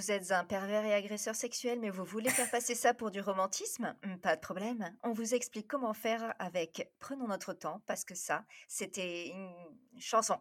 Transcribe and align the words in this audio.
Vous 0.00 0.10
êtes 0.10 0.32
un 0.32 0.44
pervers 0.44 0.86
et 0.86 0.94
agresseur 0.94 1.34
sexuel, 1.34 1.78
mais 1.78 1.90
vous 1.90 2.06
voulez 2.06 2.30
faire 2.30 2.50
passer 2.50 2.74
ça 2.74 2.94
pour 2.94 3.10
du 3.10 3.20
romantisme? 3.20 3.94
Hmm, 4.02 4.16
Pas 4.16 4.34
de 4.34 4.40
problème. 4.40 4.96
On 5.02 5.12
vous 5.12 5.34
explique 5.34 5.68
comment 5.68 5.92
faire 5.92 6.32
avec 6.38 6.90
Prenons 7.00 7.28
notre 7.28 7.52
temps, 7.52 7.82
parce 7.86 8.04
que 8.06 8.14
ça, 8.14 8.46
c'était 8.66 9.26
une 9.28 9.52
chanson. 9.98 10.38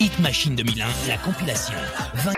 Hit 0.00 0.18
Machine 0.20 0.54
2001, 0.56 0.86
la 1.08 1.16
compilation. 1.18 1.74
20 2.14 2.32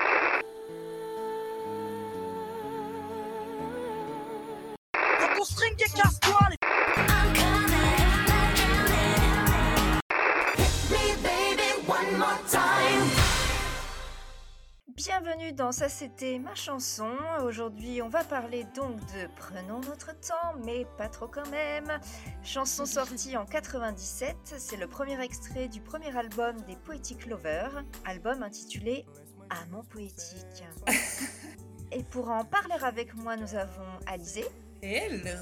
dans 15.56 15.72
Ça 15.72 15.88
c'était 15.88 16.38
ma 16.38 16.54
chanson. 16.54 17.08
Aujourd'hui 17.42 18.02
on 18.02 18.08
va 18.08 18.22
parler 18.24 18.64
donc 18.74 18.98
de 19.00 19.26
Prenons 19.36 19.80
notre 19.80 20.12
temps, 20.20 20.54
mais 20.64 20.86
pas 20.98 21.08
trop 21.08 21.26
quand 21.28 21.48
même. 21.50 21.98
Chanson 22.42 22.84
sortie 22.84 23.36
en 23.36 23.46
97, 23.46 24.36
c'est 24.58 24.76
le 24.76 24.86
premier 24.86 25.20
extrait 25.22 25.68
du 25.68 25.80
premier 25.80 26.14
album 26.16 26.56
des 26.66 26.76
Poetic 26.76 27.26
Lovers, 27.26 27.84
album 28.04 28.42
intitulé 28.42 29.06
Amant 29.48 29.84
poétique. 29.84 30.64
Et 31.92 32.02
pour 32.02 32.30
en 32.30 32.44
parler 32.44 32.74
avec 32.82 33.14
moi, 33.14 33.36
nous 33.36 33.54
avons 33.54 33.86
Alizé, 34.06 34.44
Hello 34.82 35.38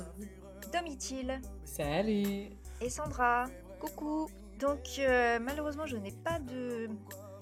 Domitil 0.73 1.41
Salut 1.65 2.51
et 2.81 2.91
Sandra. 2.91 3.47
Coucou. 3.81 4.29
Donc 4.61 4.99
euh, 4.99 5.39
malheureusement, 5.41 5.87
je 5.87 5.97
n'ai 5.97 6.13
pas 6.13 6.39
de 6.39 6.89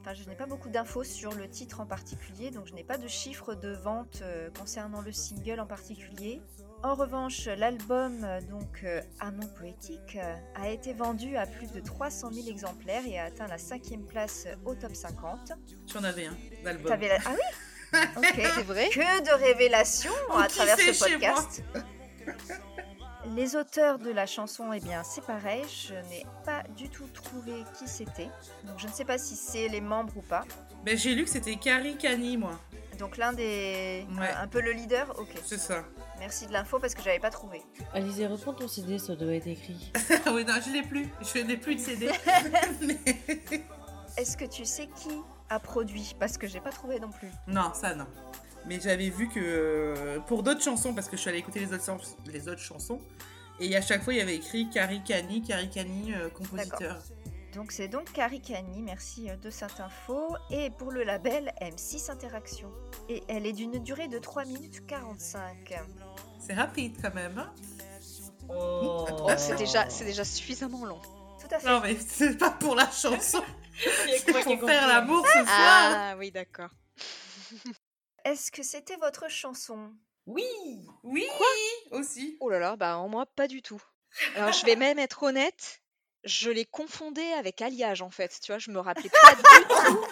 Enfin, 0.05 0.15
je 0.15 0.29
n'ai 0.29 0.35
pas 0.35 0.47
beaucoup 0.47 0.69
d'infos 0.69 1.05
sur 1.05 1.33
le 1.33 1.49
titre 1.49 1.79
en 1.81 1.87
particulier, 1.87 2.51
donc 2.51 2.67
je 2.67 2.75
n'ai 2.75 2.83
pas 2.83 2.99
de 2.99 3.07
chiffres 3.07 3.55
de 3.55 3.71
vente 3.73 4.19
euh, 4.23 4.51
concernant 4.59 5.01
le 5.01 5.13
single 5.13 5.61
en 5.61 5.67
particulier. 5.67 6.43
En 6.83 6.95
revanche, 6.97 7.47
l'album 7.47 8.25
euh, 8.25 8.41
donc 8.41 8.81
euh, 8.83 9.01
Amant 9.21 9.47
poétique 9.57 10.19
a 10.57 10.69
été 10.69 10.93
vendu 10.93 11.37
à 11.37 11.47
plus 11.47 11.71
de 11.71 11.79
300 11.79 12.33
000 12.33 12.49
exemplaires 12.49 13.03
et 13.07 13.17
a 13.17 13.27
atteint 13.27 13.47
la 13.47 13.59
cinquième 13.59 14.05
place 14.05 14.49
au 14.65 14.75
top 14.75 14.93
50. 14.93 15.53
J'en 15.93 16.03
avais 16.03 16.27
un 16.27 16.37
d'album. 16.65 16.89
T'avais 16.91 17.09
la- 17.09 17.19
Ah 17.25 17.31
oui 17.33 17.99
Ok. 18.17 18.25
C'est 18.57 18.63
vrai 18.65 18.89
Que 18.89 19.23
de 19.25 19.45
révélations 19.45 20.11
à 20.37 20.49
travers 20.49 20.77
ce 20.79 20.93
chez 20.93 21.13
podcast. 21.13 21.63
Les 23.35 23.57
auteurs 23.57 23.99
de 23.99 24.11
la 24.11 24.27
chanson, 24.27 24.73
eh 24.73 24.81
bien, 24.81 25.03
c'est 25.05 25.25
pareil. 25.25 25.63
Je 25.69 25.95
n'ai 26.11 26.27
pas 26.45 26.63
du 26.77 26.89
tout 26.89 27.07
trouvé 27.09 27.65
qui 27.79 27.89
c'était. 27.89 28.29
Donc, 28.65 28.79
je 28.79 28.87
ne 28.87 28.93
sais 28.93 29.05
pas 29.05 29.17
si 29.17 29.37
c'est 29.37 29.69
les 29.69 29.81
membres 29.81 30.13
ou 30.17 30.23
pas. 30.23 30.45
Mais 30.85 30.97
j'ai 30.97 31.15
lu 31.15 31.25
que 31.25 31.31
c'était 31.31 31.57
Carrie 31.57 31.97
Cani, 31.97 32.37
moi. 32.37 32.59
Donc, 32.99 33.17
l'un 33.17 33.33
des. 33.33 34.07
Ouais. 34.19 34.29
Un, 34.37 34.43
un 34.43 34.49
peu 34.49 34.61
le 34.61 34.73
leader? 34.73 35.15
Ok. 35.19 35.35
C'est 35.45 35.59
ça. 35.59 35.85
Merci 36.19 36.47
de 36.47 36.53
l'info 36.53 36.79
parce 36.79 36.95
que 36.95 37.03
j'avais 37.03 37.19
pas 37.21 37.31
trouvé. 37.31 37.63
Alizé, 37.95 38.27
reprends 38.27 38.53
ton 38.53 38.69
CD, 38.69 38.99
ça 38.99 39.17
doit 39.17 39.35
être 39.35 39.47
écrit. 39.47 39.93
Ah 40.27 40.33
oui, 40.35 40.45
non, 40.45 40.55
je 40.65 40.71
l'ai 40.73 40.83
plus. 40.83 41.09
Je 41.35 41.39
n'ai 41.41 41.57
plus 41.57 41.77
de 41.77 41.81
CD. 41.81 42.11
Mais- 42.83 42.99
Est-ce 44.17 44.37
que 44.37 44.45
tu 44.45 44.65
sais 44.67 44.89
qui 44.95 45.09
a 45.49 45.59
produit? 45.59 46.15
Parce 46.21 46.37
que 46.37 46.47
j'ai 46.47 46.61
pas 46.61 46.71
trouvé 46.71 47.01
non 47.01 47.11
plus. 47.11 47.31
non, 47.47 47.73
ça, 47.73 47.95
non. 47.95 48.07
Mais 48.67 48.79
j'avais 48.81 49.09
vu 49.11 49.29
que 49.29 49.41
euh, 49.41 50.21
pour 50.21 50.43
d'autres 50.43 50.63
chansons, 50.63 50.95
parce 50.95 51.09
que 51.09 51.17
je 51.17 51.23
suis 51.23 51.31
allée 51.31 51.39
écouter 51.41 51.61
les 51.61 51.73
autres, 51.73 51.85
chans- 51.85 51.99
les 52.27 52.49
autres 52.49 52.61
chansons, 52.61 53.01
et 53.61 53.77
à 53.77 53.83
chaque 53.83 54.03
fois, 54.03 54.13
il 54.15 54.19
y 54.19 54.23
avait 54.23 54.37
écrit 54.37 54.69
Carrie 54.71 55.03
Cani, 55.05 55.43
Carrie 55.43 55.69
Cani, 55.71 56.15
euh, 56.15 56.29
compositeur. 56.31 56.99
Donc, 57.55 57.71
c'est 57.71 57.87
donc 57.89 58.11
Carrie 58.13 58.41
Cani. 58.41 58.81
Merci 58.83 59.29
euh, 59.29 59.37
de 59.37 59.51
cette 59.51 59.79
info. 59.81 60.35
Et 60.51 60.71
pour 60.71 60.91
le 60.91 61.03
label 61.05 61.53
M6 61.61 62.11
Interaction. 62.11 62.71
Et 63.11 63.23
elle 63.29 63.45
est 63.47 63.53
d'une 63.53 63.79
durée 63.83 64.09
de 64.09 64.19
3 64.19 64.47
minutes 64.47 64.87
45. 64.87 65.75
C'est 66.41 66.55
rapide 66.55 66.97
quand 67.03 67.15
même. 67.15 67.37
hein. 67.39 67.53
Oh, 68.49 69.07
Oh, 69.11 69.29
c'est 69.37 69.57
déjà, 69.57 70.25
suffisamment 70.25 70.85
long. 70.87 71.01
Tout 71.41 71.55
à 71.55 71.59
fait. 71.59 71.69
non, 71.69 71.81
mais 71.83 71.97
c'est 72.09 72.39
pas 72.39 72.51
pour 72.51 72.75
la 72.75 72.91
chanson. 72.91 73.43
C'est 74.25 74.33
pour 74.45 74.69
faire 74.69 74.87
l'amour 74.87 75.25
ce 75.27 75.33
soir. 75.45 75.47
Ah 75.49 76.15
oui, 76.19 76.31
d'accord. 76.31 76.69
Est-ce 78.25 78.51
que 78.53 78.63
c'était 78.63 78.97
votre 78.97 79.29
chanson? 79.31 79.93
Oui, 80.27 80.45
oui, 81.03 81.27
aussi. 81.91 82.37
Oh 82.41 82.49
là 82.49 82.59
là, 82.61 82.77
bah 82.77 82.97
en 82.99 83.09
moi, 83.09 83.27
pas 83.27 83.49
du 83.49 83.61
tout. 83.63 83.83
Alors 84.37 84.53
je 84.53 84.65
vais 84.67 84.77
même 84.77 84.99
être 84.99 85.23
honnête, 85.25 85.81
je 86.25 86.51
les 86.51 86.65
confondais 86.65 87.33
avec 87.33 87.61
Alliage 87.63 88.03
en 88.03 88.11
fait, 88.11 88.39
tu 88.43 88.53
vois, 88.53 88.59
je 88.59 88.71
me 88.71 88.79
rappelais 88.79 89.11
pas 89.11 89.35
du 89.35 89.43
tout 89.69 90.07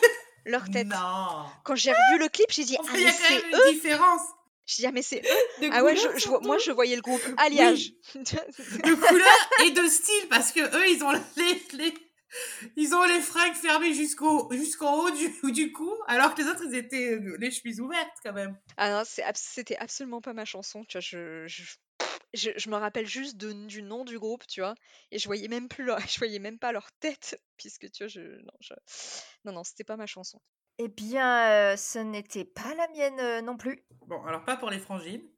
leur 0.46 0.68
tête. 0.70 0.86
Non. 0.88 1.44
Quand 1.64 1.76
j'ai 1.76 1.92
revu 1.92 2.18
le 2.18 2.28
clip, 2.28 2.50
j'ai 2.50 2.64
dit, 2.64 2.76
ah 2.78 2.82
Enfin, 2.82 2.94
il 2.96 3.02
y 3.02 3.04
mais 3.04 3.10
a 3.10 3.12
quand 3.12 3.18
c'est 3.28 3.34
même 3.34 3.54
eux 3.54 3.66
une 3.68 3.72
différence. 3.74 4.20
J'ai 4.66 4.82
dit, 4.82 4.86
ah 4.86 4.92
mais 4.92 5.02
c'est 5.02 5.20
eux 5.22 5.70
Ah 5.72 5.84
ouais, 5.84 5.96
je, 5.96 6.18
je 6.18 6.28
vois- 6.28 6.40
moi 6.40 6.56
je 6.58 6.70
voyais 6.72 6.96
le 6.96 7.02
groupe 7.02 7.22
Alliage. 7.36 7.92
de 8.14 8.94
couleur 8.94 9.48
et 9.64 9.70
de 9.70 9.86
style 9.88 10.28
parce 10.30 10.50
que 10.52 10.60
eux 10.60 10.88
ils 10.90 11.04
ont 11.04 11.12
les, 11.36 11.62
les- 11.74 11.94
ils 12.76 12.94
ont 12.94 13.04
les 13.04 13.20
fringues 13.20 13.54
fermées 13.54 13.94
jusqu'au 13.94 14.50
jusqu'en 14.52 14.94
haut 15.04 15.10
du, 15.10 15.28
du 15.52 15.72
cou 15.72 15.92
alors 16.06 16.34
que 16.34 16.42
les 16.42 16.48
autres 16.48 16.64
ils 16.66 16.74
étaient 16.76 17.14
euh, 17.14 17.36
les 17.38 17.50
chemises 17.50 17.80
ouvertes 17.80 18.16
quand 18.24 18.32
même. 18.32 18.58
Ah 18.76 18.90
non, 18.90 19.02
c'était 19.34 19.76
absolument 19.76 20.20
pas 20.20 20.32
ma 20.32 20.44
chanson, 20.44 20.84
tu 20.84 20.96
vois, 20.96 21.00
je, 21.00 21.46
je, 21.46 21.62
je, 22.34 22.50
je 22.56 22.70
me 22.70 22.76
rappelle 22.76 23.06
juste 23.06 23.36
de- 23.36 23.52
du 23.66 23.82
nom 23.82 24.04
du 24.04 24.18
groupe, 24.18 24.46
tu 24.46 24.60
vois, 24.60 24.74
et 25.10 25.18
je 25.18 25.26
voyais 25.26 25.48
même 25.48 25.68
plus 25.68 25.84
leur, 25.84 25.98
je 26.08 26.18
voyais 26.18 26.38
même 26.38 26.58
pas 26.58 26.72
leur 26.72 26.90
tête, 27.00 27.40
puisque 27.56 27.90
tu 27.90 28.04
vois, 28.04 28.08
je, 28.08 28.20
non, 28.20 28.52
je, 28.60 28.74
non, 29.44 29.52
non, 29.52 29.64
c'était 29.64 29.84
pas 29.84 29.96
ma 29.96 30.06
chanson. 30.06 30.40
Eh 30.78 30.88
bien, 30.88 31.46
euh, 31.50 31.76
ce 31.76 31.98
n'était 31.98 32.46
pas 32.46 32.74
la 32.74 32.88
mienne 32.88 33.20
euh, 33.20 33.42
non 33.42 33.56
plus. 33.58 33.84
Bon 34.06 34.24
alors 34.24 34.44
pas 34.46 34.56
pour 34.56 34.70
les 34.70 34.78
frangines. 34.78 35.28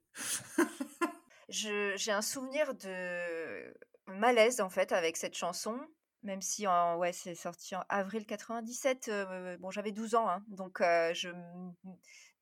Je- 1.49 1.95
J'ai 1.97 2.13
un 2.13 2.23
souvenir 2.23 2.75
de 2.75 3.75
malaise 4.07 4.61
en 4.61 4.71
fait 4.71 4.93
avec 4.93 5.17
cette 5.17 5.35
chanson, 5.37 5.79
même 6.23 6.41
si 6.43 6.67
en, 6.67 6.97
ouais, 6.99 7.13
c'est 7.13 7.35
sorti 7.35 7.75
en 7.77 7.85
avril 7.89 8.27
97. 8.27 9.09
euh, 9.09 9.57
bon, 9.59 9.71
j'avais 9.71 9.93
12 9.93 10.15
ans, 10.15 10.29
hein, 10.29 10.45
donc 10.49 10.81
euh, 10.81 11.13
je 11.15 11.29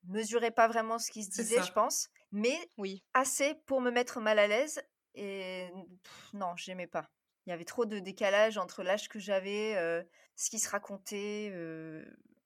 mesurais 0.05 0.51
pas 0.51 0.69
vraiment 0.69 0.99
ce 0.99 1.11
qui 1.11 1.25
se 1.25 1.31
disait, 1.31 1.63
je 1.63 1.73
pense, 1.73 2.09
mais 2.33 2.57
Oui. 2.79 3.05
assez 3.15 3.55
pour 3.67 3.81
me 3.81 3.91
mettre 3.91 4.21
mal 4.21 4.39
à 4.39 4.47
l'aise. 4.47 4.83
Et 5.15 5.69
pff, 6.03 6.31
non, 6.35 6.55
j'aimais 6.57 6.87
pas. 6.87 7.11
Il 7.47 7.51
y 7.51 7.53
avait 7.53 7.65
trop 7.65 7.85
de 7.85 7.99
décalage 7.99 8.59
entre 8.59 8.83
l'âge 8.83 9.09
que 9.09 9.19
j'avais, 9.19 9.77
euh, 9.77 10.03
ce 10.37 10.51
qui 10.51 10.59
se 10.59 10.71
racontait. 10.71 11.51
euh, 11.53 12.05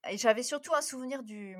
Et 0.08 0.16
j'avais 0.18 0.42
surtout 0.42 0.74
un 0.74 0.80
souvenir 0.80 1.22
du, 1.22 1.56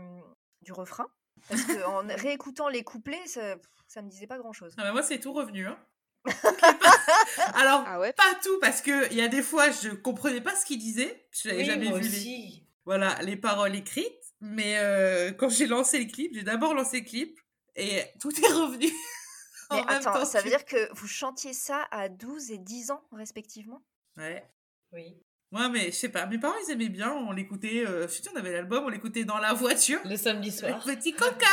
du 0.63 0.73
refrain. 0.73 1.07
Parce 1.49 1.65
qu'en 1.65 2.07
réécoutant 2.17 2.69
les 2.69 2.85
couplets, 2.85 3.27
ça, 3.27 3.57
ça 3.87 4.03
me 4.03 4.09
disait 4.09 4.27
pas 4.27 4.39
grand 4.39 4.53
chose. 4.53 4.75
Ah 4.79 4.83
bah 4.85 4.93
moi 4.93 5.03
c'est 5.03 5.21
tout 5.21 5.33
revenu 5.33 5.67
hein. 5.67 5.79
alors 7.55 7.85
Ah 7.87 8.01
ouais 8.01 8.13
pas 8.13 8.35
tout 8.43 8.59
parce 8.61 8.81
que 8.81 9.11
il 9.11 9.17
y 9.19 9.23
a 9.23 9.29
des 9.29 9.43
fois 9.43 9.71
je 9.71 9.91
comprenais 9.91 10.41
pas 10.41 10.55
ce 10.57 10.65
qu'ils 10.65 10.79
disaient. 10.79 11.27
Je 11.33 11.49
n'avais 11.49 11.61
Oui, 11.61 11.65
jamais 11.67 11.93
vu 11.93 12.09
les, 12.09 12.67
voilà 12.85 13.19
les 13.23 13.37
paroles 13.37 13.75
écrites. 13.77 14.11
Mais 14.41 14.77
euh, 14.79 15.33
quand 15.33 15.49
j'ai 15.49 15.67
lancé 15.67 15.99
le 16.05 16.11
clip, 16.11 16.33
j'ai 16.35 16.43
d'abord 16.43 16.75
lancé 16.75 17.01
le 17.01 17.07
clip 17.07 17.39
et 17.77 18.03
tout 18.21 18.31
est 18.39 18.53
revenu. 18.53 18.87
en 19.71 19.77
Mais 19.77 19.81
même 19.85 19.89
attends, 19.89 20.13
temps 20.13 20.25
ça 20.27 20.39
veut 20.41 20.45
que- 20.45 20.49
dire 20.51 20.65
que 20.67 20.93
vous 20.95 21.07
chantiez 21.07 21.53
ça 21.55 21.87
à 21.91 22.09
12 22.11 22.51
et 22.51 22.59
10 22.59 22.91
ans, 22.91 23.03
respectivement? 23.13 23.83
Ouais. 24.19 24.45
Oui. 24.93 25.17
Ouais, 25.53 25.69
mais 25.71 25.87
je 25.87 25.91
sais 25.97 26.09
pas, 26.11 26.27
mes 26.27 26.37
parents 26.39 26.55
ils 26.67 26.73
aimaient 26.73 26.89
bien, 26.91 27.13
on 27.13 27.33
l'écoutait, 27.33 27.87
euh, 27.87 28.07
je 28.09 28.13
sais 28.15 28.29
on 28.35 28.37
avait 28.37 28.53
l'album, 28.53 28.85
on 28.85 28.89
l'écoutait 28.89 29.25
dans 29.25 29.39
la 29.39 29.55
voiture. 29.55 30.01
Le 30.05 30.17
samedi 30.17 30.51
Le 30.51 30.57
soir. 30.57 30.85
petit 30.85 31.13
coca 31.15 31.47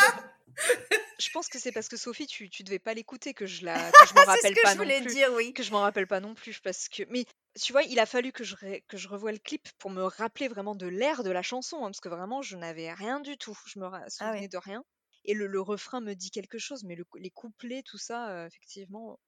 Je 1.21 1.29
pense 1.31 1.47
que 1.47 1.59
c'est 1.59 1.71
parce 1.71 1.87
que 1.87 1.97
Sophie, 1.97 2.25
tu, 2.27 2.49
tu 2.49 2.63
devais 2.63 2.79
pas 2.79 2.93
l'écouter 2.93 3.33
que 3.33 3.45
je 3.45 3.63
la, 3.65 3.91
que 3.91 4.07
je 4.07 4.13
m'en 4.15 4.21
rappelle 4.25 4.55
que 4.55 4.61
pas 4.61 4.71
je 4.71 4.77
non 4.77 4.83
voulais 4.83 5.01
plus. 5.01 5.13
dire, 5.13 5.29
oui. 5.33 5.53
Que 5.53 5.61
je 5.63 5.71
m'en 5.71 5.81
rappelle 5.81 6.07
pas 6.07 6.19
non 6.19 6.33
plus 6.33 6.59
parce 6.59 6.89
que, 6.89 7.03
mais 7.09 7.25
tu 7.61 7.71
vois, 7.73 7.83
il 7.83 7.99
a 7.99 8.05
fallu 8.05 8.31
que 8.31 8.43
je, 8.43 8.55
ré- 8.55 8.83
que 8.87 8.97
je 8.97 9.07
revoie 9.07 9.31
le 9.31 9.37
clip 9.37 9.69
pour 9.77 9.91
me 9.91 10.03
rappeler 10.03 10.47
vraiment 10.47 10.73
de 10.75 10.87
l'air 10.87 11.23
de 11.23 11.29
la 11.31 11.43
chanson, 11.43 11.77
hein, 11.79 11.89
parce 11.91 11.99
que 11.99 12.09
vraiment, 12.09 12.41
je 12.41 12.57
n'avais 12.57 12.91
rien 12.93 13.19
du 13.19 13.37
tout. 13.37 13.57
Je 13.67 13.79
me 13.79 13.85
ra- 13.85 13.99
Ah 14.19 14.31
ouais. 14.31 14.33
souvenais 14.33 14.47
de 14.47 14.57
rien. 14.57 14.83
Et 15.25 15.33
le, 15.35 15.45
le 15.47 15.61
refrain 15.61 16.01
me 16.01 16.13
dit 16.15 16.31
quelque 16.31 16.57
chose, 16.57 16.83
mais 16.83 16.95
le- 16.95 17.05
les 17.19 17.29
couplets, 17.29 17.83
tout 17.83 17.99
ça, 17.99 18.29
euh, 18.31 18.47
effectivement. 18.47 19.19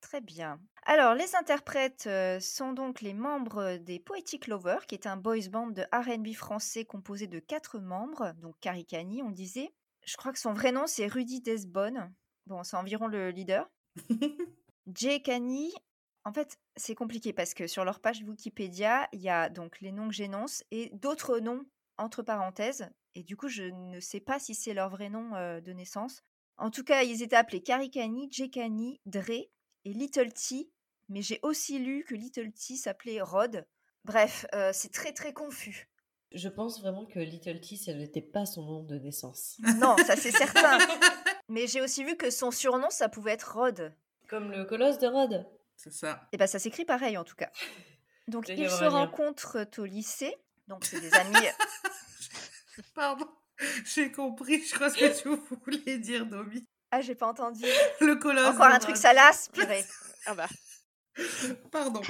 Très 0.00 0.20
bien. 0.20 0.60
Alors, 0.84 1.14
les 1.14 1.34
interprètes 1.34 2.04
euh, 2.06 2.38
sont 2.40 2.72
donc 2.72 3.00
les 3.00 3.14
membres 3.14 3.76
des 3.78 3.98
Poetic 3.98 4.46
Lovers, 4.46 4.86
qui 4.86 4.94
est 4.94 5.06
un 5.06 5.16
boys 5.16 5.48
band 5.50 5.68
de 5.68 5.82
R&B 5.92 6.34
français 6.34 6.84
composé 6.84 7.26
de 7.26 7.40
quatre 7.40 7.78
membres, 7.80 8.32
donc 8.36 8.54
Caricani, 8.60 9.22
on 9.22 9.30
disait. 9.30 9.70
Je 10.08 10.16
crois 10.16 10.32
que 10.32 10.38
son 10.38 10.54
vrai 10.54 10.72
nom, 10.72 10.86
c'est 10.86 11.06
Rudy 11.06 11.42
Desbonne. 11.42 12.14
Bon, 12.46 12.64
c'est 12.64 12.78
environ 12.78 13.08
le 13.08 13.28
leader. 13.30 13.70
Jay 14.86 15.20
Cani, 15.20 15.70
en 16.24 16.32
fait, 16.32 16.58
c'est 16.76 16.94
compliqué 16.94 17.34
parce 17.34 17.52
que 17.52 17.66
sur 17.66 17.84
leur 17.84 18.00
page 18.00 18.22
Wikipédia, 18.26 19.06
il 19.12 19.20
y 19.20 19.28
a 19.28 19.50
donc 19.50 19.82
les 19.82 19.92
noms 19.92 20.08
que 20.08 20.14
j'énonce 20.14 20.64
et 20.70 20.88
d'autres 20.94 21.40
noms 21.40 21.66
entre 21.98 22.22
parenthèses. 22.22 22.88
Et 23.16 23.22
du 23.22 23.36
coup, 23.36 23.48
je 23.48 23.64
ne 23.64 24.00
sais 24.00 24.20
pas 24.20 24.38
si 24.38 24.54
c'est 24.54 24.72
leur 24.72 24.88
vrai 24.88 25.10
nom 25.10 25.34
euh, 25.34 25.60
de 25.60 25.74
naissance. 25.74 26.22
En 26.56 26.70
tout 26.70 26.84
cas, 26.84 27.02
ils 27.02 27.22
étaient 27.22 27.36
appelés 27.36 27.62
Caricani, 27.62 28.28
Jekani, 28.32 29.02
Dre 29.04 29.50
et 29.84 29.92
Little 29.92 30.32
T. 30.32 30.70
Mais 31.10 31.20
j'ai 31.20 31.38
aussi 31.42 31.78
lu 31.80 32.06
que 32.08 32.14
Little 32.14 32.52
T 32.52 32.76
s'appelait 32.76 33.20
Rod. 33.20 33.66
Bref, 34.04 34.46
euh, 34.54 34.70
c'est 34.72 34.92
très 34.92 35.12
très 35.12 35.34
confus. 35.34 35.90
Je 36.32 36.48
pense 36.48 36.80
vraiment 36.80 37.06
que 37.06 37.18
Little 37.18 37.60
T, 37.60 37.76
ça 37.76 37.94
n'était 37.94 38.20
pas 38.20 38.44
son 38.44 38.62
nom 38.62 38.82
de 38.82 38.96
naissance. 38.96 39.56
Non, 39.76 39.96
ça 40.06 40.16
c'est 40.16 40.30
certain. 40.36 40.78
Mais 41.48 41.66
j'ai 41.66 41.80
aussi 41.80 42.04
vu 42.04 42.16
que 42.16 42.30
son 42.30 42.50
surnom, 42.50 42.90
ça 42.90 43.08
pouvait 43.08 43.32
être 43.32 43.54
Rod. 43.56 43.94
Comme 44.28 44.50
le 44.52 44.64
colosse 44.64 44.98
de 44.98 45.06
Rhodes. 45.06 45.46
C'est 45.76 45.92
ça. 45.92 46.28
Et 46.32 46.36
ben 46.36 46.46
ça 46.46 46.58
s'écrit 46.58 46.84
pareil 46.84 47.16
en 47.16 47.24
tout 47.24 47.36
cas. 47.36 47.50
Donc 48.28 48.48
ils 48.48 48.70
se 48.70 48.84
rencontrent 48.84 49.66
au 49.78 49.84
lycée. 49.84 50.36
Donc 50.66 50.84
c'est 50.84 51.00
des 51.00 51.12
amis. 51.14 51.46
Pardon. 52.94 53.26
J'ai 53.86 54.12
compris, 54.12 54.62
je 54.64 54.74
crois 54.74 54.90
ce 54.90 54.98
que 54.98 55.22
tu 55.22 55.28
voulais 55.64 55.98
dire, 55.98 56.26
Domi. 56.26 56.64
Ah, 56.90 57.00
j'ai 57.00 57.14
pas 57.14 57.26
entendu. 57.26 57.64
Le 58.00 58.14
colosse. 58.16 58.54
Encore 58.54 58.68
de 58.68 58.74
un 58.74 58.78
truc 58.78 58.96
salace, 58.96 59.48
purée. 59.52 59.84
Ah 60.26 60.34
bah. 60.34 60.46
Pardon. 61.72 62.02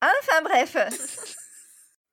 Enfin 0.00 0.42
bref. 0.42 0.76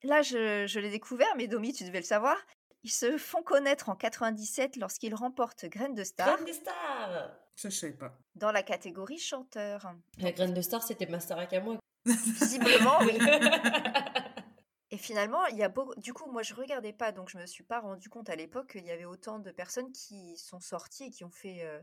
Là, 0.03 0.21
je, 0.21 0.65
je 0.67 0.79
l'ai 0.79 0.89
découvert, 0.89 1.33
mais 1.37 1.47
Domi, 1.47 1.73
tu 1.73 1.83
devais 1.83 1.99
le 1.99 2.05
savoir. 2.05 2.37
Ils 2.83 2.91
se 2.91 3.17
font 3.17 3.41
connaître 3.43 3.89
en 3.89 3.95
97 3.95 4.77
lorsqu'ils 4.77 5.15
remportent 5.15 5.65
Graine 5.65 5.95
de 5.95 6.03
Star 6.03 6.33
Graine 6.35 6.45
des 6.45 6.53
stars 6.53 7.31
Ça, 7.55 7.69
je 7.69 7.75
savais 7.75 7.93
pas. 7.93 8.17
dans 8.35 8.51
la 8.51 8.63
catégorie 8.63 9.17
chanteur. 9.17 9.91
La 10.19 10.31
graine 10.31 10.53
de 10.53 10.61
star, 10.61 10.83
c'était 10.83 11.07
ma 11.07 11.19
Starac 11.19 11.51
à 11.53 11.59
moi. 11.59 11.77
Visiblement, 12.05 12.99
oui. 13.01 13.17
Et 14.91 14.97
finalement, 14.97 15.45
il 15.47 15.57
y 15.57 15.63
a 15.63 15.69
beaucoup. 15.69 15.93
Du 15.99 16.13
coup, 16.13 16.31
moi, 16.31 16.43
je 16.43 16.53
regardais 16.53 16.93
pas, 16.93 17.11
donc 17.11 17.29
je 17.29 17.37
me 17.37 17.45
suis 17.45 17.63
pas 17.65 17.81
rendu 17.81 18.07
compte 18.07 18.29
à 18.29 18.35
l'époque 18.37 18.71
qu'il 18.71 18.85
y 18.85 18.91
avait 18.91 19.03
autant 19.05 19.39
de 19.39 19.51
personnes 19.51 19.91
qui 19.91 20.37
sont 20.37 20.61
sorties 20.61 21.05
et 21.05 21.09
qui 21.09 21.25
ont 21.25 21.31
fait 21.31 21.63
euh, 21.63 21.81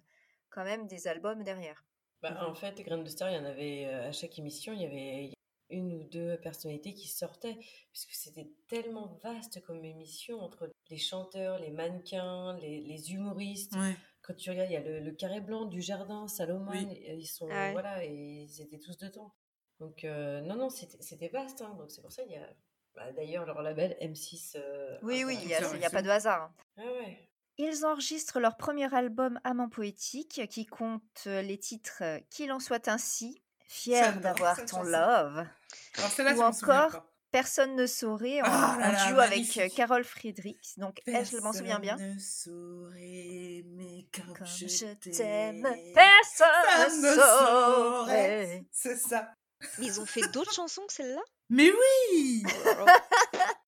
quand 0.48 0.64
même 0.64 0.86
des 0.86 1.06
albums 1.06 1.42
derrière. 1.42 1.84
Bah, 2.22 2.46
en 2.48 2.54
fait, 2.54 2.80
Graine 2.80 3.04
de 3.04 3.08
Star, 3.10 3.28
il 3.30 3.34
y 3.36 3.38
en 3.38 3.44
avait 3.44 3.84
euh, 3.86 4.08
à 4.08 4.12
chaque 4.12 4.38
émission, 4.38 4.72
il 4.72 4.80
y 4.80 4.86
avait 4.86 5.33
une 5.70 5.92
ou 5.94 6.04
deux 6.04 6.38
personnalités 6.40 6.94
qui 6.94 7.08
sortaient, 7.08 7.56
puisque 7.90 8.12
c'était 8.12 8.50
tellement 8.68 9.18
vaste 9.22 9.62
comme 9.64 9.84
émission 9.84 10.40
entre 10.40 10.70
les 10.90 10.98
chanteurs, 10.98 11.58
les 11.58 11.70
mannequins, 11.70 12.56
les, 12.58 12.80
les 12.80 13.12
humoristes. 13.12 13.72
Ouais. 13.74 13.96
Quand 14.22 14.34
tu 14.34 14.50
regardes, 14.50 14.70
il 14.70 14.74
y 14.74 14.76
a 14.76 14.80
le, 14.82 15.00
le 15.00 15.12
carré 15.12 15.40
blanc 15.40 15.64
du 15.66 15.82
jardin, 15.82 16.28
Salomon, 16.28 16.70
Oui. 16.70 16.86
ils 17.08 17.26
sont 17.26 17.48
Ah 17.50 17.66
ouais. 17.66 17.72
voilà, 17.72 18.04
et 18.04 18.10
ils 18.12 18.60
étaient 18.60 18.78
tous 18.78 18.96
dedans. 18.98 19.34
Donc 19.80 20.04
euh, 20.04 20.40
non, 20.42 20.54
non, 20.56 20.70
c'était 20.70 20.96
c'était 21.02 21.28
vaste. 21.28 21.60
hein. 21.62 21.74
donc 21.78 21.90
c'est 21.90 22.00
pour 22.00 22.12
ça 22.12 22.22
il 22.24 22.32
y 22.32 22.36
a 22.36 22.48
bah, 22.94 23.10
d'ailleurs 23.12 23.44
leur 23.44 23.60
label 23.60 23.96
M6. 24.00 24.52
euh, 24.56 24.96
Oui, 25.02 25.24
oui, 25.24 25.36
il 25.42 25.48
n'y 25.48 25.54
a, 25.54 25.90
pas 25.90 26.00
de 26.02 26.08
hasard. 26.08 26.42
hein. 26.44 26.54
Ah 26.78 26.82
ouais. 27.00 27.28
Ils 27.58 27.84
enregistrent 27.84 28.40
leur 28.40 28.56
premier 28.56 28.92
album 28.94 29.38
Amant 29.44 29.68
poétique 29.68 30.40
qui 30.48 30.64
compte 30.66 31.02
euh, 31.26 31.42
les 31.42 31.58
titres 31.58 32.02
euh, 32.02 32.18
Qu'il 32.30 32.50
en 32.52 32.60
soit 32.60 32.88
ainsi, 32.88 33.42
Fier 33.66 34.20
d'avoir 34.20 34.64
ton 34.66 34.82
love, 34.82 35.46
Alors, 36.18 36.38
Ou 36.38 36.42
encore. 36.42 37.04
Personne 37.30 37.74
ne 37.74 37.86
saurait 37.86 38.42
en, 38.42 38.44
là 38.46 38.92
là, 38.92 39.06
duo 39.08 39.18
avec 39.18 39.30
magnifique. 39.30 39.58
euh, 39.62 39.68
Carole 39.74 40.04
Friedrichs. 40.04 40.78
Donc 40.78 41.00
elle, 41.04 41.26
je 41.26 41.36
m'en 41.38 41.52
souviens 41.52 41.80
bien. 41.80 41.96
Personne 41.96 42.14
ne 42.14 42.20
saurait 42.20 43.56
aimer 43.58 44.08
comme, 44.14 44.34
Comme 44.36 44.46
je, 44.46 44.68
je 44.68 44.86
t'aime. 45.10 45.66
personne 45.92 46.46
Personne 46.76 47.02
ne 47.02 47.14
saurait. 47.16 48.64
C'est 48.70 48.96
ça. 48.96 49.32
Mais 49.78 49.86
ils 49.86 50.00
ont 50.00 50.06
fait 50.06 50.28
d'autres 50.32 50.52
chansons 50.54 50.86
que 50.86 50.92
celle-là? 50.92 51.22
Mais 51.48 51.72
oui 51.72 52.44
Oh. 52.66 52.86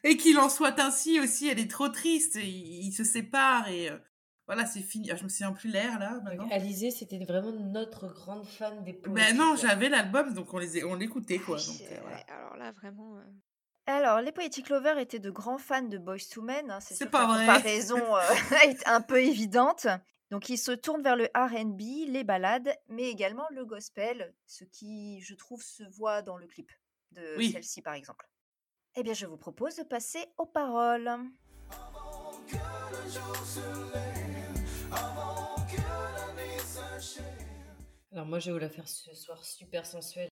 Et 0.04 0.16
qu'il 0.16 0.38
en 0.38 0.48
soit 0.48 0.78
ainsi 0.78 1.18
aussi, 1.18 1.48
elle 1.48 1.58
est 1.58 1.70
trop 1.70 1.88
triste. 1.88 2.36
Ils, 2.36 2.86
ils 2.86 2.92
se 2.92 3.02
séparent 3.02 3.68
et 3.68 3.90
euh, 3.90 3.98
voilà, 4.46 4.64
c'est 4.66 4.80
fini. 4.80 5.10
Ah, 5.10 5.16
je 5.16 5.24
me 5.24 5.28
souviens 5.28 5.52
plus 5.52 5.70
l'air 5.70 5.98
là 5.98 6.20
maintenant. 6.24 6.48
Alizé, 6.50 6.90
c'était 6.90 7.24
vraiment 7.24 7.52
notre 7.52 8.06
grande 8.08 8.46
fan 8.46 8.82
des 8.84 8.92
poètes. 8.94 9.14
Ben 9.14 9.36
non, 9.36 9.56
j'avais 9.56 9.88
l'album, 9.88 10.32
donc 10.34 10.52
on 10.54 10.58
les 10.58 10.84
on 10.84 10.94
l'écoutait 10.94 11.38
quoi. 11.38 11.56
Donc, 11.58 11.80
euh, 11.90 11.98
voilà. 12.02 12.16
alors 12.28 12.56
là, 12.56 12.72
vraiment. 12.72 13.16
euh, 13.18 13.22
Alors, 13.86 14.20
les 14.20 14.32
Poetic 14.32 14.68
Lovers 14.68 14.98
étaient 14.98 15.18
de 15.18 15.30
grands 15.30 15.58
fans 15.58 15.82
de 15.82 15.98
Boys 15.98 16.18
to 16.32 16.42
Men. 16.42 16.70
hein, 16.70 16.78
c'est 16.80 17.10
pas 17.10 17.26
que 17.26 17.32
vrai. 17.32 17.46
La 17.46 17.54
comparaison 17.56 18.16
euh, 18.16 18.20
est 18.64 18.86
un 18.88 19.00
peu 19.00 19.20
évidente. 19.22 19.86
Donc, 20.32 20.48
ils 20.48 20.58
se 20.58 20.72
tournent 20.72 21.02
vers 21.02 21.14
le 21.14 21.28
RB, 21.36 21.80
les 22.08 22.24
ballades, 22.24 22.74
mais 22.88 23.04
également 23.04 23.46
le 23.52 23.64
gospel, 23.64 24.34
ce 24.46 24.64
qui, 24.64 25.20
je 25.20 25.34
trouve, 25.36 25.62
se 25.62 25.84
voit 25.84 26.20
dans 26.22 26.36
le 26.36 26.48
clip 26.48 26.70
de 27.12 27.22
Oui. 27.38 27.52
celle-ci, 27.52 27.80
par 27.80 27.94
exemple. 27.94 28.28
Eh 28.96 29.04
bien, 29.04 29.12
je 29.12 29.26
vous 29.26 29.36
propose 29.36 29.76
de 29.76 29.84
passer 29.84 30.26
aux 30.36 30.46
paroles. 30.46 31.08
Alors 38.12 38.26
moi, 38.26 38.38
je 38.38 38.46
vais 38.46 38.52
vous 38.52 38.58
la 38.58 38.70
faire 38.70 38.88
ce 38.88 39.14
soir 39.14 39.44
super 39.44 39.84
sensuelle 39.84 40.28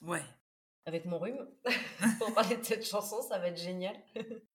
Ouais. 0.00 0.22
avec 0.86 1.04
mon 1.04 1.18
rhume. 1.18 1.46
Pour 2.18 2.32
parler 2.34 2.56
de 2.56 2.62
cette 2.64 2.86
chanson, 2.86 3.20
ça 3.22 3.38
va 3.38 3.48
être 3.48 3.60
génial. 3.60 3.94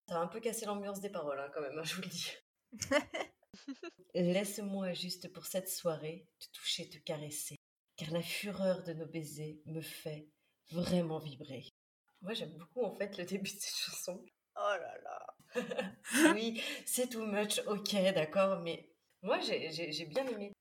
Ça 0.07 0.15
va 0.15 0.21
un 0.21 0.27
peu 0.27 0.39
casser 0.39 0.65
l'ambiance 0.65 0.99
des 0.99 1.09
paroles, 1.11 1.39
hein, 1.39 1.51
quand 1.53 1.61
même, 1.61 1.77
hein, 1.77 1.83
je 1.83 1.95
vous 1.95 2.01
le 2.01 2.07
dis. 2.07 2.31
Laisse-moi 4.15 4.93
juste 4.93 5.31
pour 5.33 5.45
cette 5.45 5.69
soirée 5.69 6.27
te 6.39 6.45
toucher, 6.57 6.89
te 6.89 6.97
caresser, 6.97 7.57
car 7.95 8.09
la 8.11 8.21
fureur 8.21 8.83
de 8.83 8.93
nos 8.93 9.05
baisers 9.07 9.59
me 9.65 9.81
fait 9.81 10.29
vraiment 10.71 11.19
vibrer. 11.19 11.69
Moi, 12.21 12.33
j'aime 12.33 12.57
beaucoup 12.57 12.83
en 12.83 12.95
fait 12.95 13.17
le 13.17 13.25
début 13.25 13.51
de 13.51 13.59
cette 13.59 13.75
chanson. 13.75 14.25
Oh 14.55 14.59
là 14.79 14.97
là. 15.03 15.35
oui, 16.33 16.61
c'est 16.85 17.09
too 17.09 17.25
much, 17.25 17.59
ok, 17.67 17.93
d'accord, 18.13 18.59
mais 18.61 18.92
moi 19.23 19.39
j'ai- 19.39 20.05
bien 20.05 20.25
aimé. 20.27 20.51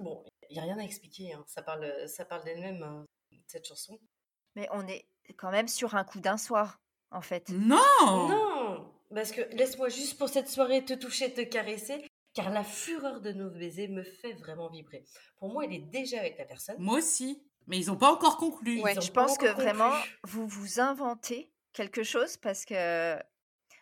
Bon, 0.00 0.24
il 0.50 0.54
n'y 0.54 0.58
a 0.58 0.62
rien 0.62 0.78
à 0.78 0.82
expliquer, 0.82 1.32
hein, 1.32 1.44
ça 1.46 1.62
parle, 1.62 2.08
ça 2.08 2.24
parle 2.24 2.44
d'elle-même, 2.44 2.82
hein, 2.82 3.04
cette 3.46 3.66
chanson. 3.66 3.98
Mais 4.54 4.68
on 4.72 4.86
est 4.88 5.06
quand 5.36 5.50
même 5.50 5.68
sur 5.68 5.94
un 5.94 6.04
coup 6.04 6.20
d'un 6.20 6.36
soir, 6.36 6.80
en 7.10 7.22
fait. 7.22 7.48
Non 7.50 7.78
Non, 8.04 8.92
parce 9.14 9.32
que 9.32 9.40
laisse-moi 9.56 9.88
juste 9.88 10.18
pour 10.18 10.28
cette 10.28 10.48
soirée 10.48 10.84
te 10.84 10.92
toucher, 10.92 11.32
te 11.32 11.40
caresser, 11.42 12.06
car 12.34 12.50
la 12.50 12.64
fureur 12.64 13.20
de 13.22 13.32
nos 13.32 13.50
baisers 13.50 13.88
me 13.88 14.02
fait 14.02 14.32
vraiment 14.34 14.68
vibrer. 14.68 15.04
Pour 15.38 15.50
moi, 15.50 15.64
il 15.64 15.72
est 15.74 15.86
déjà 15.90 16.18
avec 16.20 16.36
la 16.38 16.44
personne. 16.44 16.76
Moi 16.78 16.98
aussi. 16.98 17.42
Mais 17.68 17.78
ils 17.78 17.90
ont 17.90 17.96
pas 17.96 18.12
encore 18.12 18.36
conclu. 18.36 18.80
Ouais, 18.80 18.92
Ils 18.92 18.98
ont 18.98 19.02
Je 19.02 19.10
pense 19.10 19.38
que 19.38 19.46
vraiment, 19.46 19.90
vous 20.22 20.46
vous 20.46 20.78
inventez 20.78 21.50
quelque 21.72 22.04
chose 22.04 22.36
parce 22.36 22.64
que 22.64 23.16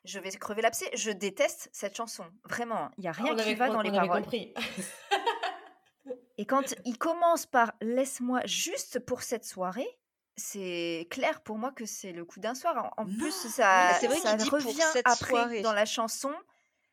je 0.04 0.18
vais 0.18 0.30
crever 0.32 0.62
l'abcès. 0.62 0.90
Je 0.94 1.10
déteste 1.10 1.68
cette 1.72 1.96
chanson. 1.96 2.24
Vraiment, 2.44 2.90
il 2.98 3.02
n'y 3.02 3.08
a 3.08 3.12
rien 3.12 3.32
on 3.32 3.36
qui 3.36 3.42
avait, 3.42 3.54
va 3.54 3.70
on- 3.70 3.74
dans 3.74 3.82
les 3.82 3.90
on 3.90 3.94
avait 3.94 4.06
paroles. 4.08 4.22
compris. 4.22 4.54
Et 6.36 6.46
quand 6.46 6.74
il 6.84 6.98
commence 6.98 7.46
par 7.46 7.72
Laisse-moi 7.80 8.40
juste 8.44 8.98
pour 8.98 9.22
cette 9.22 9.44
soirée, 9.44 9.88
c'est 10.36 11.06
clair 11.10 11.40
pour 11.42 11.58
moi 11.58 11.70
que 11.70 11.86
c'est 11.86 12.10
le 12.12 12.24
coup 12.24 12.40
d'un 12.40 12.54
soir. 12.56 12.92
En, 12.96 13.04
Non. 13.04 13.18
plus, 13.18 13.30
ça, 13.30 13.88
Mais 13.92 13.98
c'est 14.00 14.06
vrai 14.08 14.16
ça 14.18 14.36
revient 14.50 14.74
cette 14.92 15.06
après 15.06 15.30
soirée. 15.30 15.62
dans 15.62 15.72
la 15.72 15.84
chanson. 15.86 16.32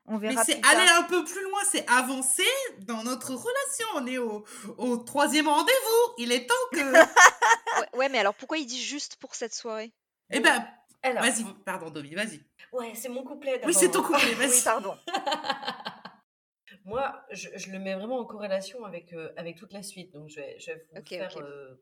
On 0.05 0.17
Mais 0.17 0.29
verra 0.29 0.43
c'est 0.43 0.53
plus 0.53 0.61
tard. 0.61 0.71
aller 0.71 0.89
un 0.89 1.03
peu 1.03 1.23
plus 1.23 1.43
loin, 1.43 1.59
c'est 1.71 1.87
avancer 1.89 2.45
dans 2.79 3.03
notre 3.03 3.31
relation. 3.33 3.87
On 3.95 4.05
est 4.07 4.17
au, 4.17 4.43
au 4.77 4.97
troisième 4.97 5.47
rendez-vous. 5.47 6.13
Il 6.17 6.31
est 6.31 6.45
temps 6.47 6.53
que. 6.71 6.79
Ouais, 7.79 7.87
ouais, 7.99 8.09
mais 8.09 8.19
alors 8.19 8.33
pourquoi 8.35 8.57
il 8.57 8.65
dit 8.65 8.81
juste 8.81 9.15
pour 9.15 9.33
cette 9.33 9.53
soirée? 9.53 9.91
Eh 10.29 10.39
ben, 10.39 10.67
Alors, 11.03 11.23
vas-y. 11.23 11.43
Pardon, 11.65 11.89
Domi, 11.89 12.13
vas-y. 12.13 12.41
ouais, 12.71 12.93
c'est 12.95 13.09
mon 13.09 13.23
couplet 13.23 13.61
Oui, 13.65 13.73
c'est 13.73 13.91
ton 13.91 14.03
couplet, 14.03 14.19
Oui, 14.29 14.35
vas-y. 14.35 14.63
pardon. 14.63 14.95
Moi, 16.85 17.23
je, 17.31 17.49
je 17.55 17.71
le 17.71 17.79
mets 17.79 17.93
vraiment 17.95 18.19
en 18.19 18.25
corrélation 18.25 18.83
avec, 18.85 19.13
euh, 19.13 19.31
avec 19.37 19.57
toute 19.57 19.73
la 19.73 19.83
suite. 19.83 20.13
Donc, 20.13 20.29
je 20.29 20.35
vais, 20.37 20.59
je 20.59 20.71
vais 20.71 20.87
vous 20.91 20.99
Ok, 20.99 21.07
faire 21.09 21.37
euh, 21.37 21.75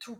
tout. 0.00 0.18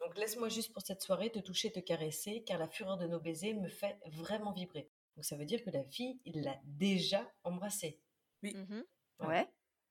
Donc, 0.00 0.16
laisse-moi 0.16 0.48
juste 0.48 0.72
pour 0.72 0.82
cette 0.82 1.02
soirée 1.02 1.30
te 1.30 1.38
toucher, 1.38 1.70
te 1.70 1.80
caresser, 1.80 2.42
car 2.44 2.58
la 2.58 2.68
fureur 2.68 2.96
de 2.96 3.06
nos 3.06 3.20
baisers 3.20 3.54
me 3.54 3.68
fait 3.68 3.98
vraiment 4.06 4.52
vibrer. 4.52 4.90
Donc, 5.16 5.24
ça 5.24 5.36
veut 5.36 5.44
dire 5.44 5.62
que 5.64 5.70
la 5.70 5.84
fille, 5.84 6.20
il 6.24 6.42
l'a 6.42 6.56
déjà 6.64 7.30
embrassée. 7.44 8.00
Mhm. 8.42 8.84
Ouais. 9.20 9.26
Ouais. 9.26 9.48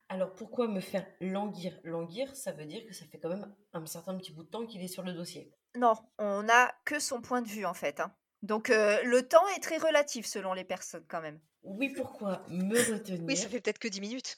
Alors, 0.09 0.33
pourquoi 0.35 0.67
me 0.67 0.79
faire 0.81 1.05
languir? 1.19 1.79
Languir, 1.83 2.35
ça 2.35 2.51
veut 2.51 2.65
dire 2.65 2.85
que 2.85 2.93
ça 2.93 3.05
fait 3.05 3.19
quand 3.19 3.29
même 3.29 3.53
un 3.73 3.85
certain 3.85 4.15
petit 4.17 4.31
bout 4.31 4.43
de 4.43 4.49
temps 4.49 4.65
qu'il 4.65 4.81
est 4.83 4.87
sur 4.87 5.01
le 5.03 5.13
dossier. 5.13 5.51
Non, 5.75 5.95
on 6.19 6.43
n'a 6.43 6.73
que 6.85 6.99
son 6.99 7.21
point 7.21 7.41
de 7.41 7.47
vue 7.47 7.65
en 7.65 7.73
fait. 7.73 7.99
hein. 7.99 8.13
Donc 8.43 8.69
euh, 8.69 9.01
le 9.03 9.27
temps 9.27 9.47
est 9.57 9.59
très 9.61 9.77
relatif 9.77 10.25
selon 10.25 10.53
les 10.53 10.63
personnes 10.63 11.05
quand 11.07 11.21
même. 11.21 11.39
Oui, 11.63 11.89
pourquoi 11.89 12.43
me 12.49 12.77
retenir? 12.93 13.23
Oui, 13.23 13.35
ça 13.35 13.49
fait 13.49 13.59
peut-être 13.59 13.79
que 13.79 13.87
10 13.87 13.99
minutes. 14.01 14.37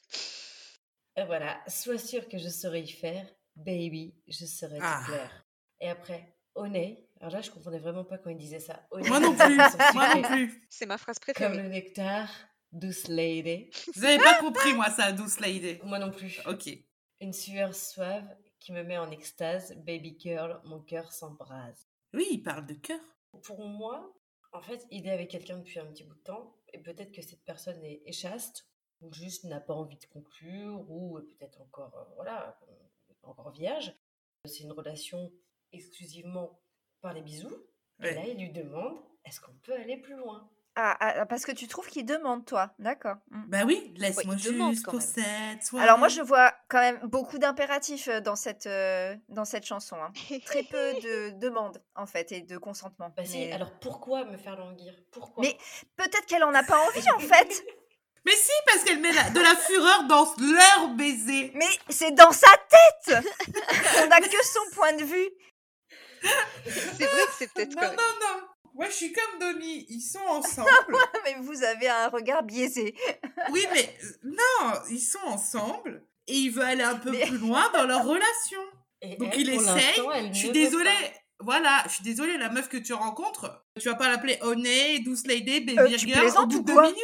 Et 1.18 1.26
voilà, 1.26 1.60
sois 1.68 1.98
sûr 1.98 2.28
que 2.30 2.38
je 2.38 2.48
saurais 2.48 2.82
y 2.82 2.92
faire. 2.92 3.28
Baby, 3.56 4.16
je 4.28 4.46
saurais 4.46 4.78
Ah. 4.82 5.02
te 5.06 5.12
plaire. 5.12 5.46
Et 5.82 5.90
après, 5.90 6.34
Honey. 6.56 7.04
Alors 7.20 7.34
là, 7.34 7.42
je 7.42 7.50
comprenais 7.52 7.80
vraiment 7.80 8.04
pas 8.06 8.18
quand 8.20 8.30
il 8.30 8.38
disait 8.38 8.60
ça. 8.60 8.88
Moi 8.92 9.20
non 9.20 9.36
comme 9.36 9.48
plus. 9.48 9.58
Moi 9.94 10.16
non 10.16 10.22
plus. 10.22 10.68
C'est 10.70 10.86
ma 10.86 10.98
phrase 10.98 11.18
Comme 11.20 11.34
préférée. 11.34 11.58
le 11.64 11.70
nectar, 11.70 12.30
douce 12.72 13.08
lady. 13.08 13.70
Vous 13.96 14.06
avez 14.06 14.18
pas 14.18 14.40
compris, 14.40 14.74
moi, 14.74 14.90
ça, 14.90 15.12
douce 15.12 15.40
lady. 15.40 15.80
Moi 15.84 16.00
non 16.00 16.12
plus. 16.12 16.42
Ok. 16.48 16.70
Une 17.20 17.34
sueur 17.34 17.74
suave 17.74 18.28
qui 18.60 18.72
me 18.72 18.84
met 18.84 18.98
en 18.98 19.10
extase. 19.12 19.76
Baby 19.78 20.16
girl, 20.20 20.62
mon 20.66 20.80
cœur 20.80 21.12
s'embrase. 21.12 21.88
Oui, 22.14 22.28
il 22.32 22.44
parle 22.44 22.66
de 22.66 22.74
cœur. 22.74 23.00
Pour 23.44 23.66
moi, 23.66 24.14
en 24.52 24.62
fait, 24.62 24.86
il 24.92 25.08
est 25.08 25.12
avec 25.12 25.30
quelqu'un 25.30 25.58
depuis 25.58 25.80
un 25.80 25.86
petit 25.86 26.04
bout 26.04 26.16
de 26.16 26.20
temps. 26.24 26.56
Et 26.74 26.80
peut-être 26.80 27.12
que 27.12 27.22
cette 27.22 27.44
personne 27.44 27.84
est, 27.84 28.02
est 28.06 28.12
chaste. 28.12 28.68
ou 29.02 29.14
juste 29.14 29.44
n'a 29.44 29.60
pas 29.60 29.74
envie 29.74 29.98
de 29.98 30.06
conclure, 30.06 30.90
ou 30.90 31.20
peut-être 31.20 31.62
encore, 31.62 31.96
euh, 31.96 32.14
voilà, 32.16 32.58
euh, 32.68 32.74
encore 33.24 33.52
vierge. 33.52 33.94
C'est 34.46 34.64
une 34.64 34.72
relation 34.72 35.32
exclusivement 35.72 36.60
par 37.02 37.14
les 37.14 37.22
bisous. 37.22 37.56
Et 38.04 38.14
là, 38.14 38.28
il 38.28 38.38
lui 38.38 38.52
demande 38.52 38.98
est-ce 39.26 39.42
qu'on 39.42 39.54
peut 39.64 39.74
aller 39.74 39.98
plus 39.98 40.16
loin? 40.16 40.50
Ah, 40.80 40.96
ah, 41.00 41.26
parce 41.26 41.44
que 41.44 41.52
tu 41.52 41.68
trouves 41.68 41.88
qu'il 41.88 42.06
demande, 42.06 42.46
toi. 42.46 42.70
D'accord. 42.78 43.16
Mm. 43.32 43.44
Bah 43.48 43.58
oui, 43.66 43.92
laisse-moi 43.98 44.36
demande 44.36 44.74
juste 44.76 44.86
possède, 44.86 45.64
sois 45.64 45.82
Alors 45.82 45.98
moi, 45.98 46.08
je 46.08 46.22
vois 46.22 46.54
quand 46.70 46.78
même 46.80 47.00
beaucoup 47.04 47.40
d'impératifs 47.40 48.08
euh, 48.10 48.22
dans 48.22 48.36
cette, 48.36 48.68
euh, 48.68 49.16
dans 49.28 49.44
cette 49.46 49.66
chanson. 49.66 49.96
hein. 49.96 50.14
Très 50.46 50.62
peu 50.62 50.94
de 51.02 51.32
demandes, 51.40 51.82
en 51.96 52.06
fait, 52.06 52.32
et 52.32 52.42
de 52.42 52.58
consentement. 52.60 53.12
Bah 53.18 53.26
si, 53.26 53.40
Mais- 53.48 53.54
alors 53.54 53.72
pourquoi 53.80 54.24
me 54.26 54.38
faire 54.38 54.56
languir? 54.56 54.94
Pourquoi? 55.12 55.42
Mais 55.44 55.58
peut-être 55.96 56.28
qu'elle 56.28 56.44
en 56.44 56.54
a 56.54 56.62
pas 56.62 56.78
envie, 56.88 57.10
en 57.16 57.20
fait. 57.20 57.64
Mais 58.26 58.34
si, 58.36 58.52
parce 58.68 58.84
qu'elle 58.84 59.00
met 59.00 59.14
la- 59.14 59.30
de 59.32 59.40
la 59.40 59.56
fureur 59.56 60.04
dans 60.04 60.28
leur 60.38 60.90
baiser. 60.90 61.52
Mais 61.56 61.66
c'est 61.90 62.12
dans 62.12 62.32
sa 62.32 62.50
tête 62.70 63.24
On 64.04 64.08
n'a 64.10 64.20
que 64.20 64.46
son 64.46 64.76
point 64.76 64.94
de 64.94 65.04
vue. 65.06 65.30
C'est 66.66 67.06
vrai 67.06 67.26
que 67.28 67.34
c'est 67.38 67.54
peut-être 67.54 67.76
Non, 67.76 67.82
non, 67.84 67.94
non. 67.94 68.48
Moi, 68.78 68.86
je 68.90 68.94
suis 68.96 69.12
comme 69.12 69.40
Domi. 69.40 69.86
Ils 69.90 70.02
sont 70.02 70.20
ensemble. 70.28 70.70
Mais 71.26 71.36
vous 71.42 71.64
avez 71.64 71.90
un 71.90 72.08
regard 72.10 72.44
biaisé. 72.44 72.96
oui, 73.52 73.66
mais 73.74 73.94
non, 74.24 74.74
ils 74.90 75.00
sont 75.02 75.20
ensemble 75.26 76.06
et 76.28 76.34
il 76.36 76.50
veut 76.50 76.64
aller 76.64 76.84
un 76.84 76.96
peu 76.96 77.12
Mais- 77.12 77.26
plus 77.26 77.38
loin 77.38 77.70
dans 77.74 77.86
leur 77.88 78.06
relation. 78.06 78.62
Et 79.02 79.16
Donc 79.18 79.34
elle, 79.34 79.42
il 79.42 79.50
essaye. 79.50 80.30
Je 80.32 80.38
suis 80.38 80.52
désolée. 80.52 80.90
pas. 80.90 81.20
Voilà, 81.40 81.84
je 81.88 81.94
suis 81.94 82.04
désolée, 82.04 82.36
la 82.40 82.50
meuf 82.50 82.68
que 82.68 82.78
tu 82.78 82.94
rencontres, 82.94 83.64
tu 83.80 83.88
vas 83.88 83.94
pas 83.96 84.10
l'appeler 84.10 84.40
Honey, 84.42 85.00
Douce 85.02 85.28
Lady, 85.28 85.60
Baby 85.60 85.78
Euh, 85.80 85.98
Girl 86.00 86.28
au 86.36 86.46
bout 86.48 86.56
ou 86.56 86.60
de 86.62 86.66
deux 86.66 86.82
minutes. 86.82 86.98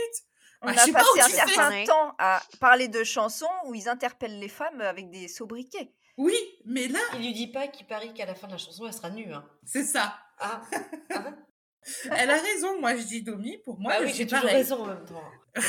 On 0.64 0.68
Bah, 0.68 0.74
je 0.74 0.80
a 0.80 0.86
sais 0.86 0.92
pas 0.92 1.00
passé 1.00 1.10
où 1.16 1.22
un 1.22 1.28
fais. 1.30 1.54
certain 1.54 1.84
temps 1.86 2.16
à 2.18 2.42
parler 2.60 2.88
de 2.88 3.04
chansons 3.04 3.46
où 3.66 3.76
ils 3.76 3.88
interpellent 3.88 4.40
les 4.40 4.48
femmes 4.50 4.82
avec 4.82 5.12
des 5.12 5.28
sobriquets. 5.28 5.94
Oui, 6.18 6.36
mais 6.66 6.88
là, 6.88 7.00
Il 7.16 7.20
lui 7.22 7.34
dit 7.34 7.48
pas 7.52 7.68
qu'il 7.68 7.86
parie 7.86 8.12
qu'à 8.16 8.26
la 8.26 8.34
fin 8.34 8.48
de 8.48 8.54
la 8.54 8.58
chanson, 8.58 8.88
elle 8.88 8.94
sera 8.94 9.12
nue. 9.12 9.32
Hein. 9.32 9.46
c'est 9.66 9.84
ça. 9.84 10.16
Ah, 10.40 10.62
ah. 11.14 11.24
Elle 12.18 12.30
a 12.30 12.38
raison, 12.38 12.80
moi 12.80 12.96
je 12.96 13.04
dis 13.04 13.22
Domi, 13.24 13.58
pour 13.60 13.80
moi, 13.80 13.94
bah 13.94 14.06
oui, 14.06 14.14
j'ai 14.14 14.28
toujours 14.28 14.46
raison 14.46 14.84
en 14.84 14.88
même 14.88 15.06
temps. 15.06 15.24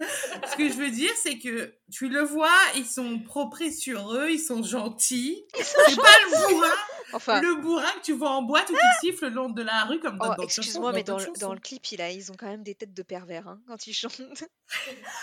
Ce 0.00 0.56
que 0.56 0.68
je 0.68 0.74
veux 0.74 0.90
dire, 0.90 1.12
c'est 1.22 1.38
que 1.38 1.72
tu 1.92 2.08
le 2.08 2.20
vois, 2.20 2.50
ils 2.74 2.84
sont 2.86 3.20
propres 3.20 3.70
sur 3.70 4.12
eux, 4.14 4.30
ils 4.30 4.40
sont 4.40 4.62
gentils. 4.62 5.44
C'est 5.54 5.96
pas 5.96 6.18
le 6.24 6.48
bourrin, 6.48 6.68
Enfin, 7.12 7.40
le 7.40 7.54
bourrin 7.54 7.90
que 8.00 8.00
tu 8.02 8.12
vois 8.12 8.30
en 8.30 8.42
boîte 8.42 8.68
ou 8.70 8.74
qui 8.74 9.06
siffle 9.06 9.26
le 9.28 9.30
long 9.30 9.48
de 9.48 9.62
la 9.62 9.84
rue 9.84 10.00
comme 10.00 10.18
dans 10.18 10.34
oh, 10.36 10.42
excuse-moi, 10.42 10.92
mais 10.92 11.04
dans, 11.04 11.18
le- 11.18 11.24
dans 11.26 11.32
chansons. 11.34 11.52
le 11.52 11.60
clip, 11.60 11.86
il 11.92 12.02
a, 12.02 12.10
ils 12.10 12.32
ont 12.32 12.34
quand 12.36 12.46
même 12.46 12.64
des 12.64 12.74
têtes 12.74 12.92
de 12.92 13.02
pervers 13.04 13.46
hein, 13.46 13.60
quand 13.68 13.86
ils 13.86 13.94
chantent. 13.94 14.20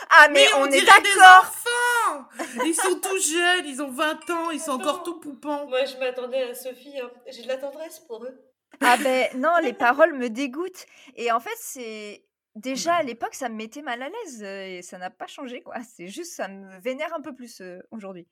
Ah, 0.10 0.30
mais, 0.30 0.46
on, 0.56 0.65
est 0.68 0.70
dirait 0.70 0.86
des 1.01 1.10
d'accord 1.10 1.41
enfants 1.41 2.63
Ils 2.65 2.74
sont 2.75 2.96
tout 3.01 3.20
jeunes, 3.20 3.65
ils 3.68 3.82
ont 3.82 3.91
20 3.91 4.30
ans, 4.30 4.51
ils 4.51 4.62
sont 4.62 4.72
encore 4.72 5.03
tout 5.03 5.20
poupants. 5.20 5.68
Moi, 5.68 5.84
je 5.84 5.98
m'attendais 5.98 6.44
à 6.44 6.56
Sophie. 6.56 6.98
hein. 6.98 7.12
J'ai 7.30 7.44
de 7.44 7.48
la 7.50 7.58
tendresse 7.58 8.00
pour 8.08 8.24
eux. 8.24 8.39
Ah 8.82 8.98
ben 8.98 9.30
non, 9.40 9.58
les 9.62 9.74
paroles 9.74 10.14
me 10.14 10.30
dégoûtent. 10.30 10.86
Et 11.16 11.32
en 11.32 11.40
fait, 11.40 11.58
c'est... 11.58 12.26
Déjà, 12.56 12.96
à 12.96 13.04
l'époque, 13.04 13.34
ça 13.34 13.48
me 13.48 13.56
mettait 13.56 13.82
mal 13.82 14.02
à 14.02 14.10
l'aise 14.10 14.44
euh, 14.44 14.66
et 14.66 14.82
ça 14.82 14.98
n'a 14.98 15.10
pas 15.10 15.28
changé, 15.28 15.62
quoi. 15.62 15.76
C'est 15.84 16.10
juste, 16.10 16.34
ça 16.34 16.50
me 16.50 16.82
vénère 16.82 17.14
un 17.14 17.22
peu 17.22 17.34
plus 17.34 17.62
euh, 17.62 17.80
aujourd'hui. 17.92 18.28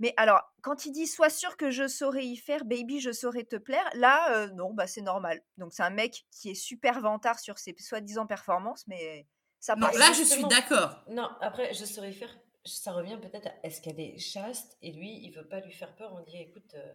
Mais 0.00 0.14
alors, 0.16 0.42
quand 0.62 0.86
il 0.86 0.92
dit 0.92 1.06
«Sois 1.08 1.30
sûr 1.30 1.56
que 1.56 1.70
je 1.70 1.88
saurais 1.88 2.24
y 2.24 2.36
faire, 2.36 2.64
baby, 2.64 3.00
je 3.00 3.10
saurais 3.10 3.44
te 3.44 3.56
plaire», 3.56 3.88
là, 3.94 4.32
euh, 4.36 4.48
non, 4.54 4.72
bah 4.72 4.86
c'est 4.86 5.02
normal. 5.02 5.42
Donc 5.56 5.72
c'est 5.72 5.82
un 5.82 5.90
mec 5.90 6.24
qui 6.30 6.50
est 6.50 6.54
super 6.54 7.00
vantard 7.00 7.38
sur 7.40 7.58
ses 7.58 7.74
soi-disant 7.78 8.26
performances, 8.26 8.86
mais 8.86 9.26
ça 9.58 9.74
Non, 9.74 9.88
là 9.88 10.12
je 10.12 10.22
suis 10.22 10.44
d'accord. 10.44 11.02
Non, 11.08 11.28
après, 11.40 11.74
je 11.74 11.84
saurais 11.84 12.12
faire. 12.12 12.38
Ça 12.64 12.92
revient 12.92 13.18
peut-être 13.20 13.48
à 13.48 13.52
est-ce 13.64 13.80
qu'elle 13.80 13.98
est 13.98 14.18
chaste 14.18 14.76
et 14.82 14.92
lui, 14.92 15.20
il 15.24 15.32
veut 15.32 15.48
pas 15.48 15.60
lui 15.60 15.72
faire 15.72 15.94
peur. 15.96 16.12
On 16.14 16.22
dit 16.22 16.36
écoute, 16.36 16.74
euh, 16.74 16.92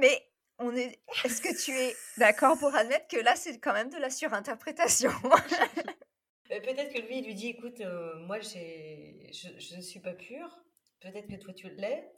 Mais 0.00 0.22
on 0.58 0.74
est... 0.76 1.00
Est-ce 1.24 1.40
que 1.40 1.64
tu 1.64 1.72
es 1.72 1.94
d'accord 2.16 2.58
pour 2.58 2.74
admettre 2.74 3.08
que 3.08 3.18
là, 3.18 3.36
c'est 3.36 3.58
quand 3.58 3.72
même 3.72 3.90
de 3.90 3.98
la 3.98 4.10
surinterprétation? 4.10 5.10
Euh, 5.10 6.60
peut-être 6.60 6.92
que 6.92 7.00
lui, 7.00 7.18
il 7.18 7.26
lui 7.26 7.34
dit 7.34 7.48
écoute, 7.48 7.80
euh, 7.80 8.16
moi, 8.20 8.40
j'ai, 8.40 9.30
je, 9.32 9.48
je 9.58 9.76
ne 9.76 9.80
suis 9.80 10.00
pas 10.00 10.14
pure. 10.14 10.50
Peut-être 11.00 11.28
que 11.28 11.36
toi, 11.36 11.52
tu 11.52 11.68
l'es. 11.68 12.12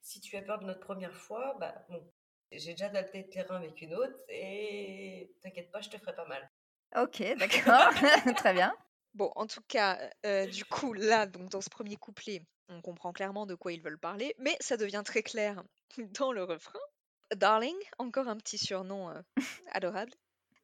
Si 0.00 0.20
tu 0.20 0.36
as 0.36 0.42
peur 0.42 0.60
de 0.60 0.64
notre 0.64 0.80
première 0.80 1.14
fois, 1.14 1.56
bah 1.58 1.74
bon, 1.88 2.08
j'ai 2.52 2.72
déjà 2.72 2.88
dalté 2.88 3.18
le 3.22 3.28
terrain 3.28 3.56
avec 3.56 3.80
une 3.82 3.94
autre 3.94 4.16
et 4.28 5.34
t'inquiète 5.42 5.70
pas, 5.70 5.80
je 5.80 5.90
te 5.90 5.98
ferai 5.98 6.14
pas 6.14 6.26
mal. 6.26 6.48
Ok, 6.96 7.22
d'accord. 7.36 7.92
Très 8.36 8.54
bien. 8.54 8.72
Bon, 9.14 9.32
en 9.36 9.46
tout 9.46 9.62
cas, 9.68 9.98
euh, 10.24 10.46
du 10.46 10.64
coup, 10.64 10.92
là, 10.92 11.26
donc 11.26 11.50
dans 11.50 11.60
ce 11.60 11.68
premier 11.68 11.96
couplet, 11.96 12.42
on 12.68 12.80
comprend 12.80 13.12
clairement 13.12 13.46
de 13.46 13.54
quoi 13.54 13.72
ils 13.72 13.82
veulent 13.82 13.98
parler, 13.98 14.34
mais 14.38 14.56
ça 14.60 14.76
devient 14.76 15.02
très 15.04 15.22
clair 15.22 15.62
dans 15.98 16.32
le 16.32 16.44
refrain. 16.44 16.78
Darling, 17.34 17.76
encore 17.98 18.28
un 18.28 18.36
petit 18.36 18.58
surnom 18.58 19.10
euh, 19.10 19.20
adorable. 19.72 20.12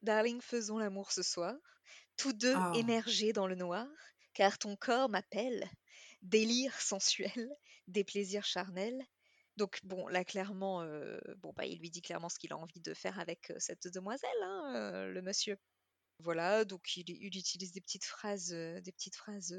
Darling, 0.01 0.41
faisons 0.41 0.77
l'amour 0.77 1.11
ce 1.11 1.23
soir, 1.23 1.55
tous 2.17 2.33
deux 2.33 2.53
Ah. 2.55 2.71
émergés 2.75 3.33
dans 3.33 3.47
le 3.47 3.55
noir, 3.55 3.87
car 4.33 4.57
ton 4.57 4.75
corps 4.75 5.09
m'appelle, 5.09 5.69
délire 6.21 6.79
sensuel, 6.81 7.49
des 7.87 8.03
plaisirs 8.03 8.45
charnels. 8.45 9.03
Donc 9.57 9.79
bon, 9.83 10.07
là 10.07 10.25
clairement, 10.25 10.81
euh, 10.81 11.17
bon 11.37 11.53
bah 11.55 11.65
il 11.65 11.79
lui 11.79 11.89
dit 11.89 12.01
clairement 12.01 12.29
ce 12.29 12.37
qu'il 12.39 12.51
a 12.51 12.57
envie 12.57 12.81
de 12.81 12.93
faire 12.93 13.19
avec 13.19 13.51
euh, 13.51 13.55
cette 13.59 13.87
demoiselle, 13.87 14.29
hein, 14.43 15.05
le 15.07 15.21
monsieur. 15.21 15.57
Voilà, 16.19 16.65
donc 16.65 16.97
il, 16.97 17.09
il 17.09 17.37
utilise 17.37 17.71
des 17.71 17.81
petites 17.81 18.05
phrases, 18.05 18.49
des 18.49 18.91
petites 18.91 19.15
phrases 19.15 19.55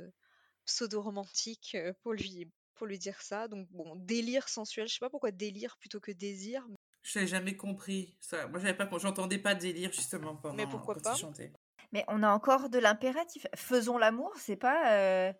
pseudo-romantiques 0.66 1.76
pour 2.02 2.12
lui, 2.12 2.50
pour 2.74 2.86
lui 2.86 2.98
dire 2.98 3.20
ça. 3.22 3.48
Donc 3.48 3.68
bon, 3.70 3.96
délire 3.96 4.48
sensuel. 4.48 4.88
Je 4.88 4.94
sais 4.94 4.98
pas 5.00 5.10
pourquoi 5.10 5.30
délire 5.32 5.76
plutôt 5.78 6.00
que 6.00 6.12
désir. 6.12 6.66
Je 7.06 7.20
n'ai 7.20 7.26
jamais 7.28 7.56
compris 7.56 8.16
ça. 8.20 8.48
Moi, 8.48 8.58
j'avais 8.58 8.74
pas, 8.76 8.88
j'entendais 8.98 9.38
pas 9.38 9.54
délire 9.54 9.92
justement 9.92 10.34
pendant 10.34 10.56
Mais 10.56 10.66
pourquoi 10.66 10.94
quand 10.94 11.00
pas? 11.02 11.14
il 11.14 11.18
chantait. 11.18 11.52
Mais 11.92 12.04
on 12.08 12.22
a 12.24 12.30
encore 12.30 12.68
de 12.68 12.78
l'impératif. 12.80 13.46
Faisons 13.54 13.96
l'amour, 13.96 14.32
c'est 14.36 14.56
pas 14.56 14.90
euh, 14.92 15.32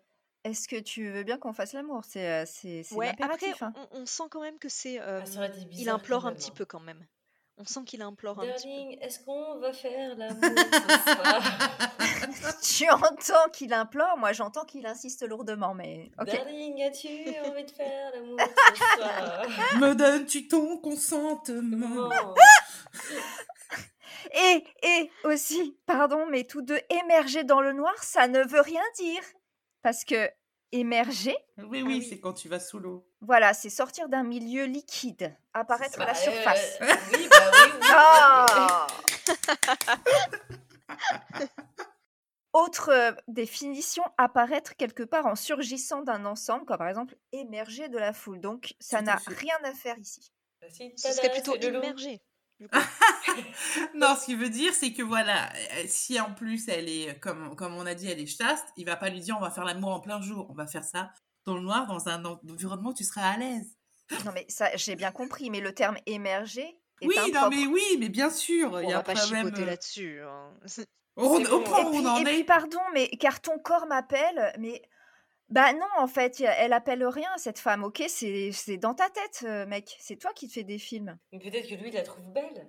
est-ce 0.45 0.69
que 0.69 0.79
tu 0.79 1.09
veux 1.09 1.23
bien 1.23 1.37
qu'on 1.37 1.51
fasse 1.51 1.73
l'amour? 1.73 2.05
C'est 2.05 2.25
euh, 2.31 2.45
c'est 2.45 2.83
c'est 2.83 2.95
Ouais, 2.95 3.09
après, 3.09 3.27
l'impératif. 3.27 3.63
hein. 3.63 3.73
on, 3.91 3.99
on 4.01 4.05
sent 4.05 4.23
quand 4.31 4.41
même 4.41 4.57
que 4.59 4.69
c'est. 4.69 5.01
euh, 5.01 5.21
Ah, 5.37 5.47
il 5.73 5.89
implore 5.89 6.25
un 6.25 6.33
petit 6.33 6.51
peu 6.51 6.63
quand 6.63 6.79
même. 6.79 7.05
On 7.59 7.65
sent 7.65 7.79
qu'il 7.85 8.03
implore 8.03 8.39
un 8.39 8.45
petit 8.45 8.67
Darling, 8.67 8.97
est-ce 9.01 9.19
qu'on 9.21 9.57
va 9.57 9.73
faire 9.73 10.15
l'amour 10.15 10.43
ce 10.43 11.13
soir? 11.15 12.59
Tu 12.61 12.87
entends 12.89 13.49
qu'il 13.51 13.73
implore, 13.73 14.15
moi 14.17 14.31
j'entends 14.31 14.63
qu'il 14.63 14.85
insiste 14.85 15.27
lourdement, 15.27 15.73
mais 15.73 16.11
ok. 16.19 16.27
Darling, 16.27 16.83
as-tu 16.83 17.07
envie 17.49 17.65
de 17.65 17.71
faire 17.71 18.11
l'amour 18.13 18.37
ce 18.39 18.75
soir? 18.97 19.47
Me 19.79 19.93
donnes-tu 19.95 20.47
ton 20.47 20.77
consentement. 20.77 22.09
Et, 24.33 24.63
et 24.83 25.11
aussi, 25.23 25.77
pardon, 25.85 26.25
mais 26.29 26.43
tous 26.43 26.61
deux 26.61 26.79
émerger 26.89 27.45
dans 27.45 27.61
le 27.61 27.71
noir, 27.71 27.95
ça 28.03 28.27
ne 28.27 28.43
veut 28.43 28.59
rien 28.61 28.83
dire. 28.97 29.21
Parce 29.81 30.03
que 30.03 30.29
émerger, 30.71 31.35
Oui, 31.57 31.81
oui, 31.81 31.83
oui. 31.83 32.05
c'est 32.09 32.19
quand 32.19 32.33
tu 32.33 32.49
vas 32.49 32.59
sous 32.59 32.79
l'eau. 32.79 33.07
voilà, 33.21 33.53
c'est 33.53 33.69
sortir 33.69 34.09
d'un 34.09 34.23
milieu 34.23 34.65
liquide, 34.65 35.35
apparaître 35.53 35.99
à 36.01 36.05
la 36.05 36.15
surface. 36.15 36.77
euh, 36.81 36.85
oui, 37.13 37.27
bah 37.29 37.51
oui, 37.53 37.71
oui. 37.73 37.87
Ah 37.89 38.87
Autre 42.53 42.89
euh, 42.89 43.11
définition, 43.27 44.03
apparaître 44.17 44.75
quelque 44.75 45.03
part 45.03 45.27
en 45.27 45.35
surgissant 45.35 46.01
d'un 46.01 46.25
ensemble, 46.25 46.65
comme 46.65 46.77
par 46.77 46.87
exemple 46.89 47.15
émerger 47.31 47.87
de 47.87 47.97
la 47.97 48.13
foule. 48.13 48.39
Donc 48.39 48.73
ça 48.79 49.01
n'a 49.01 49.15
rien 49.27 49.57
à 49.63 49.73
faire 49.73 49.97
ici. 49.99 50.31
Bah, 50.61 50.67
si, 50.71 50.91
Ce 50.97 51.11
serait 51.11 51.29
plutôt 51.31 51.53
c'est 51.53 51.59
Non, 53.93 54.15
ce 54.15 54.25
qu'il 54.25 54.37
veut 54.37 54.49
dire, 54.49 54.73
c'est 54.73 54.93
que 54.93 55.03
voilà, 55.03 55.51
euh, 55.53 55.83
si 55.87 56.19
en 56.19 56.33
plus 56.33 56.67
elle 56.67 56.89
est, 56.89 57.19
comme, 57.19 57.55
comme 57.55 57.75
on 57.75 57.85
a 57.85 57.93
dit, 57.93 58.09
elle 58.09 58.19
est 58.19 58.25
chaste, 58.25 58.65
il 58.77 58.85
va 58.85 58.95
pas 58.95 59.09
lui 59.09 59.19
dire 59.19 59.35
on 59.37 59.41
va 59.41 59.51
faire 59.51 59.63
l'amour 59.65 59.89
en 59.91 59.99
plein 59.99 60.21
jour. 60.21 60.47
On 60.49 60.53
va 60.53 60.65
faire 60.67 60.83
ça 60.83 61.11
dans 61.45 61.55
le 61.55 61.61
noir, 61.61 61.85
dans 61.87 62.07
un 62.09 62.23
en- 62.25 62.39
environnement 62.49 62.89
où 62.89 62.93
tu 62.93 63.03
seras 63.03 63.29
à 63.31 63.37
l'aise. 63.37 63.75
Non 64.25 64.31
mais 64.33 64.45
ça, 64.49 64.69
j'ai 64.75 64.95
bien 64.95 65.11
compris, 65.11 65.49
mais 65.49 65.59
le 65.59 65.73
terme 65.73 65.97
émerger 66.05 66.79
est 67.01 67.07
Oui, 67.07 67.15
non, 67.33 67.49
mais 67.49 67.67
oui, 67.67 67.83
mais 67.99 68.09
bien 68.09 68.29
sûr. 68.29 68.79
il 68.81 68.85
On 68.87 68.89
y 68.89 68.93
a 68.93 68.97
va 68.97 69.03
pas 69.03 69.13
même, 69.13 69.45
chipoter 69.47 69.63
euh, 69.63 69.65
là-dessus. 69.65 70.21
hein. 70.23 70.53
On, 71.15 71.39
Et 71.39 71.47
où 71.47 71.59
puis, 71.61 71.71
on 71.73 72.05
en 72.05 72.17
et 72.17 72.23
puis, 72.23 72.39
est. 72.39 72.43
pardon, 72.43 72.79
mais 72.93 73.09
car 73.19 73.41
ton 73.41 73.57
corps 73.59 73.87
m'appelle, 73.87 74.53
mais 74.59 74.81
bah 75.49 75.73
non, 75.73 75.87
en 75.97 76.07
fait, 76.07 76.41
elle 76.41 76.73
appelle 76.73 77.05
rien, 77.05 77.29
cette 77.37 77.59
femme, 77.59 77.83
ok? 77.83 78.03
C'est 78.07 78.51
c'est 78.51 78.77
dans 78.77 78.93
ta 78.93 79.09
tête, 79.09 79.43
euh, 79.43 79.65
mec. 79.65 79.95
C'est 79.99 80.17
toi 80.17 80.31
qui 80.33 80.47
te 80.47 80.53
fais 80.53 80.63
des 80.63 80.77
films. 80.79 81.17
Mais 81.31 81.39
peut-être 81.39 81.69
que 81.69 81.75
lui, 81.75 81.89
il 81.89 81.93
la 81.93 82.03
trouve 82.03 82.25
belle. 82.33 82.67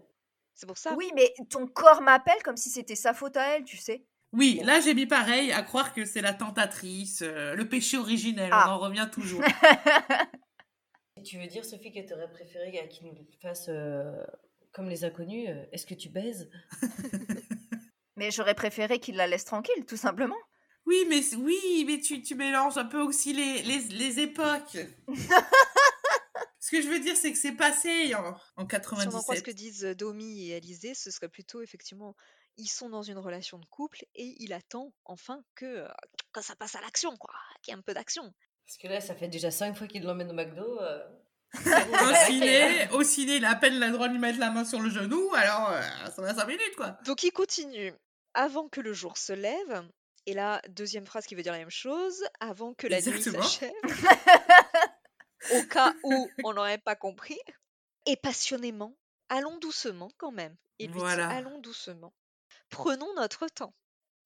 C'est 0.54 0.66
pour 0.66 0.78
ça. 0.78 0.94
Oui, 0.97 1.11
mais 1.14 1.32
ton 1.50 1.66
corps 1.66 2.00
m'appelle 2.02 2.42
comme 2.44 2.56
si 2.56 2.70
c'était 2.70 2.97
sa 2.97 3.14
faute 3.14 3.37
à 3.37 3.56
elle, 3.56 3.64
tu 3.64 3.76
sais. 3.76 4.04
Oui, 4.32 4.61
là 4.64 4.80
j'ai 4.80 4.92
mis 4.92 5.06
pareil, 5.06 5.52
à 5.52 5.62
croire 5.62 5.94
que 5.94 6.04
c'est 6.04 6.20
la 6.20 6.35
tentatrice, 6.35 7.23
euh, 7.23 7.54
le 7.54 7.66
péché 7.68 7.97
originel, 7.97 8.50
Ah. 8.52 8.66
on 8.68 8.73
en 8.73 8.78
revient 8.78 9.08
toujours. 9.11 9.40
Tu 11.25 11.37
veux 11.38 11.47
dire, 11.49 11.64
Sophie, 11.64 11.92
que 11.92 12.06
tu 12.06 12.12
aurais 12.14 12.30
préféré 12.30 12.78
à 12.78 12.87
qu'il 12.87 13.08
nous 13.08 13.26
fasse 13.42 13.66
euh, 13.68 14.23
comme 14.73 14.88
les 14.88 15.04
inconnus 15.04 15.49
euh, 15.49 15.64
Est-ce 15.73 15.85
que 15.85 15.94
tu 15.94 16.08
baises? 16.08 16.49
Mais 18.16 18.30
j'aurais 18.30 18.54
préféré 18.54 19.00
qu'il 19.00 19.16
la 19.16 19.26
laisse 19.26 19.44
tranquille, 19.44 19.85
tout 19.87 19.97
simplement. 19.97 20.37
Oui, 20.88 21.04
mais 21.07 21.21
oui, 21.37 21.85
mais 21.87 22.00
tu, 22.00 22.23
tu 22.23 22.35
mélanges 22.35 22.78
un 22.78 22.87
peu 22.87 23.00
aussi 23.02 23.35
les, 23.35 23.62
les, 23.62 23.78
les 23.80 24.21
époques. 24.21 24.78
Ce 26.61 26.71
que 26.71 26.80
je 26.80 26.88
veux 26.88 26.99
dire, 26.99 27.14
c'est 27.14 27.30
que 27.30 27.38
c'est 27.38 27.52
passé 27.52 28.14
en, 28.14 28.35
en 28.57 28.66
Si 28.68 28.75
on 29.07 29.14
en 29.14 29.23
croit 29.23 29.37
ce 29.37 29.42
97. 29.42 29.42
que 29.45 29.50
disent 29.50 29.85
euh, 29.85 29.95
Domi 29.95 30.49
et 30.49 30.57
Alizé, 30.57 30.95
ce 30.95 31.11
serait 31.11 31.28
plutôt 31.28 31.61
effectivement, 31.62 32.16
ils 32.57 32.68
sont 32.68 32.88
dans 32.88 33.02
une 33.02 33.18
relation 33.18 33.59
de 33.59 33.66
couple 33.66 34.04
et 34.14 34.35
il 34.38 34.54
attend 34.54 34.95
enfin 35.04 35.42
que, 35.54 35.66
euh, 35.66 35.88
que 36.33 36.40
ça 36.42 36.57
passe 36.57 36.75
à 36.75 36.80
l'action, 36.80 37.14
quoi, 37.18 37.35
qu'il 37.62 37.73
y 37.73 37.75
ait 37.75 37.78
un 37.78 37.83
peu 37.83 37.92
d'action. 37.92 38.33
Parce 38.66 38.78
que 38.78 38.88
là, 38.88 39.00
ça 39.02 39.14
fait 39.14 39.28
déjà 39.28 39.50
cinq 39.50 39.76
fois 39.76 39.87
qu'il 39.87 40.02
l'emmène 40.04 40.30
au 40.30 40.35
McDo. 40.35 40.80
euh, 40.80 41.07
Au 41.54 42.26
ciné, 42.26 42.88
au 42.92 43.02
ciné, 43.02 43.37
il 43.37 43.45
a 43.45 43.50
à 43.50 43.57
peine 43.57 43.78
le 43.78 43.90
droit 43.90 44.09
de 44.09 44.12
lui 44.14 44.21
mettre 44.21 44.38
la 44.38 44.50
main 44.50 44.64
sur 44.64 44.80
le 44.80 44.88
genou, 44.90 45.30
alors 45.35 45.71
euh, 45.71 45.80
ça 46.14 46.23
va 46.23 46.35
5 46.35 46.47
minutes, 46.47 46.76
quoi. 46.76 46.99
Donc 47.04 47.23
il 47.23 47.30
continue. 47.30 47.92
Avant 48.35 48.68
que 48.68 48.80
le 48.83 48.92
jour 48.92 49.16
se 49.16 49.33
lève, 49.33 49.83
et 50.28 50.35
là, 50.35 50.61
deuxième 50.68 51.06
phrase 51.06 51.26
qui 51.26 51.35
veut 51.35 51.42
dire 51.42 51.52
la 51.52 51.58
même 51.58 51.70
chose, 51.70 52.23
avant 52.40 52.75
que 52.75 52.87
la 52.87 53.00
nuit 53.00 53.23
s'achève, 53.23 53.73
au 55.52 55.62
cas 55.64 55.94
où 56.04 56.28
on 56.44 56.52
n'aurait 56.52 56.78
pas 56.78 56.97
compris, 56.97 57.38
et 58.06 58.16
passionnément, 58.16 58.97
allons 59.28 59.56
doucement 59.58 60.11
quand 60.18 60.30
même. 60.32 60.56
Il 60.78 60.90
lui 60.92 60.99
Voilà. 60.99 61.28
dit 61.28 61.35
allons 61.35 61.58
doucement. 61.61 62.12
Prenons 62.70 63.12
notre 63.14 63.47
temps. 63.49 63.75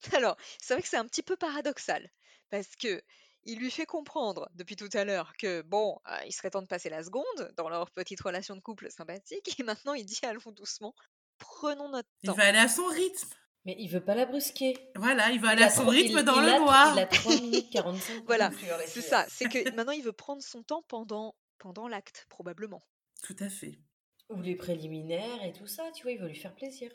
Alors, 0.13 0.37
c'est 0.61 0.75
vrai 0.75 0.83
que 0.83 0.89
c'est 0.89 0.97
un 0.97 1.07
petit 1.07 1.23
peu 1.23 1.37
paradoxal, 1.37 2.11
parce 2.51 2.75
que 2.77 3.03
il 3.45 3.59
lui 3.59 3.71
fait 3.71 3.87
comprendre 3.87 4.49
depuis 4.55 4.77
tout 4.77 4.91
à 4.93 5.05
l'heure 5.05 5.33
que 5.39 5.63
bon, 5.63 6.01
euh, 6.09 6.17
il 6.27 6.33
serait 6.33 6.51
temps 6.51 6.63
de 6.63 6.67
passer 6.69 6.89
la 6.91 7.03
seconde 7.03 7.53
dans 7.57 7.69
leur 7.69 7.91
petite 7.91 8.21
relation 8.21 8.55
de 8.57 8.61
couple 8.61 8.91
sympathique, 8.91 9.59
et 9.59 9.63
maintenant 9.63 9.95
il 9.95 10.05
dit 10.07 10.19
allons 10.23 10.51
doucement. 10.53 10.95
Prenons 11.39 11.89
notre 11.89 12.09
Il 12.23 12.29
temps. 12.29 12.35
va 12.35 12.45
aller 12.47 12.59
à 12.59 12.69
son 12.69 12.87
rythme. 12.87 13.29
Mais 13.65 13.77
il 13.79 13.89
veut 13.89 14.05
pas 14.05 14.15
la 14.15 14.27
brusquer. 14.27 14.77
Voilà, 14.97 15.31
il 15.31 15.41
va 15.41 15.51
aller 15.51 15.63
à 15.63 15.71
son 15.71 15.87
rythme 15.87 16.19
il- 16.19 16.25
dans 16.25 16.37
il 16.41 16.47
le 16.47 16.53
a- 16.53 16.59
noir. 16.59 16.93
Il 16.97 17.01
a 17.01 17.07
3 17.07 17.35
minutes 17.41 17.71
45 17.71 18.17
pour 18.19 18.25
Voilà, 18.27 18.51
C'est 18.87 19.01
ça, 19.03 19.25
c'est 19.29 19.49
que 19.49 19.71
maintenant 19.77 19.93
il 19.93 20.03
veut 20.03 20.13
prendre 20.13 20.43
son 20.43 20.63
temps 20.63 20.83
pendant, 20.89 21.37
pendant 21.59 21.87
l'acte, 21.89 22.27
probablement. 22.29 22.83
Tout 23.23 23.37
à 23.39 23.49
fait. 23.49 23.79
Ou 24.31 24.41
les 24.41 24.57
préliminaires 24.57 25.45
et 25.45 25.53
tout 25.53 25.67
ça, 25.67 25.85
tu 25.95 26.03
vois, 26.03 26.13
il 26.13 26.19
veut 26.21 26.29
lui 26.29 26.35
faire 26.35 26.55
plaisir. 26.55 26.91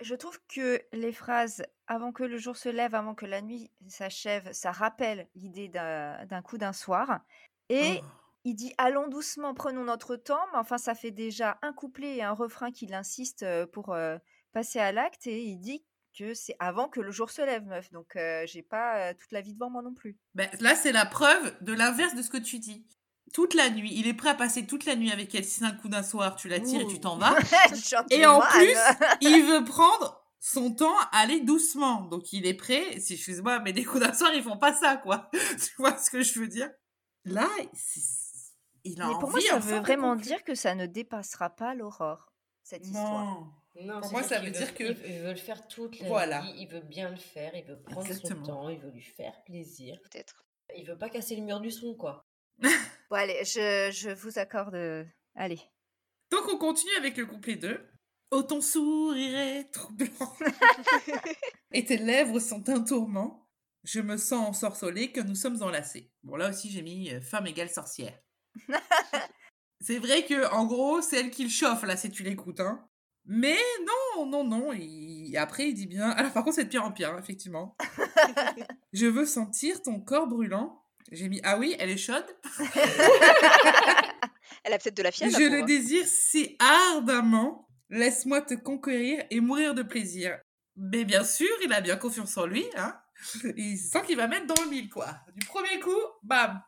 Je 0.00 0.14
trouve 0.14 0.40
que 0.48 0.80
les 0.92 1.12
phrases 1.12 1.64
avant 1.88 2.12
que 2.12 2.22
le 2.22 2.38
jour 2.38 2.56
se 2.56 2.68
lève, 2.68 2.94
avant 2.94 3.14
que 3.14 3.26
la 3.26 3.40
nuit 3.42 3.70
s'achève, 3.88 4.52
ça 4.52 4.70
rappelle 4.72 5.28
l'idée 5.34 5.68
d'un 5.68 6.24
d'un 6.26 6.40
coup 6.42 6.56
d'un 6.58 6.72
soir. 6.72 7.20
Et 7.68 8.00
Oh. 8.00 8.06
il 8.44 8.54
dit 8.54 8.72
allons 8.78 9.08
doucement, 9.08 9.54
prenons 9.54 9.84
notre 9.84 10.14
temps, 10.16 10.44
mais 10.52 10.58
enfin 10.58 10.78
ça 10.78 10.94
fait 10.94 11.10
déjà 11.10 11.58
un 11.62 11.72
couplet 11.72 12.16
et 12.16 12.22
un 12.22 12.32
refrain 12.32 12.70
qu'il 12.70 12.94
insiste 12.94 13.42
euh, 13.42 13.66
pour 13.66 13.90
euh, 13.92 14.18
passer 14.52 14.78
à 14.78 14.92
l'acte 14.92 15.26
et 15.26 15.42
il 15.42 15.58
dit 15.58 15.84
que 16.18 16.34
c'est 16.34 16.56
avant 16.58 16.88
que 16.88 17.00
le 17.00 17.10
jour 17.10 17.30
se 17.30 17.42
lève, 17.42 17.64
meuf. 17.66 17.90
Donc 17.92 18.16
euh, 18.16 18.44
j'ai 18.46 18.62
pas 18.62 18.96
euh, 18.96 19.14
toute 19.18 19.32
la 19.32 19.40
vie 19.40 19.54
devant 19.54 19.70
moi 19.70 19.82
non 19.82 19.94
plus. 19.94 20.16
Ben, 20.34 20.48
là, 20.60 20.74
c'est 20.74 20.92
la 20.92 21.06
preuve 21.06 21.54
de 21.62 21.72
l'inverse 21.72 22.14
de 22.14 22.22
ce 22.22 22.30
que 22.30 22.38
tu 22.38 22.58
dis. 22.58 22.86
Toute 23.34 23.54
la 23.54 23.68
nuit, 23.68 23.92
il 23.94 24.06
est 24.06 24.14
prêt 24.14 24.30
à 24.30 24.34
passer 24.34 24.66
toute 24.66 24.86
la 24.86 24.96
nuit 24.96 25.12
avec 25.12 25.34
elle. 25.34 25.44
Si 25.44 25.60
c'est 25.60 25.64
un 25.64 25.72
coup 25.72 25.88
d'un 25.88 26.02
soir, 26.02 26.36
tu 26.36 26.48
la 26.48 26.60
tires 26.60 26.80
et 26.80 26.86
tu 26.86 26.98
t'en 26.98 27.16
vas. 27.18 27.36
Et 28.10 28.24
en 28.26 28.40
plus, 28.40 28.74
il 29.20 29.44
veut 29.44 29.64
prendre 29.64 30.24
son 30.40 30.72
temps 30.72 30.96
à 31.12 31.18
aller 31.18 31.40
doucement. 31.40 32.02
Donc 32.02 32.32
il 32.32 32.46
est 32.46 32.54
prêt. 32.54 32.98
Si 33.00 33.14
excuse-moi, 33.14 33.60
mais 33.60 33.72
des 33.72 33.84
coups 33.84 34.00
d'un 34.00 34.14
soir, 34.14 34.32
ils 34.34 34.42
font 34.42 34.56
pas 34.56 34.72
ça, 34.74 34.96
quoi. 34.96 35.30
tu 35.32 35.70
vois 35.78 35.96
ce 35.98 36.10
que 36.10 36.22
je 36.22 36.40
veux 36.40 36.48
dire? 36.48 36.70
Là, 37.24 37.48
il 38.84 39.00
a 39.02 39.06
Mais 39.08 39.14
envie. 39.14 39.20
pour 39.20 39.30
moi, 39.30 39.40
ça 39.40 39.58
veut 39.58 39.78
vraiment 39.80 40.16
dire 40.16 40.42
que 40.44 40.54
ça 40.54 40.74
ne 40.74 40.86
dépassera 40.86 41.50
pas 41.50 41.74
l'aurore, 41.74 42.32
cette 42.62 42.86
histoire. 42.86 43.46
Non. 43.80 44.00
Pour 44.00 44.12
moi, 44.12 44.22
ça 44.22 44.40
veut 44.40 44.50
dire 44.50 44.74
que- 44.74 44.84
Il, 44.84 44.98
il 45.14 45.18
veut 45.20 45.30
le 45.30 45.36
faire 45.36 45.66
toute 45.68 45.98
la 46.00 46.08
Voilà. 46.08 46.42
nuit, 46.42 46.54
il 46.58 46.68
veut 46.68 46.80
bien 46.80 47.10
le 47.10 47.16
faire, 47.16 47.54
il 47.54 47.64
veut 47.64 47.80
prendre 47.80 48.06
Exactement. 48.06 48.44
son 48.44 48.52
temps, 48.52 48.68
il 48.68 48.78
veut 48.78 48.90
lui 48.90 49.02
faire 49.02 49.42
plaisir. 49.44 49.98
Peut-être. 50.02 50.44
Il 50.76 50.86
veut 50.86 50.98
pas 50.98 51.08
casser 51.08 51.36
le 51.36 51.42
mur 51.42 51.60
du 51.60 51.70
son, 51.70 51.94
quoi. 51.94 52.24
Bon, 52.60 53.16
allez, 53.16 53.44
je, 53.44 53.90
je 53.92 54.10
vous 54.10 54.38
accorde. 54.38 54.76
Allez. 55.34 55.60
Donc 56.30 56.42
on 56.48 56.58
continue 56.58 56.92
avec 56.98 57.16
le 57.16 57.24
couplet 57.26 57.56
2. 57.56 57.88
Oh 58.30 58.42
ton 58.42 58.60
sourire 58.60 59.38
est 59.38 59.70
troublant 59.72 60.36
et 61.72 61.84
tes 61.86 61.96
lèvres 61.96 62.38
sont 62.40 62.68
un 62.68 62.82
tourment. 62.84 63.48
Je 63.84 64.00
me 64.00 64.18
sens 64.18 64.46
ensorcelée 64.50 65.12
que 65.12 65.20
nous 65.20 65.34
sommes 65.36 65.62
enlacés. 65.62 66.10
Bon 66.22 66.36
là 66.36 66.50
aussi 66.50 66.70
j'ai 66.70 66.82
mis 66.82 67.10
euh, 67.10 67.22
femme 67.22 67.46
égale 67.46 67.70
sorcière. 67.70 68.18
c'est 69.80 69.98
vrai 69.98 70.24
que 70.26 70.52
en 70.52 70.66
gros 70.66 71.00
c'est 71.00 71.20
elle 71.20 71.30
qui 71.30 71.44
le 71.44 71.48
chauffe 71.50 71.84
là 71.84 71.96
si 71.96 72.10
tu 72.10 72.22
l'écoutes 72.22 72.60
hein. 72.60 72.86
Mais 73.28 73.58
non 74.16 74.26
non 74.26 74.42
non. 74.44 74.72
il- 74.72 75.36
Après 75.36 75.68
il 75.68 75.74
dit 75.74 75.86
bien. 75.86 76.08
Alors 76.16 76.32
par 76.32 76.42
contre 76.44 76.56
c'est 76.56 76.64
de 76.64 76.68
pire 76.70 76.84
en 76.84 76.92
pire 76.92 77.10
hein, 77.14 77.20
effectivement. 77.22 77.76
Je 78.92 79.06
veux 79.06 79.26
sentir 79.26 79.80
ton 79.82 80.00
corps 80.00 80.26
brûlant. 80.26 80.82
J'ai 81.12 81.28
mis 81.28 81.40
ah 81.44 81.58
oui 81.58 81.76
elle 81.78 81.90
est 81.90 81.96
chaude. 81.96 82.26
Elle 84.64 84.72
a 84.74 84.78
peut-être 84.78 84.96
de 84.96 85.02
la 85.02 85.12
fièvre. 85.12 85.38
Je 85.38 85.44
le 85.44 85.62
désire 85.62 86.04
si 86.06 86.56
ardemment. 86.58 87.68
Laisse-moi 87.90 88.42
te 88.42 88.54
conquérir 88.54 89.24
et 89.30 89.40
mourir 89.40 89.74
de 89.74 89.82
plaisir. 89.82 90.38
Mais 90.76 91.04
bien 91.04 91.24
sûr, 91.24 91.48
il 91.64 91.72
a 91.72 91.80
bien 91.80 91.96
confiance 91.96 92.36
en 92.36 92.46
lui. 92.46 92.64
Hein 92.76 92.98
il 93.56 93.78
sent 93.78 94.02
qu'il 94.06 94.16
va 94.16 94.26
mettre 94.28 94.46
dans 94.46 94.62
le 94.62 94.68
mille, 94.68 94.90
quoi. 94.90 95.16
Du 95.34 95.46
premier 95.46 95.80
coup, 95.80 95.90
bam. 96.22 96.60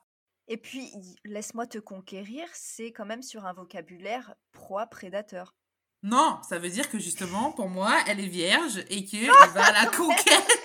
Et 0.49 0.57
puis, 0.57 0.91
laisse-moi 1.25 1.67
te 1.67 1.79
conquérir, 1.79 2.49
c'est 2.55 2.91
quand 2.93 3.05
même 3.07 3.23
sur 3.23 3.45
un 3.47 3.53
vocabulaire 3.53 4.35
proie-prédateur. 4.53 5.55
Non, 6.03 6.39
ça 6.49 6.59
veut 6.59 6.71
dire 6.71 6.89
que 6.89 6.99
justement, 6.99 7.53
pour 7.53 7.69
moi, 7.69 7.95
elle 8.07 8.21
est 8.21 8.27
vierge 8.27 8.83
et 8.89 9.05
qu'il 9.05 9.31
va 9.31 9.67
à 9.67 9.73
la 9.73 9.87
conquête 9.87 10.59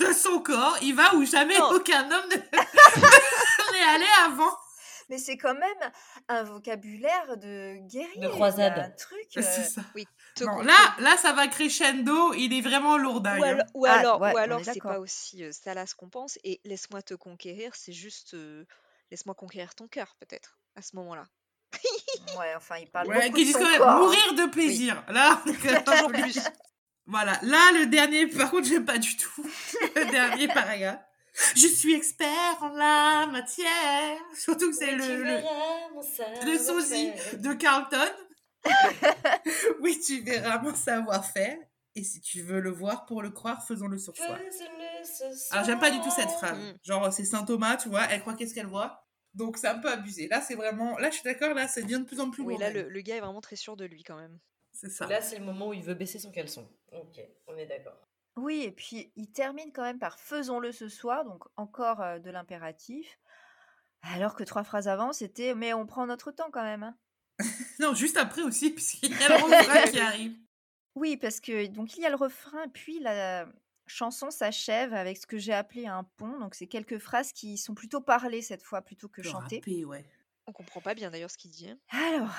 de 0.00 0.12
son 0.12 0.40
corps. 0.40 0.76
Il 0.82 0.94
va 0.94 1.14
où 1.14 1.24
jamais 1.24 1.56
Non. 1.58 1.70
aucun 1.72 2.02
homme 2.10 2.28
ne- 2.30 2.36
n'est 3.72 3.94
allé 3.94 4.06
avant. 4.26 4.52
Mais 5.08 5.18
c'est 5.18 5.38
quand 5.38 5.54
même 5.54 5.92
un 6.28 6.42
vocabulaire 6.42 7.36
de 7.38 7.78
guerrier. 7.88 8.26
a 8.26 8.28
croisade. 8.28 8.78
Un 8.78 8.90
truc. 8.90 9.26
C'est 9.30 9.40
euh, 9.40 9.64
ça. 9.64 9.82
Non, 10.40 10.60
là, 10.60 10.74
là, 10.98 11.16
ça 11.16 11.32
va 11.32 11.46
crescendo. 11.48 12.34
Il 12.34 12.52
est 12.52 12.60
vraiment 12.60 12.98
lourdaille. 12.98 13.40
Ou 13.40 13.44
alors, 13.44 13.66
ou 13.74 13.86
Ah, 13.86 13.92
alors, 13.92 14.20
ouais, 14.20 14.34
ou 14.34 14.36
alors 14.36 14.60
c'est 14.64 14.80
pas 14.80 14.98
aussi 14.98 15.44
euh, 15.44 15.52
salace 15.52 15.94
qu'on 15.94 16.10
pense. 16.10 16.38
Et 16.44 16.60
laisse-moi 16.64 17.02
te 17.02 17.14
conquérir, 17.14 17.74
c'est 17.74 17.92
juste 17.92 18.34
euh, 18.34 18.64
laisse-moi 19.10 19.34
conquérir 19.34 19.74
ton 19.74 19.88
cœur, 19.88 20.14
peut-être, 20.20 20.58
à 20.76 20.82
ce 20.82 20.94
moment-là. 20.96 21.24
Ouais, 22.38 22.54
enfin, 22.56 22.76
il 22.78 22.90
parle 22.90 23.08
Ouais, 23.08 23.26
beaucoup 23.26 23.36
qui 23.36 23.40
de 23.42 23.46
disent 23.46 23.52
son 23.54 23.60
quand 23.60 23.70
même 23.70 23.78
corps, 23.78 23.98
mourir 23.98 24.34
de 24.34 24.46
plaisir. 24.50 25.04
Là, 25.08 25.40
Toujours 25.84 26.08
plus. 26.12 26.38
Voilà, 27.06 27.38
là, 27.42 27.72
le 27.78 27.86
dernier, 27.86 28.26
par 28.26 28.50
contre, 28.50 28.68
j'aime 28.68 28.84
pas 28.84 28.98
du 28.98 29.16
tout. 29.16 29.44
Le 29.96 30.10
dernier 30.10 30.46
paragraphe. 30.48 31.00
Je 31.54 31.66
suis 31.68 31.94
expert 31.94 32.58
en 32.60 32.68
la 32.70 33.26
matière. 33.30 34.18
Surtout 34.34 34.70
que 34.70 34.76
c'est 34.76 34.90
le, 34.94 35.22
le, 35.22 35.40
le 36.44 36.58
sosie 36.58 37.12
de 37.34 37.52
Carlton. 37.54 38.10
oui, 39.80 39.98
tu 40.04 40.20
verras 40.20 40.58
mon 40.58 40.74
savoir-faire. 40.74 41.56
Et 41.94 42.04
si 42.04 42.20
tu 42.20 42.42
veux 42.42 42.60
le 42.60 42.70
voir 42.70 43.06
pour 43.06 43.22
le 43.22 43.30
croire, 43.30 43.64
faisons-le 43.66 43.98
sur 43.98 44.14
soi. 44.16 44.38
Alors, 45.52 45.64
j'aime 45.64 45.78
pas 45.78 45.90
du 45.90 46.00
tout 46.00 46.10
cette 46.10 46.30
phrase. 46.30 46.58
Mm. 46.58 46.74
Genre, 46.84 47.12
c'est 47.12 47.24
Saint 47.24 47.44
Thomas, 47.44 47.76
tu 47.76 47.88
vois, 47.88 48.04
elle 48.10 48.20
croit 48.20 48.34
qu'est-ce 48.34 48.54
qu'elle 48.54 48.66
voit? 48.66 49.07
Donc, 49.34 49.56
c'est 49.58 49.68
un 49.68 49.78
peu 49.78 49.90
abusé. 49.90 50.26
Là, 50.28 50.40
c'est 50.40 50.54
vraiment. 50.54 50.98
Là, 50.98 51.10
je 51.10 51.16
suis 51.16 51.24
d'accord, 51.24 51.54
là, 51.54 51.68
ça 51.68 51.82
devient 51.82 52.00
de 52.00 52.04
plus 52.04 52.20
en 52.20 52.30
plus 52.30 52.42
Oui, 52.42 52.56
là, 52.58 52.70
le, 52.70 52.88
le 52.88 53.00
gars 53.00 53.16
est 53.16 53.20
vraiment 53.20 53.40
très 53.40 53.56
sûr 53.56 53.76
de 53.76 53.84
lui 53.84 54.02
quand 54.02 54.16
même. 54.16 54.38
C'est 54.72 54.90
ça. 54.90 55.06
Là, 55.06 55.20
c'est 55.20 55.38
le 55.38 55.44
moment 55.44 55.68
où 55.68 55.72
il 55.72 55.82
veut 55.82 55.94
baisser 55.94 56.18
son 56.18 56.30
caleçon. 56.30 56.68
Ok, 56.92 57.20
on 57.46 57.56
est 57.56 57.66
d'accord. 57.66 58.00
Oui, 58.36 58.62
et 58.62 58.70
puis 58.72 59.12
il 59.16 59.30
termine 59.32 59.72
quand 59.72 59.82
même 59.82 59.98
par 59.98 60.18
faisons-le 60.20 60.70
ce 60.72 60.88
soir, 60.88 61.24
donc 61.24 61.42
encore 61.56 62.00
euh, 62.00 62.18
de 62.20 62.30
l'impératif. 62.30 63.18
Alors 64.02 64.36
que 64.36 64.44
trois 64.44 64.62
phrases 64.62 64.86
avant, 64.86 65.12
c'était 65.12 65.54
mais 65.56 65.72
on 65.74 65.86
prend 65.86 66.06
notre 66.06 66.30
temps 66.30 66.50
quand 66.52 66.62
même. 66.62 66.84
hein. 66.84 66.96
Non, 67.80 67.94
juste 67.94 68.16
après 68.16 68.42
aussi, 68.42 68.70
puisqu'il 68.70 69.10
y 69.10 69.22
a 69.24 69.28
le 69.28 69.44
refrain 69.44 69.82
qui 69.90 69.98
arrive. 70.00 70.36
Oui, 70.94 71.16
parce 71.16 71.40
que 71.40 71.66
donc 71.66 71.96
il 71.96 72.02
y 72.02 72.06
a 72.06 72.10
le 72.10 72.16
refrain, 72.16 72.68
puis 72.68 73.00
la 73.00 73.48
chanson 73.88 74.30
s'achève 74.30 74.92
avec 74.94 75.16
ce 75.18 75.26
que 75.26 75.38
j'ai 75.38 75.52
appelé 75.52 75.86
un 75.86 76.04
pont. 76.04 76.38
Donc 76.38 76.54
c'est 76.54 76.66
quelques 76.66 76.98
phrases 76.98 77.32
qui 77.32 77.56
sont 77.58 77.74
plutôt 77.74 78.00
parlées 78.00 78.42
cette 78.42 78.62
fois 78.62 78.82
plutôt 78.82 79.08
que 79.08 79.22
chantées. 79.22 79.56
rappé, 79.56 79.84
ouais. 79.84 80.08
On 80.46 80.52
comprend 80.52 80.80
pas 80.80 80.94
bien 80.94 81.10
d'ailleurs 81.10 81.30
ce 81.30 81.36
qu'il 81.38 81.50
dit. 81.50 81.68
hein. 81.68 81.78
Alors, 81.90 82.34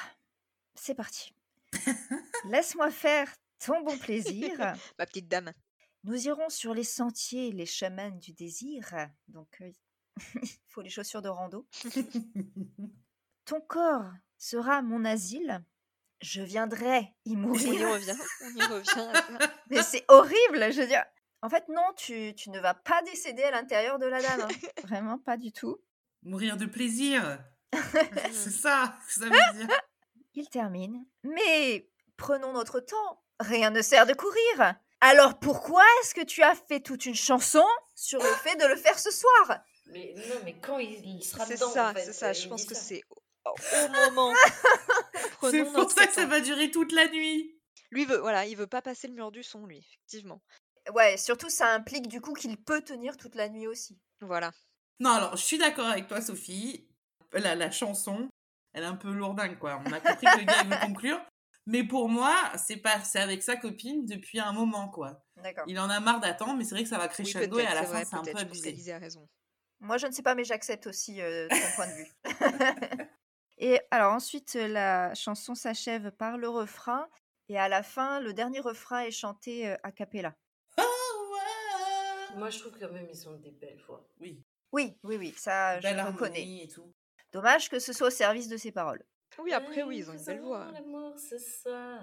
c'est 0.76 0.96
parti. 0.96 1.34
Laisse-moi 2.46 2.90
faire 2.92 3.32
ton 3.64 3.82
bon 3.84 3.98
plaisir. 3.98 4.52
Ma 4.98 5.06
petite 5.06 5.28
dame. 5.28 5.52
Nous 6.06 6.28
irons 6.28 6.50
sur 6.50 6.74
les 6.74 6.84
sentiers, 6.86 7.52
les 7.52 7.66
chemins 7.66 8.10
du 8.12 8.32
désir. 8.34 8.90
Donc, 9.28 9.58
euh, 9.62 9.70
il 10.42 10.50
faut 10.68 10.82
les 10.82 10.90
chaussures 10.90 11.22
de 11.22 11.30
rando. 11.30 11.68
Ton 13.46 13.62
corps 13.62 14.12
sera 14.38 14.82
mon 14.82 15.06
asile. 15.06 15.64
Je 16.22 16.42
viendrai 16.42 17.14
y 17.26 17.32
On 17.32 17.34
y 17.34 17.36
mourir. 17.36 17.90
revient. 17.92 18.18
On 18.44 18.50
y 18.56 18.64
revient. 18.64 19.50
Mais 19.70 19.84
c'est 19.84 20.04
horrible, 20.10 20.72
je 20.72 20.82
veux 20.82 20.88
dire. 20.88 21.04
En 21.42 21.50
fait, 21.50 21.68
non, 21.70 21.84
tu, 21.96 22.34
tu 22.36 22.50
ne 22.50 22.60
vas 22.60 22.74
pas 22.74 23.02
décéder 23.04 23.44
à 23.44 23.52
l'intérieur 23.52 23.98
de 24.00 24.06
la 24.06 24.22
dame. 24.22 24.42
hein. 24.42 24.68
Vraiment 24.84 25.18
pas 25.18 25.38
du 25.38 25.52
tout. 25.52 25.78
Mourir 26.24 26.58
de 26.58 26.66
plaisir. 26.66 27.40
c'est 28.34 28.52
ça 28.52 28.96
que 29.08 29.14
ça 29.14 29.26
veut 29.26 29.58
dire. 29.58 29.68
Il 30.36 30.50
termine. 30.50 31.06
Mais 31.24 31.90
prenons 32.18 32.52
notre 32.54 32.80
temps. 32.80 33.24
Rien 33.40 33.70
ne 33.70 33.82
sert 33.82 34.06
de 34.06 34.14
courir. 34.14 34.76
Alors 35.02 35.40
pourquoi 35.40 35.84
est-ce 36.02 36.14
que 36.14 36.26
tu 36.26 36.44
as 36.44 36.56
fait 36.56 36.82
toute 36.82 37.06
une 37.06 37.16
chanson 37.16 37.64
sur 37.96 38.20
le 38.22 38.34
fait 38.44 38.58
de 38.58 38.66
le 38.66 38.76
faire 38.76 39.00
ce 39.00 39.12
soir? 39.12 39.60
Mais 39.86 40.14
non, 40.18 40.36
mais 40.44 40.60
quand 40.60 40.78
il, 40.78 41.00
il 41.06 41.24
sera 41.24 41.46
C'est 41.46 41.54
dedans, 41.56 41.72
ça, 41.72 41.90
en 41.90 41.94
fait, 41.94 42.04
c'est 42.04 42.14
ça. 42.14 42.30
euh, 42.30 42.34
Je 42.34 42.50
pense 42.50 42.66
que 42.66 42.76
ça. 42.76 42.82
c'est 42.82 43.02
au, 43.46 43.52
au 43.52 43.90
moment. 44.12 44.34
C'est 45.50 45.64
pour 45.72 45.90
ça 45.90 46.06
que 46.06 46.14
ça 46.14 46.26
va 46.26 46.42
durer 46.42 46.70
toute 46.70 46.92
la 46.92 47.08
nuit. 47.08 47.58
Lui 47.92 48.06
veut, 48.06 48.18
voilà, 48.18 48.46
il 48.46 48.56
veut 48.58 48.68
pas 48.68 48.82
passer 48.82 49.08
le 49.08 49.14
mur 49.14 49.32
du 49.32 49.42
son, 49.42 49.66
lui, 49.66 49.80
effectivement. 49.80 50.42
Ouais, 50.94 51.18
surtout 51.18 51.50
ça 51.50 51.74
implique 51.74 52.08
du 52.08 52.22
coup 52.22 52.34
qu'il 52.34 52.58
peut 52.58 52.82
tenir 52.82 53.18
toute 53.18 53.36
la 53.36 53.50
nuit 53.50 53.68
aussi. 53.68 54.00
Voilà. 54.22 54.52
Non, 55.00 55.12
alors, 55.12 55.38
je 55.38 55.44
suis 55.44 55.58
d'accord 55.58 55.88
avec 55.88 56.08
toi, 56.08 56.22
Sophie. 56.22 56.88
La, 57.34 57.56
la 57.56 57.72
chanson, 57.72 58.28
elle 58.74 58.84
est 58.84 58.88
un 58.88 58.96
peu 58.96 59.12
lourdingue, 59.12 59.58
quoi. 59.58 59.82
On 59.86 59.92
a 59.92 60.00
compris 60.00 60.26
que 60.26 60.40
le 60.40 60.46
gars, 60.46 60.64
veut 60.64 60.88
conclure. 60.88 61.22
Mais 61.66 61.84
pour 61.84 62.10
moi, 62.10 62.36
c'est 62.58 62.78
pas, 62.78 63.00
c'est 63.02 63.20
avec 63.20 63.44
sa 63.44 63.56
copine 63.56 64.06
depuis 64.06 64.40
un 64.40 64.52
moment, 64.52 64.90
quoi. 64.90 65.24
D'accord. 65.38 65.66
Il 65.68 65.80
en 65.80 65.90
a 65.90 66.00
marre 66.00 66.20
d'attendre, 66.20 66.58
mais 66.58 66.64
c'est 66.64 66.76
vrai 66.76 66.84
que 66.84 66.90
ça 66.90 66.98
va 66.98 67.04
Oui, 67.04 67.10
crescendo 67.10 67.56
peut-être, 67.56 67.60
et 67.60 67.72
à 67.72 67.76
la 67.76 67.86
fin, 67.86 68.04
c'est 68.04 68.16
un 68.16 68.24
peu 68.24 68.38
abusé. 68.38 68.72
qu'Alizé 68.72 68.94
a 68.94 68.98
raison. 68.98 69.28
Moi, 69.80 69.98
je 69.98 70.08
ne 70.08 70.12
sais 70.12 70.24
pas, 70.24 70.36
mais 70.36 70.44
j'accepte 70.44 70.88
aussi 70.88 71.22
euh, 71.22 71.48
ton 71.48 71.76
point 71.76 71.88
de 71.88 71.94
vue. 71.94 72.12
et 73.60 73.80
alors 73.92 74.14
ensuite, 74.14 74.56
euh, 74.56 74.68
la 74.68 75.14
chanson 75.14 75.56
s'achève 75.56 76.12
par 76.12 76.38
le 76.38 76.50
refrain. 76.50 77.08
Et 77.48 77.58
à 77.58 77.70
la 77.70 77.82
fin, 77.82 78.20
le 78.20 78.34
dernier 78.34 78.60
refrain 78.60 79.02
est 79.02 79.12
chanté 79.12 79.68
euh, 79.68 79.76
a 79.84 79.92
cappella. 79.92 80.36
Moi, 82.36 82.50
je 82.50 82.60
trouve 82.60 82.78
quand 82.80 82.92
même 82.92 83.08
ils 83.10 83.30
ont 83.30 83.38
des 83.38 83.52
belles 83.52 83.82
voix. 83.88 84.08
Oui, 84.20 84.44
Oui, 84.72 84.98
oui, 85.04 85.18
oui, 85.18 85.34
ça, 85.38 85.78
je 85.80 85.84
belle 85.84 86.02
reconnais. 86.02 86.64
et 86.64 86.68
tout. 86.68 86.94
Dommage 87.32 87.70
que 87.70 87.80
ce 87.80 87.94
soit 87.94 88.08
au 88.08 88.12
service 88.12 88.48
de 88.48 88.58
ses 88.58 88.72
paroles. 88.72 89.04
Oui, 89.40 89.54
après, 89.54 89.84
oui, 89.84 89.98
ils 90.00 90.10
ont 90.10 90.14
une 90.14 90.24
belle 90.26 90.42
voix. 90.42 90.72
l'amour 90.72 91.18
ce 91.20 91.38
soir. 91.38 92.02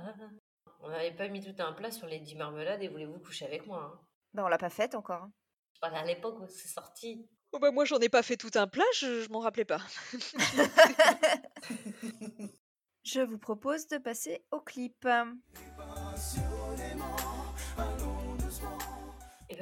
On 0.80 0.88
n'avait 0.90 1.14
pas 1.14 1.28
mis 1.28 1.42
tout 1.42 1.60
un 1.62 1.72
plat 1.72 1.90
sur 1.90 2.06
les 2.06 2.20
10 2.20 2.36
marmelades 2.36 2.82
et 2.82 2.88
voulez-vous 2.88 3.18
coucher 3.18 3.46
avec 3.46 3.66
moi 3.66 3.92
hein? 3.94 4.00
Ben, 4.34 4.44
on 4.44 4.48
l'a 4.48 4.58
pas 4.58 4.70
faite 4.70 4.94
encore. 4.94 5.22
hein. 5.22 5.32
Je 5.74 5.80
parle 5.80 5.96
à 5.96 6.04
l'époque 6.04 6.38
où 6.40 6.46
c'est 6.48 6.68
sorti. 6.68 7.28
Oh 7.52 7.58
bah 7.58 7.70
moi, 7.70 7.84
j'en 7.84 7.98
ai 7.98 8.08
pas 8.08 8.22
fait 8.22 8.36
tout 8.36 8.50
un 8.54 8.66
plat, 8.66 8.84
je, 8.94 9.22
je 9.22 9.28
m'en 9.30 9.40
rappelais 9.40 9.64
pas. 9.64 9.80
Je 13.04 13.20
vous 13.20 13.38
propose 13.38 13.86
de 13.86 13.98
passer 13.98 14.44
au 14.50 14.60
clip. 14.60 15.06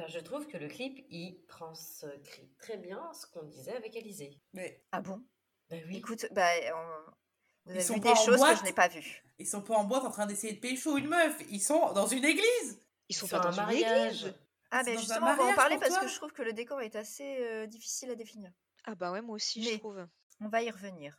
Je 0.07 0.19
trouve 0.19 0.47
que 0.47 0.57
le 0.57 0.67
clip, 0.67 1.05
il 1.09 1.43
transcrit 1.47 2.49
très 2.59 2.77
bien 2.77 3.11
ce 3.13 3.25
qu'on 3.27 3.43
disait 3.43 3.75
avec 3.75 3.95
Alizé. 3.95 4.39
Mais 4.53 4.83
Ah 4.91 5.01
bon? 5.01 5.23
Bah 5.69 5.77
oui. 5.87 5.97
Écoute, 5.97 6.25
bah, 6.31 6.47
on... 6.73 7.11
vous 7.65 7.71
Ils 7.71 7.71
avez 7.71 7.81
sont 7.81 7.95
vu 7.95 8.01
pas 8.01 8.09
des 8.13 8.15
choses 8.19 8.35
que 8.35 8.37
boîte 8.37 8.59
je 8.59 8.63
n'ai 8.63 8.73
pas 8.73 8.87
vues. 8.87 9.23
ils 9.39 9.47
sont 9.47 9.61
pas 9.61 9.75
en 9.75 9.83
boîte 9.85 10.03
en 10.05 10.11
train 10.11 10.25
d'essayer 10.25 10.53
de 10.53 10.59
pécho 10.59 10.97
une 10.97 11.07
meuf. 11.07 11.37
Ils 11.49 11.59
sont 11.61 11.91
dans 11.93 12.07
une 12.07 12.23
église. 12.25 12.81
Ils 13.09 13.15
sont 13.15 13.27
Sur 13.27 13.39
pas 13.41 13.47
un 13.47 13.49
dans 13.51 13.57
une 13.57 13.63
mariage. 13.63 14.23
église. 14.25 14.35
Ah, 14.71 14.81
mais 14.83 14.95
un 14.95 14.99
justement, 14.99 15.27
on 15.31 15.35
va 15.35 15.43
en 15.45 15.53
parler 15.55 15.77
parce 15.79 15.97
que 15.97 16.07
je 16.07 16.15
trouve 16.15 16.33
que 16.33 16.41
le 16.41 16.53
décor 16.53 16.81
est 16.81 16.95
assez 16.95 17.37
euh, 17.41 17.65
difficile 17.67 18.11
à 18.11 18.15
définir. 18.15 18.51
Ah 18.85 18.95
bah 18.95 19.11
ouais, 19.11 19.21
moi 19.21 19.35
aussi, 19.35 19.63
je 19.63 19.69
Mais- 19.71 19.77
trouve. 19.79 20.05
On 20.41 20.49
va 20.49 20.61
y 20.63 20.69
revenir. 20.69 21.17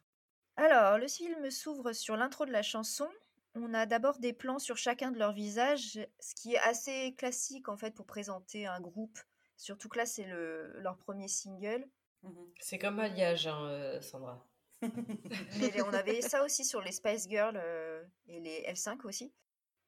Alors, 0.56 0.98
le 0.98 1.08
film 1.08 1.50
s'ouvre 1.50 1.92
sur 1.92 2.16
l'intro 2.16 2.44
de 2.46 2.52
la 2.52 2.62
chanson. 2.62 3.08
On 3.56 3.72
a 3.74 3.86
d'abord 3.86 4.18
des 4.18 4.32
plans 4.32 4.58
sur 4.58 4.76
chacun 4.76 5.10
de 5.10 5.18
leurs 5.18 5.32
visages, 5.32 5.98
ce 6.20 6.34
qui 6.34 6.54
est 6.54 6.58
assez 6.58 7.14
classique 7.16 7.68
en 7.68 7.76
fait 7.76 7.94
pour 7.94 8.06
présenter 8.06 8.66
un 8.66 8.80
groupe. 8.80 9.18
Surtout 9.56 9.88
que 9.88 9.98
là, 9.98 10.06
c'est 10.06 10.24
le, 10.24 10.78
leur 10.80 10.98
premier 10.98 11.28
single. 11.28 11.88
Mhm. 12.22 12.52
C'est 12.60 12.78
comme 12.78 12.98
Alliage, 13.00 13.46
hein, 13.46 13.66
euh, 13.68 14.00
Sandra. 14.02 14.46
Mais 14.82 15.70
les- 15.70 15.82
on 15.82 15.92
avait 15.92 16.20
ça 16.20 16.44
aussi 16.44 16.64
sur 16.64 16.82
les 16.82 16.92
Spice 16.92 17.28
Girls 17.28 17.56
euh, 17.56 18.04
et 18.28 18.40
les 18.40 18.62
L5 18.68 19.06
aussi. 19.06 19.32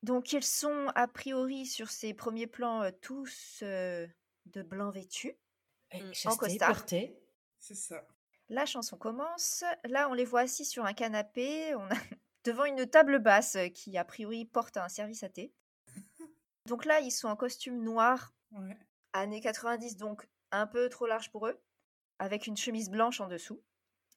Donc, 0.03 0.33
ils 0.33 0.45
sont 0.45 0.91
a 0.95 1.07
priori 1.09 1.67
sur 1.67 1.91
ces 1.91 2.15
premiers 2.15 2.47
plans 2.47 2.83
euh, 2.83 2.91
tous 3.03 3.61
euh, 3.63 4.07
de 4.47 4.63
blanc 4.63 4.91
vêtus. 4.91 5.37
Mm. 5.93 6.13
En 6.27 6.37
costard. 6.37 6.87
C'est 7.59 7.75
ça. 7.75 8.07
La 8.49 8.65
chanson 8.65 8.97
commence. 8.97 9.65
Là, 9.85 10.09
on 10.09 10.15
les 10.15 10.25
voit 10.25 10.41
assis 10.41 10.65
sur 10.65 10.87
un 10.87 10.95
canapé. 10.95 11.75
On 11.75 11.87
a 11.91 11.97
devant 12.49 12.65
une 12.65 12.87
table 12.87 13.19
basse 13.19 13.57
euh, 13.57 13.69
qui, 13.69 13.99
a 13.99 14.05
priori, 14.05 14.47
porte 14.47 14.79
un 14.79 14.89
service 14.89 15.23
à 15.23 15.29
thé. 15.29 15.53
Donc 16.67 16.85
là, 16.87 17.01
ils 17.01 17.11
sont 17.11 17.29
en 17.29 17.37
costume 17.37 17.83
noir, 17.83 18.33
Ouais. 18.53 18.77
années 19.13 19.41
90, 19.43 19.97
donc 19.99 20.27
un 20.51 20.67
peu 20.67 20.89
trop 20.89 21.07
large 21.07 21.31
pour 21.31 21.47
eux, 21.47 21.61
avec 22.19 22.47
une 22.47 22.57
chemise 22.57 22.89
blanche 22.89 23.21
en 23.21 23.27
dessous. 23.29 23.63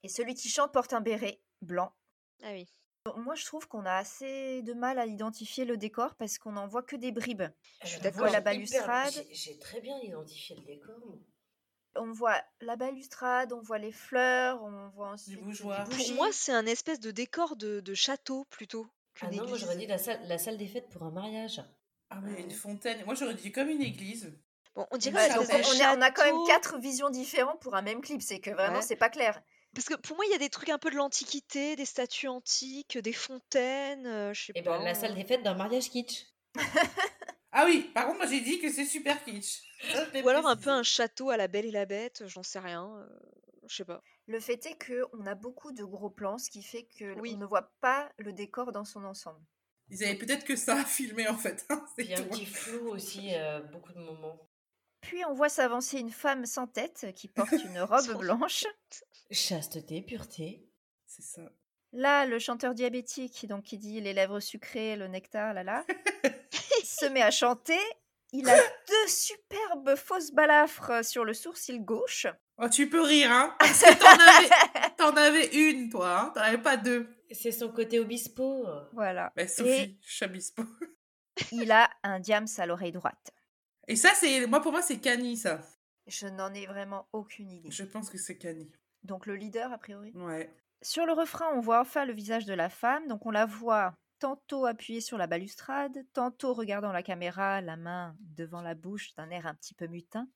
Et 0.04 0.08
celui 0.10 0.34
qui 0.36 0.48
chante 0.48 0.72
porte 0.72 0.94
un 0.94 1.02
béret 1.02 1.42
blanc. 1.62 1.94
Ah 2.42 2.52
oui. 2.52 2.74
Donc, 3.06 3.18
Moi, 3.18 3.36
je 3.36 3.46
trouve 3.46 3.68
qu'on 3.68 3.86
a 3.86 3.94
assez 3.96 4.62
de 4.62 4.74
mal 4.74 4.98
à 5.00 5.06
identifier 5.06 5.66
le 5.66 5.76
décor 5.76 6.16
parce 6.16 6.38
qu'on 6.38 6.54
n'en 6.54 6.68
voit 6.68 6.84
que 6.84 6.96
des 6.96 7.12
bribes. 7.12 7.44
Je 7.84 7.88
suis 7.90 7.98
la 8.02 8.12
d'accord. 8.12 8.28
La 8.32 8.40
balustrade. 8.42 9.12
j'ai- 9.14 9.34
J'ai 9.34 9.60
très 9.60 9.82
bien 9.82 9.98
identifié 10.00 10.56
le 10.56 10.62
décor. 10.64 10.96
On 11.96 12.12
voit 12.14 12.42
la 12.62 12.76
balustrade, 12.78 13.52
on 13.54 13.62
voit 13.62 13.78
les 13.78 13.92
fleurs, 13.92 14.62
on 14.64 14.88
voit 14.90 15.10
ensuite 15.10 15.36
des 15.36 15.42
bougeoirs. 15.42 15.88
Pour 15.90 16.14
moi, 16.16 16.30
c'est 16.32 16.54
un 16.54 16.66
espèce 16.66 17.00
de 17.00 17.12
décor 17.12 17.56
de, 17.58 17.80
de 17.82 17.94
château 17.94 18.46
plutôt 18.50 18.88
qu'une 19.14 19.30
Ah 19.32 19.36
non, 19.36 19.48
moi 19.50 19.58
j'aurais 19.58 19.76
dit 19.78 19.88
la 19.88 19.98
salle, 19.98 20.20
la 20.28 20.38
salle 20.38 20.58
des 20.58 20.68
fêtes 20.68 20.90
pour 20.90 21.04
un 21.04 21.12
mariage. 21.12 21.62
Ah 22.10 22.20
ouais, 22.20 22.42
une 22.42 22.52
fontaine. 22.52 23.04
Moi, 23.06 23.16
j'aurais 23.16 23.34
dit 23.36 23.52
comme 23.52 23.70
une 23.70 23.82
église. 23.82 24.34
Bon, 24.76 24.88
on 24.92 24.98
dirait 24.98 25.16
Ouais, 25.18 25.28
une 25.30 25.34
donc 25.36 25.44
espèce 25.44 25.70
on, 25.70 25.74
est- 25.74 25.98
on 25.98 26.02
a 26.02 26.12
quand 26.12 26.24
même 26.24 26.48
quatre 26.48 26.78
visions 26.80 27.10
différentes 27.10 27.60
pour 27.62 27.76
un 27.76 27.82
même 27.82 28.02
clip. 28.02 28.22
C'est 28.22 28.40
que 28.40 28.52
vraiment, 28.52 28.78
Ouais. 28.78 28.82
c'est 28.82 28.96
pas 28.96 29.10
clair. 29.10 29.42
Parce 29.76 29.88
que 29.88 29.96
pour 29.96 30.16
moi, 30.18 30.26
il 30.26 30.32
y 30.32 30.36
a 30.36 30.38
des 30.38 30.50
trucs 30.50 30.70
un 30.70 30.78
peu 30.78 30.90
de 30.92 30.96
l'Antiquité, 30.96 31.76
des 31.78 31.86
statues 31.86 32.28
antiques, 32.30 32.98
des 32.98 33.14
fontaines, 33.14 34.06
euh, 34.06 34.34
je 34.34 34.46
sais 34.46 34.52
Et 34.56 34.62
pas. 34.62 34.78
ben 34.78 34.84
la 34.84 34.94
salle 34.94 35.16
des 35.16 35.24
fêtes 35.26 35.44
d'un 35.44 35.54
mariage 35.56 35.90
kitsch. 35.90 36.26
Ah 37.52 37.66
oui, 37.66 37.90
par 37.94 38.06
contre, 38.06 38.18
moi, 38.20 38.28
j'ai 38.28 38.42
dit 38.42 38.60
que 38.60 38.70
c'est 38.72 38.86
super 38.86 39.24
kitsch. 39.24 39.62
Ça, 39.92 40.06
je 40.06 40.12
l'ai 40.14 40.22
Ou 40.24 40.30
alors 40.30 40.48
un 40.48 40.56
peu 40.56 40.62
précisé. 40.62 40.80
un 40.80 40.84
château 40.84 41.30
à 41.32 41.38
la 41.38 41.48
Belle 41.48 41.66
et 41.66 41.72
la 41.72 41.86
Bête, 41.86 42.24
j'en 42.28 42.44
sais 42.44 42.60
rien. 42.60 42.88
euh, 42.98 43.08
je 43.68 43.76
sais 43.76 43.86
pas. 43.86 44.02
Le 44.28 44.40
fait 44.40 44.66
est 44.66 44.76
que 44.78 45.06
on 45.14 45.26
a 45.26 45.36
beaucoup 45.36 45.72
de 45.74 45.84
gros 45.84 46.10
plans, 46.10 46.38
ce 46.38 46.50
qui 46.50 46.64
fait 46.64 46.84
que 46.84 47.20
Oui. 47.20 47.34
on 47.36 47.40
ne 47.40 47.46
voit 47.46 47.72
pas 47.82 48.10
le 48.18 48.32
décor 48.34 48.72
dans 48.72 48.86
son 48.86 49.04
ensemble. 49.04 49.42
Ils 49.90 50.04
avaient 50.04 50.16
peut-être 50.18 50.46
que 50.46 50.56
ça 50.56 50.78
à 50.80 50.86
filmer, 50.86 51.28
en 51.28 51.38
fait. 51.38 51.66
hein, 51.70 51.86
c'est 51.96 52.06
Puis 52.06 52.14
un 52.14 52.24
tout. 52.24 52.30
petit 52.30 52.46
flou 52.46 52.88
aussi, 52.90 53.36
euh, 53.36 53.60
beaucoup 53.64 53.92
de 53.92 54.00
moments. 54.00 54.48
Puis 55.02 55.26
on 55.26 55.34
voit 55.34 55.50
s'avancer 55.50 56.00
une 56.00 56.12
femme 56.12 56.46
sans 56.46 56.68
tête 56.68 57.08
qui 57.16 57.28
porte 57.28 57.52
une 57.52 57.80
robe 57.82 58.18
blanche. 58.20 58.66
Chasteté, 59.30 60.02
pureté. 60.02 60.66
C'est 61.08 61.24
ça. 61.24 61.42
Là, 61.94 62.26
le 62.26 62.40
chanteur 62.40 62.74
diabétique, 62.74 63.46
donc 63.48 63.64
qui 63.66 63.78
dit 63.78 64.00
les 64.00 64.14
lèvres 64.14 64.40
sucrées, 64.40 64.96
le 64.96 65.08
nectar, 65.08 65.54
là 65.54 65.64
là, 65.64 65.86
se 67.02 67.06
met 67.08 67.22
à 67.22 67.32
chanter. 67.32 67.80
Il 68.32 68.48
a 68.48 68.56
deux 68.88 69.08
superbes 69.08 69.96
fausses 69.96 70.32
balafres 70.32 71.04
sur 71.04 71.26
le 71.26 71.34
sourcil 71.34 71.84
gauche. 71.84 72.28
Oh, 72.58 72.70
tu 72.70 72.90
peux 72.90 73.02
rire, 73.02 73.32
hein 73.32 73.56
Parce 73.60 73.82
que 73.82 73.94
t'en 73.98 74.18
avais, 74.20 74.96
t'en 74.98 75.16
avais 75.16 75.70
une, 75.70 75.90
toi, 75.90 76.20
hein 76.20 76.32
T'en 76.36 76.42
avais 76.42 76.62
pas 76.62 76.78
deux. 76.78 77.10
C'est 77.32 77.52
son 77.52 77.70
côté 77.70 78.00
obispo. 78.00 78.68
Voilà. 78.94 79.32
Bah, 79.36 79.48
Sophie, 79.48 79.98
Chabispo. 80.02 80.64
Il 81.52 81.72
a 81.72 81.90
un 82.04 82.20
diams 82.20 82.48
à 82.58 82.66
l'oreille 82.66 82.92
droite. 82.92 83.32
Et 83.88 83.96
ça, 83.96 84.12
c'est... 84.14 84.46
Moi, 84.46 84.62
pour 84.62 84.72
moi, 84.72 84.82
c'est 84.82 85.00
Cani, 85.00 85.38
ça. 85.38 85.60
Je 86.06 86.28
n'en 86.28 86.54
ai 86.54 86.68
vraiment 86.68 87.08
aucune 87.14 87.50
idée. 87.50 87.72
Je 87.72 87.84
pense 87.84 88.10
que 88.10 88.18
c'est 88.18 88.38
Cani. 88.38 88.72
Donc 89.04 89.26
le 89.26 89.36
leader, 89.36 89.72
a 89.72 89.78
priori? 89.78 90.12
Ouais. 90.14 90.54
Sur 90.84 91.06
le 91.06 91.14
refrain, 91.14 91.48
on 91.56 91.62
voit 91.62 91.80
enfin 91.80 92.06
le 92.06 92.14
visage 92.14 92.46
de 92.46 92.54
la 92.54 92.70
femme. 92.70 93.08
Donc 93.08 93.26
on 93.26 93.32
la 93.32 93.46
voit 93.46 93.96
tantôt 94.22 94.66
appuyée 94.68 95.02
sur 95.02 95.18
la 95.18 95.28
balustrade, 95.28 95.98
tantôt 96.14 96.54
regardant 96.54 96.92
la 96.92 97.04
caméra, 97.04 97.60
la 97.60 97.76
main 97.76 98.16
devant 98.20 98.62
la 98.62 98.76
bouche 98.76 99.14
d'un 99.16 99.30
air 99.32 99.48
un 99.48 99.56
petit 99.56 99.74
peu 99.74 99.88
mutin. 99.88 100.28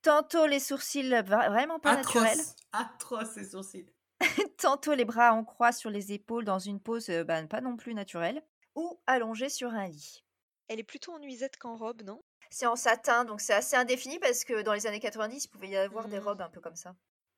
Tantôt 0.00 0.46
les 0.46 0.58
sourcils 0.58 1.08
vraiment 1.22 1.78
pas 1.78 1.96
naturels. 1.96 2.40
Atroce. 2.72 3.34
Ces 3.34 3.50
sourcils. 3.50 3.86
Tantôt 4.58 4.94
les 4.94 5.04
bras 5.04 5.32
en 5.34 5.44
croix 5.44 5.72
sur 5.72 5.90
les 5.90 6.12
épaules 6.12 6.44
dans 6.44 6.58
une 6.58 6.80
pose 6.80 7.10
euh, 7.10 7.22
ben, 7.22 7.46
pas 7.46 7.60
non 7.60 7.76
plus 7.76 7.94
naturelle. 7.94 8.42
Ou 8.74 9.00
allongée 9.06 9.50
sur 9.50 9.68
un 9.74 9.86
lit. 9.86 10.24
Elle 10.68 10.80
est 10.80 10.84
plutôt 10.84 11.12
en 11.12 11.18
nuisette 11.18 11.58
qu'en 11.58 11.76
robe, 11.76 12.02
non? 12.02 12.24
C'est 12.50 12.66
en 12.66 12.76
satin, 12.76 13.24
donc 13.24 13.40
c'est 13.40 13.52
assez 13.52 13.76
indéfini 13.76 14.18
parce 14.18 14.44
que 14.44 14.62
dans 14.62 14.72
les 14.72 14.86
années 14.86 15.00
90, 15.00 15.44
il 15.44 15.48
pouvait 15.48 15.68
y 15.68 15.76
avoir 15.76 16.08
des 16.08 16.18
Mhm. 16.18 16.24
robes 16.24 16.40
un 16.40 16.48
peu 16.48 16.60
comme 16.60 16.76
ça. 16.76 16.96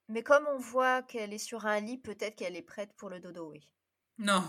Mais 0.08 0.22
comme 0.22 0.46
on 0.46 0.58
voit 0.58 1.02
qu'elle 1.02 1.32
est 1.32 1.38
sur 1.38 1.66
un 1.66 1.80
lit, 1.80 1.98
peut-être 1.98 2.36
qu'elle 2.36 2.56
est 2.56 2.62
prête 2.62 2.92
pour 2.94 3.10
le 3.10 3.20
dodo, 3.20 3.50
oui. 3.50 3.72
Non. 4.18 4.44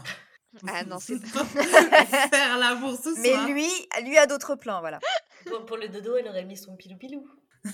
Ah 0.67 0.83
non, 0.87 0.99
c'est 0.99 1.17
Faire 1.25 2.57
l'amour 2.57 2.95
ce 2.97 3.19
Mais 3.21 3.31
soir. 3.33 3.47
lui, 3.47 3.67
lui 4.03 4.17
a 4.17 4.25
d'autres 4.27 4.55
plans, 4.55 4.79
voilà. 4.79 4.99
Pour, 5.45 5.65
pour 5.65 5.77
le 5.77 5.87
dodo, 5.89 6.15
elle 6.17 6.27
aurait 6.27 6.45
mis 6.45 6.57
son 6.57 6.75
pilou-pilou. 6.75 7.27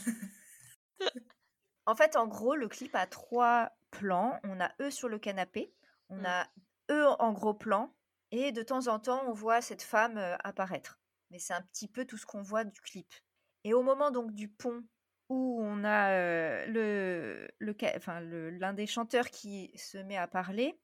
En 1.88 1.96
fait, 1.96 2.16
en 2.16 2.28
gros, 2.28 2.56
le 2.56 2.68
clip 2.68 2.96
a 2.96 3.08
trois 3.08 3.72
plans. 3.90 4.40
On 4.44 4.60
a 4.62 4.72
eux 4.82 4.92
sur 4.92 5.10
le 5.10 5.18
canapé, 5.20 5.74
on 6.10 6.18
Mm. 6.20 6.26
a 6.26 6.48
eux 6.92 7.08
en 7.08 7.32
gros 7.34 7.54
plan, 7.56 7.94
et 8.32 8.52
de 8.52 8.62
temps 8.62 8.88
en 8.88 9.00
temps, 9.00 9.24
on 9.28 9.34
voit 9.34 9.62
cette 9.62 9.82
femme 9.82 10.18
euh, 10.18 10.36
apparaître. 10.44 11.00
Mais 11.32 11.40
c'est 11.40 11.54
un 11.54 11.62
petit 11.64 11.88
peu 11.88 12.06
tout 12.06 12.18
ce 12.18 12.26
qu'on 12.26 12.44
voit 12.44 12.64
du 12.64 12.80
clip. 12.82 13.12
Et 13.64 13.74
au 13.74 13.82
moment 13.82 14.12
donc 14.12 14.32
du 14.34 14.48
pont 14.48 14.84
où 15.30 15.60
on 15.64 15.84
a 15.84 16.12
euh, 16.12 16.66
le, 16.68 17.48
le, 17.60 17.76
ca- 17.80 17.94
enfin, 17.96 18.20
le- 18.20 18.52
l'un 18.52 18.74
des 18.74 18.86
chanteurs 18.88 19.30
qui 19.30 19.72
se 19.76 19.98
met 19.98 20.18
à 20.18 20.28
parler, 20.28 20.78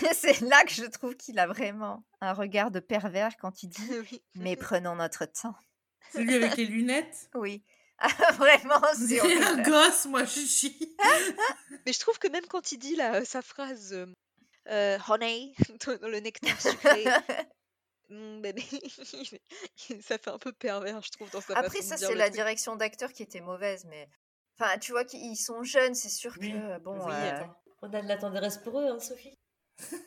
c'est 0.14 0.40
là 0.40 0.64
que 0.64 0.72
je 0.72 0.84
trouve 0.84 1.16
qu'il 1.16 1.38
a 1.38 1.46
vraiment 1.46 2.04
un 2.20 2.32
regard 2.32 2.70
de 2.70 2.80
pervers 2.80 3.36
quand 3.36 3.62
il 3.62 3.68
dit 3.68 3.90
oui. 4.12 4.22
Mais 4.34 4.56
prenons 4.56 4.96
notre 4.96 5.24
temps. 5.26 5.54
Celui 6.12 6.34
avec 6.34 6.56
les 6.56 6.64
lunettes? 6.66 7.28
Oui. 7.34 7.62
Ah, 7.98 8.08
Vraiment, 8.32 8.80
c'est 8.96 9.20
un 9.20 9.62
gosse, 9.62 10.06
moi, 10.06 10.24
je 10.24 10.40
chie. 10.40 10.96
Mais 11.84 11.92
je 11.92 11.98
trouve 11.98 12.18
que 12.18 12.28
même 12.28 12.46
quand 12.46 12.70
il 12.72 12.78
dit 12.78 12.94
là, 12.94 13.24
sa 13.24 13.42
phrase 13.42 13.92
euh, 13.92 14.06
euh, 14.68 14.98
honey 15.08 15.52
dans 16.00 16.08
le 16.08 16.20
nectar 16.20 16.60
sucré, 16.60 17.04
mon 18.08 18.38
bébé, 18.38 18.62
ça 20.00 20.16
fait 20.16 20.28
un 20.28 20.38
peu 20.38 20.52
pervers, 20.52 21.02
je 21.02 21.10
trouve, 21.10 21.28
dans 21.30 21.40
sa 21.40 21.58
Après, 21.58 21.78
façon 21.78 21.88
ça, 21.88 21.96
c'est 21.96 22.14
la 22.14 22.26
truc. 22.26 22.34
direction 22.34 22.76
d'acteur 22.76 23.12
qui 23.12 23.22
était 23.24 23.40
mauvaise, 23.40 23.84
mais. 23.86 24.08
Enfin, 24.60 24.78
tu 24.78 24.92
vois 24.92 25.04
qu'ils 25.04 25.36
sont 25.36 25.62
jeunes, 25.62 25.94
c'est 25.94 26.08
sûr 26.08 26.34
Oui, 26.40 26.52
que. 26.52 26.78
Bon, 26.78 26.98
oui, 27.04 27.12
euh, 27.12 27.30
attends. 27.30 27.54
On 27.82 27.92
a 27.92 28.00
de 28.00 28.08
la 28.08 28.16
tendresse 28.16 28.58
pour 28.58 28.80
eux, 28.80 28.86
hein, 28.86 28.98
Sophie 29.00 29.36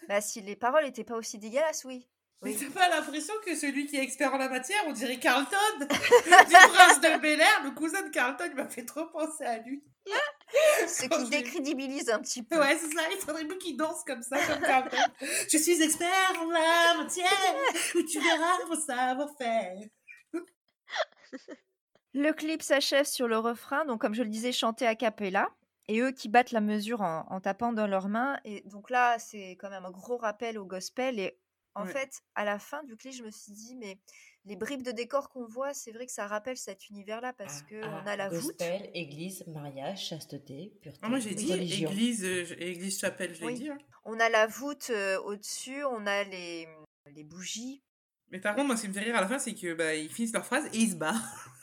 bah, 0.07 0.21
si 0.21 0.41
les 0.41 0.55
paroles 0.55 0.86
étaient 0.86 1.03
pas 1.03 1.15
aussi 1.15 1.38
dégueulasses, 1.38 1.86
oui. 1.86 2.07
Mais 2.43 2.55
Oui. 2.55 2.57
t'as 2.60 2.79
pas 2.79 2.89
l'impression 2.89 3.34
que 3.45 3.55
celui 3.55 3.86
qui 3.86 3.97
est 3.97 4.03
expert 4.03 4.34
en 4.34 4.38
la 4.38 4.49
matière, 4.49 4.81
on 4.88 4.91
dirait 4.93 5.19
Carlton 5.19 5.55
Du 5.79 5.86
prince 5.86 6.99
de 6.99 7.19
Bel 7.21 7.39
Air, 7.39 7.63
le 7.63 7.71
cousin 7.71 8.01
de 8.01 8.10
Carlton, 8.10 8.45
il 8.49 8.55
m'a 8.55 8.67
fait 8.67 8.86
trop 8.86 9.05
penser 9.05 9.43
à 9.43 9.60
lui. 9.60 9.84
Ce 10.88 11.05
qui 11.07 11.29
décrédibilise 11.29 12.10
un 12.10 12.19
petit 12.19 12.41
peu. 12.41 12.57
Ouais, 12.57 12.75
c'est 12.77 12.91
ça, 12.91 13.03
il 13.12 13.17
faudrait 13.19 13.43
mieux 13.43 13.57
qu'il 13.57 13.77
danse 13.77 14.03
comme 14.05 14.23
ça, 14.23 14.38
comme 14.47 14.60
Carlton. 14.62 14.97
Je 15.51 15.57
suis 15.57 15.79
expert 15.81 16.10
en 16.39 16.49
la 16.49 17.03
matière, 17.03 17.55
où 17.95 18.01
tu 18.03 18.19
verras 18.19 18.65
mon 18.67 18.75
savoir-faire. 18.75 19.77
Le 22.13 22.34
clip 22.34 22.62
s'achève 22.62 23.05
sur 23.05 23.27
le 23.27 23.38
refrain, 23.38 23.86
donc 23.86 24.01
comme 24.01 24.13
je 24.15 24.23
le 24.23 24.29
disais, 24.29 24.51
chanté 24.51 24.86
a 24.86 24.95
cappella, 24.95 25.47
et 25.91 25.99
eux 25.99 26.12
qui 26.12 26.30
battent 26.30 26.51
la 26.51 26.62
mesure 26.62 27.01
en, 27.01 27.25
en 27.30 27.41
tapant 27.41 27.73
dans 27.73 27.88
leurs 27.88 28.08
mains. 28.08 28.38
Et 28.45 28.62
donc 28.65 28.89
là, 28.89 29.19
c'est 29.19 29.51
quand 29.60 29.69
même 29.69 29.86
un 29.86 29.91
gros 29.91 30.17
rappel 30.17 30.58
au 30.58 30.65
gospel. 30.65 31.19
Et 31.19 31.38
en 31.75 31.86
fait, 31.86 32.21
à 32.36 32.45
la 32.45 32.60
fin 32.60 32.84
du 32.84 32.95
clip, 32.95 33.13
je 33.13 33.23
me 33.23 33.32
suis 33.32 33.51
dit, 33.51 33.75
mais 33.75 33.97
les 34.45 34.56
bribes 34.56 34.84
de 34.84 34.91
décor 34.91 35.30
qu'on 35.30 35.45
voit, 35.45 35.73
c'est 35.73 35.91
vrai 35.91 36.06
que 36.06 36.12
ça 36.12 36.27
rappelle 36.27 36.58
cet 36.58 36.89
univers-là 36.89 37.34
parce 37.34 37.62
Ah, 37.62 37.69
que 37.69 37.82
ah, 37.84 38.01
on 38.04 38.08
a 38.08 38.15
la 38.15 38.30
voûte. 38.30 38.58
Gospel, 38.58 38.89
église, 38.93 39.45
mariage, 39.47 40.08
chasteté, 40.08 40.73
pureté, 40.82 40.99
Ah, 41.01 41.10
moi 41.10 41.19
j'ai 41.19 41.36
dit 41.36 41.51
religion. 41.51 41.89
église, 41.89 42.23
euh, 42.25 42.45
église 42.60 42.99
chapelle, 42.99 43.34
je 43.36 43.41
l'ai 43.41 43.45
Oui. 43.47 43.54
dit. 43.56 43.69
hein. 43.69 43.77
On 44.06 44.19
a 44.19 44.30
la 44.30 44.47
voûte 44.47 44.89
euh, 44.89 45.19
au-dessus, 45.21 45.84
on 45.86 46.06
a 46.08 46.23
les, 46.23 46.67
les 47.08 47.23
bougies. 47.23 47.84
Mais 48.30 48.39
par 48.39 48.56
contre, 48.56 48.67
moi 48.67 48.77
ce 48.77 48.84
qui 48.84 48.88
me 48.88 48.93
fait 48.93 49.01
rire 49.01 49.15
à 49.17 49.21
la 49.21 49.27
fin, 49.27 49.39
c'est 49.39 49.54
que 49.54 49.73
bah, 49.73 49.93
ils 49.95 50.10
finissent 50.10 50.34
leur 50.34 50.45
phrase 50.45 50.65
et 50.73 50.77
ils 50.77 50.91
se 50.91 50.95
barrent. 50.95 51.21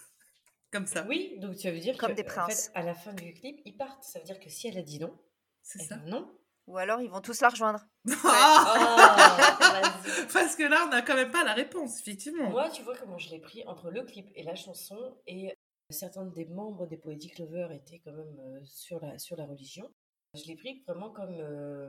comme 0.71 0.87
ça. 0.87 1.05
Oui, 1.09 1.39
donc 1.39 1.57
tu 1.57 1.71
veux 1.71 1.79
dire 1.79 1.97
Comme 1.97 2.11
que, 2.11 2.17
des 2.17 2.23
en 2.23 2.27
fait, 2.27 2.35
princes. 2.35 2.71
à 2.75 2.83
la 2.83 2.95
fin 2.95 3.13
du 3.15 3.33
clip, 3.35 3.61
ils 3.65 3.77
partent. 3.77 4.03
Ça 4.05 4.19
veut 4.19 4.25
dire 4.25 4.39
que 4.41 4.49
si 4.51 4.69
elle 4.69 4.79
a 4.79 4.83
dit 4.83 4.99
non, 4.99 5.17
C'est 5.63 5.81
eh 5.83 5.87
ça. 5.87 5.97
ben 5.97 6.11
non. 6.11 6.35
Ou 6.67 6.77
alors 6.77 7.01
ils 7.01 7.09
vont 7.09 7.21
tous 7.23 7.41
la 7.41 7.49
rejoindre. 7.49 7.87
Ah 8.25 9.69
vas-y. 10.05 10.27
Parce 10.33 10.57
que 10.57 10.63
là, 10.65 10.85
on 10.87 10.91
n'a 10.91 11.03
quand 11.03 11.15
même 11.15 11.31
pas 11.31 11.45
la 11.45 11.55
réponse, 11.55 12.01
effectivement. 12.01 12.51
Moi, 12.51 12.69
tu 12.71 12.83
vois 12.83 12.97
comment 12.97 13.19
je 13.19 13.31
l'ai 13.31 13.41
pris 13.41 13.65
entre 13.67 13.91
le 13.91 14.03
clip 14.05 14.31
et 14.35 14.43
la 14.43 14.55
chanson, 14.55 15.17
et 15.27 15.55
certains 15.91 16.27
des 16.27 16.45
membres 16.45 16.87
des 16.87 16.97
Poetic 16.99 17.39
Lovers 17.39 17.73
étaient 17.73 18.01
quand 18.01 18.13
même 18.13 18.39
euh, 18.41 18.61
sur, 18.65 19.01
la, 19.01 19.19
sur 19.19 19.37
la 19.37 19.47
religion. 19.47 19.91
Je 20.35 20.45
l'ai 20.45 20.57
pris 20.57 20.83
vraiment 20.87 21.11
comme 21.11 21.35
euh, 21.39 21.89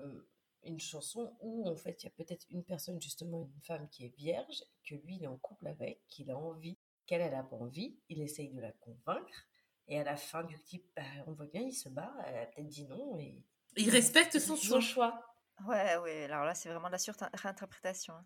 une 0.63 0.79
chanson 0.79 1.35
où, 1.41 1.67
en 1.67 1.75
fait, 1.75 2.01
il 2.01 2.05
y 2.05 2.07
a 2.07 2.11
peut-être 2.11 2.45
une 2.49 2.63
personne, 2.63 3.01
justement, 3.01 3.41
une 3.53 3.61
femme 3.61 3.89
qui 3.89 4.05
est 4.05 4.15
vierge, 4.15 4.63
que 4.87 4.95
lui, 4.95 5.17
il 5.17 5.23
est 5.23 5.27
en 5.27 5.37
couple 5.37 5.67
avec, 5.67 6.01
qu'il 6.07 6.31
a 6.31 6.37
envie, 6.37 6.77
qu'elle, 7.09 7.21
elle 7.21 7.31
n'a 7.31 7.43
pas 7.43 7.55
envie, 7.55 7.99
il 8.09 8.21
essaye 8.21 8.49
de 8.49 8.61
la 8.61 8.71
convaincre, 8.71 9.47
et 9.87 9.99
à 9.99 10.03
la 10.03 10.15
fin 10.15 10.43
du 10.43 10.57
clip, 10.59 10.85
bah, 10.95 11.01
on 11.27 11.33
voit 11.33 11.47
bien, 11.47 11.61
il 11.61 11.73
se 11.73 11.89
bat, 11.89 12.13
elle 12.27 12.37
a 12.37 12.45
peut-être 12.45 12.67
dit 12.67 12.87
non, 12.87 13.17
et... 13.17 13.43
Il 13.75 13.89
respecte 13.89 14.37
son 14.39 14.55
son 14.55 14.79
choix. 14.81 15.21
Ouais, 15.67 15.97
ouais, 15.97 16.23
alors 16.25 16.45
là, 16.45 16.53
c'est 16.55 16.69
vraiment 16.69 16.87
de 16.87 16.93
la 16.93 16.97
surinterprétation. 16.99 18.13
hein. 18.13 18.25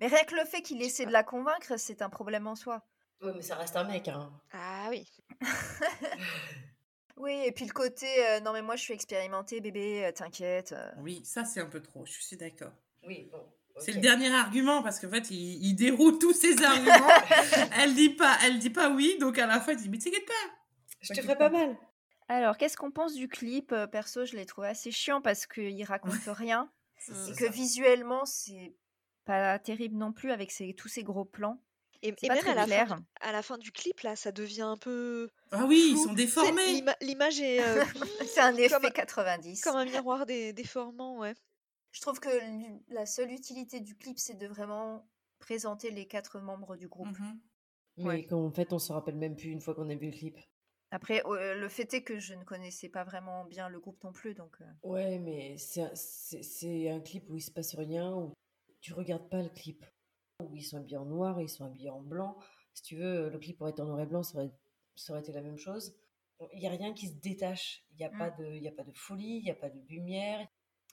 Mais 0.00 0.06
rien 0.06 0.24
que 0.24 0.34
le 0.34 0.44
fait 0.44 0.62
qu'il 0.62 0.80
essaie 0.82 1.06
de 1.06 1.12
la 1.12 1.24
convaincre, 1.24 1.76
c'est 1.78 2.02
un 2.02 2.08
problème 2.10 2.46
en 2.46 2.54
soi. 2.54 2.86
Ouais, 3.20 3.32
mais 3.34 3.42
ça 3.42 3.56
reste 3.56 3.74
un 3.76 3.84
mec, 3.84 4.06
hein. 4.08 4.30
Ah 4.52 4.86
oui. 4.90 5.08
Oui, 7.16 7.32
et 7.44 7.50
puis 7.50 7.64
le 7.66 7.72
côté 7.72 8.06
euh, 8.28 8.38
non 8.40 8.52
mais 8.52 8.62
moi 8.62 8.76
je 8.76 8.82
suis 8.82 8.94
expérimentée 8.94 9.60
bébé, 9.60 10.04
euh, 10.06 10.12
t'inquiète. 10.12 10.70
euh. 10.72 10.92
Oui, 10.98 11.24
ça 11.24 11.44
c'est 11.44 11.60
un 11.60 11.66
peu 11.66 11.82
trop, 11.82 12.06
je 12.06 12.12
suis 12.12 12.36
d'accord. 12.36 12.70
Oui, 13.04 13.28
bon. 13.32 13.44
C'est 13.80 13.92
le 13.92 14.00
dernier 14.00 14.32
argument 14.34 14.82
parce 14.82 15.00
qu'en 15.00 15.10
fait, 15.10 15.30
il, 15.30 15.64
il 15.64 15.74
déroule 15.74 16.18
tous 16.18 16.32
ses 16.32 16.62
arguments. 16.62 17.08
elle 17.78 17.94
dit 17.94 18.10
pas, 18.10 18.36
elle 18.44 18.58
dit 18.58 18.70
pas 18.70 18.90
oui, 18.90 19.16
donc 19.20 19.38
à 19.38 19.46
la 19.46 19.60
fin, 19.60 19.72
il 19.72 19.78
dit 19.78 19.88
mais 19.88 19.98
t'inquiète 19.98 20.26
pas. 20.26 20.32
Je 21.00 21.12
te 21.14 21.20
ferai 21.22 21.36
pas 21.36 21.48
mal. 21.50 21.76
Alors, 22.28 22.56
qu'est-ce 22.58 22.76
qu'on 22.76 22.90
pense 22.90 23.14
du 23.14 23.26
clip 23.28 23.72
Euh, 23.72 23.86
Perso, 23.86 24.24
je 24.26 24.36
l'ai 24.36 24.44
trouvé 24.46 24.68
assez 24.68 24.90
chiant 24.90 25.20
parce 25.22 25.46
qu'il 25.46 25.82
raconte 25.84 26.12
rien 26.26 26.70
C'est 26.98 27.12
et 27.30 27.34
que 27.36 27.44
ça. 27.46 27.50
visuellement 27.50 28.24
c'est 28.26 28.74
pas 29.24 29.58
terrible 29.58 29.96
non 29.96 30.12
plus 30.12 30.30
avec 30.32 30.50
ses- 30.50 30.74
tous 30.74 30.88
ces 30.88 31.02
gros 31.02 31.24
plans. 31.24 31.62
Et, 32.02 32.08
et 32.08 32.28
pas 32.28 32.34
même 32.34 32.38
très 32.44 32.50
à 32.52 32.66
la, 32.66 32.86
fin 32.86 33.00
à 33.22 33.32
la 33.32 33.42
fin 33.42 33.58
du 33.58 33.72
clip, 33.72 34.00
là, 34.02 34.14
ça 34.14 34.30
devient 34.30 34.62
un 34.62 34.76
peu 34.76 35.28
Ah 35.50 35.64
oui, 35.66 35.90
ils 35.92 35.98
sont 35.98 36.12
déformés. 36.12 36.66
l'ima- 36.66 36.96
L'image 37.00 37.40
est 37.40 37.60
euh, 37.60 37.84
C'est 38.32 38.40
un 38.40 38.54
effet 38.56 38.68
comme, 38.80 38.90
90. 38.92 39.60
comme 39.62 39.76
un 39.76 39.84
miroir 39.84 40.24
déformant, 40.26 41.18
ouais. 41.18 41.34
Je 41.92 42.00
trouve 42.00 42.20
que 42.20 42.28
la 42.92 43.06
seule 43.06 43.30
utilité 43.32 43.80
du 43.80 43.96
clip, 43.96 44.18
c'est 44.18 44.36
de 44.36 44.46
vraiment 44.46 45.08
présenter 45.38 45.90
les 45.90 46.06
quatre 46.06 46.40
membres 46.40 46.76
du 46.76 46.88
groupe. 46.88 47.08
Mhm. 47.18 47.40
Mais 47.98 48.04
Ouais. 48.04 48.26
qu'en 48.26 48.50
fait, 48.50 48.72
on 48.72 48.78
se 48.78 48.92
rappelle 48.92 49.16
même 49.16 49.34
plus 49.36 49.48
une 49.50 49.60
fois 49.60 49.74
qu'on 49.74 49.88
a 49.88 49.94
vu 49.94 50.06
le 50.06 50.16
clip. 50.16 50.38
Après, 50.90 51.22
euh, 51.26 51.54
le 51.54 51.68
fait 51.68 51.92
est 51.94 52.02
que 52.02 52.18
je 52.18 52.34
ne 52.34 52.44
connaissais 52.44 52.88
pas 52.88 53.04
vraiment 53.04 53.44
bien 53.44 53.68
le 53.68 53.78
groupe 53.80 54.02
non 54.04 54.12
plus, 54.12 54.34
donc 54.34 54.56
euh, 54.60 54.64
Ouais, 54.82 55.18
mais 55.18 55.58
c'est 55.58 55.82
un, 55.82 55.90
c'est- 55.94 56.42
c'est 56.42 56.88
un 56.88 57.00
clip 57.00 57.28
où 57.28 57.36
il 57.36 57.42
se 57.42 57.50
passe 57.50 57.74
rien, 57.74 58.14
où 58.14 58.32
tu 58.80 58.94
regardes 58.94 59.28
pas 59.28 59.42
le 59.42 59.48
clip. 59.50 59.84
Où 60.40 60.54
ils 60.54 60.62
sont 60.62 60.76
habillés 60.78 60.96
en 60.96 61.04
noir, 61.04 61.40
ils 61.40 61.48
sont 61.48 61.64
habillés 61.64 61.90
en 61.90 62.00
blanc. 62.00 62.38
Si 62.72 62.82
tu 62.82 62.96
veux, 62.96 63.28
le 63.28 63.38
clip 63.38 63.60
aurait 63.60 63.72
été 63.72 63.82
en 63.82 63.86
noir 63.86 64.00
et 64.00 64.06
blanc, 64.06 64.22
ça 64.22 64.38
aurait, 64.38 64.52
ça 64.94 65.12
aurait 65.12 65.20
été 65.22 65.32
la 65.32 65.42
même 65.42 65.58
chose. 65.58 65.94
Il 66.52 66.60
n'y 66.60 66.66
a 66.68 66.70
rien 66.70 66.94
qui 66.94 67.08
se 67.08 67.14
détache. 67.14 67.84
Il 67.90 67.96
n'y 67.96 68.04
a, 68.04 68.10
Mm. 68.10 68.18
pas 68.18 68.30
de- 68.30 68.54
il 68.54 68.62
y 68.62 68.68
a 68.68 68.72
pas 68.72 68.84
de 68.84 68.92
folie, 68.92 69.38
il 69.38 69.42
n'y 69.42 69.50
a 69.50 69.56
pas 69.56 69.68
de 69.68 69.80
lumière. 69.88 70.46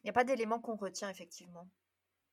Il 0.05 0.09
n'y 0.09 0.11
a 0.11 0.13
pas 0.13 0.23
d'élément 0.23 0.59
qu'on 0.59 0.75
retient 0.75 1.09
effectivement. 1.09 1.67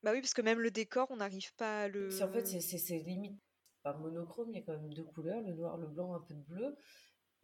Bah 0.03 0.11
oui, 0.11 0.21
parce 0.21 0.35
que 0.35 0.43
même 0.43 0.59
le 0.59 0.69
décor, 0.69 1.09
on 1.09 1.15
n'arrive 1.15 1.55
pas 1.55 1.81
à 1.81 1.87
le. 1.87 2.07
En 2.21 2.31
fait, 2.31 2.45
c'est- 2.45 2.99
limite 2.99 3.41
pas 3.81 3.97
monochrome, 3.97 4.51
il 4.51 4.59
y 4.59 4.59
a 4.59 4.61
quand 4.61 4.73
même 4.73 4.93
deux 4.93 5.03
couleurs, 5.03 5.41
le 5.41 5.53
noir, 5.53 5.77
le 5.77 5.87
blanc, 5.87 6.13
un 6.13 6.19
peu 6.19 6.35
de 6.35 6.41
bleu, 6.43 6.77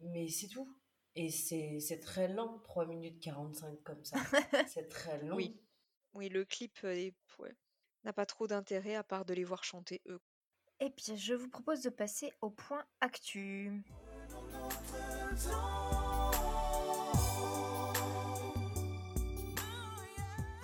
mais 0.02 0.28
c'est 0.28 0.48
tout. 0.48 0.72
Et 1.16 1.32
c'est 1.32 1.80
c'est 1.80 2.00
très 2.00 2.28
lent, 2.28 2.60
3 2.60 2.86
minutes 2.86 3.20
45 3.24 3.82
comme 3.82 4.06
ça. 4.06 4.18
c'est 4.68 4.88
très 4.88 5.20
long. 5.24 5.36
Oui. 5.36 5.60
Oui, 6.14 6.30
le 6.30 6.46
clip 6.46 6.78
euh, 6.84 7.10
ouais, 7.40 7.56
n'a 8.04 8.14
pas 8.14 8.28
trop 8.28 8.46
d'intérêt 8.46 8.94
à 8.94 9.04
part 9.04 9.26
de 9.26 9.34
les 9.34 9.44
voir 9.44 9.64
chanter 9.64 10.04
eux. 10.08 10.22
Eh 10.80 10.92
bien, 10.92 11.16
je 11.16 11.34
vous 11.34 11.50
propose 11.50 11.82
de 11.82 11.90
passer 11.90 12.32
au 12.42 12.52
point 12.52 12.86
actu. 13.02 13.84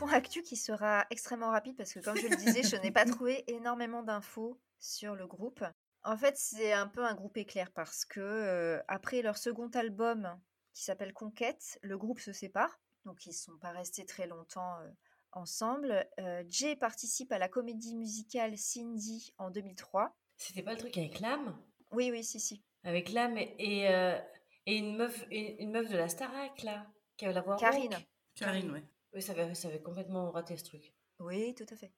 Point 0.06 0.18
actu 0.18 0.44
qui 0.44 0.56
sera 0.56 1.06
extrêmement 1.10 1.50
rapide 1.50 1.76
parce 1.76 1.94
que, 1.94 2.00
comme 2.00 2.15
je 2.15 2.28
le 2.28 2.36
disais, 2.36 2.62
je 2.62 2.76
n'ai 2.76 2.91
pas 2.91 3.06
trouvé 3.06 3.44
énormément 3.48 4.04
d'infos 4.04 4.60
sur 4.80 5.15
le 5.15 5.26
groupe. 5.26 5.63
En 6.04 6.15
fait, 6.15 6.38
c'est 6.38 6.74
un 6.74 6.88
peu 6.88 7.04
un 7.04 7.15
groupe 7.15 7.38
éclair 7.38 7.72
parce 7.72 8.06
que 8.06 8.20
euh, 8.20 8.80
après 8.88 9.24
leur 9.24 9.38
second 9.38 9.70
album 9.70 10.39
qui 10.74 10.84
s'appelle 10.84 11.12
Conquête, 11.13 11.80
le 11.82 11.98
groupe 11.98 12.20
se 12.20 12.34
sépare. 12.34 12.80
Donc, 13.06 13.26
ils 13.26 13.30
ne 13.30 13.34
sont 13.34 13.58
pas 13.58 13.72
restés 13.72 14.06
très 14.06 14.28
longtemps 14.28 14.80
euh, 14.82 14.89
ensemble. 15.32 16.08
Euh, 16.20 16.44
Jay 16.48 16.76
participe 16.76 17.32
à 17.32 17.39
la 17.39 17.48
comédie 17.48 17.96
musicale 17.96 18.58
Cindy 18.58 19.34
en 19.39 19.50
2003. 19.50 20.15
C'était 20.38 20.62
pas 20.62 20.74
le 20.74 20.78
truc 20.78 20.98
avec 20.98 21.20
l'âme 21.20 21.58
Oui, 21.91 22.12
oui, 22.12 22.24
si, 22.24 22.39
si. 22.39 22.63
Avec 22.84 23.12
l'âme 23.12 23.38
et, 23.38 23.56
et, 23.58 23.89
euh, 23.89 24.20
et 24.68 24.78
une, 24.78 24.98
meuf, 24.98 25.26
et 25.32 25.63
une 25.63 25.72
meuf 25.72 25.89
de 25.89 25.98
la 25.98 26.10
Starac, 26.10 26.62
là, 26.62 26.86
qui 27.18 27.26
avait 27.26 27.34
la 27.34 27.41
voix 27.41 27.56
Karine. 27.56 27.98
Karine, 28.36 28.72
ouais. 28.72 28.84
Oui, 29.15 29.21
ça 29.21 29.32
avait, 29.32 29.56
ça 29.56 29.69
avait 29.69 29.82
complètement 29.82 30.30
raté 30.32 30.58
ce 30.58 30.65
truc. 30.65 30.93
Oui, 31.19 31.56
tout 31.56 31.65
à 31.71 31.75
fait. 31.75 31.93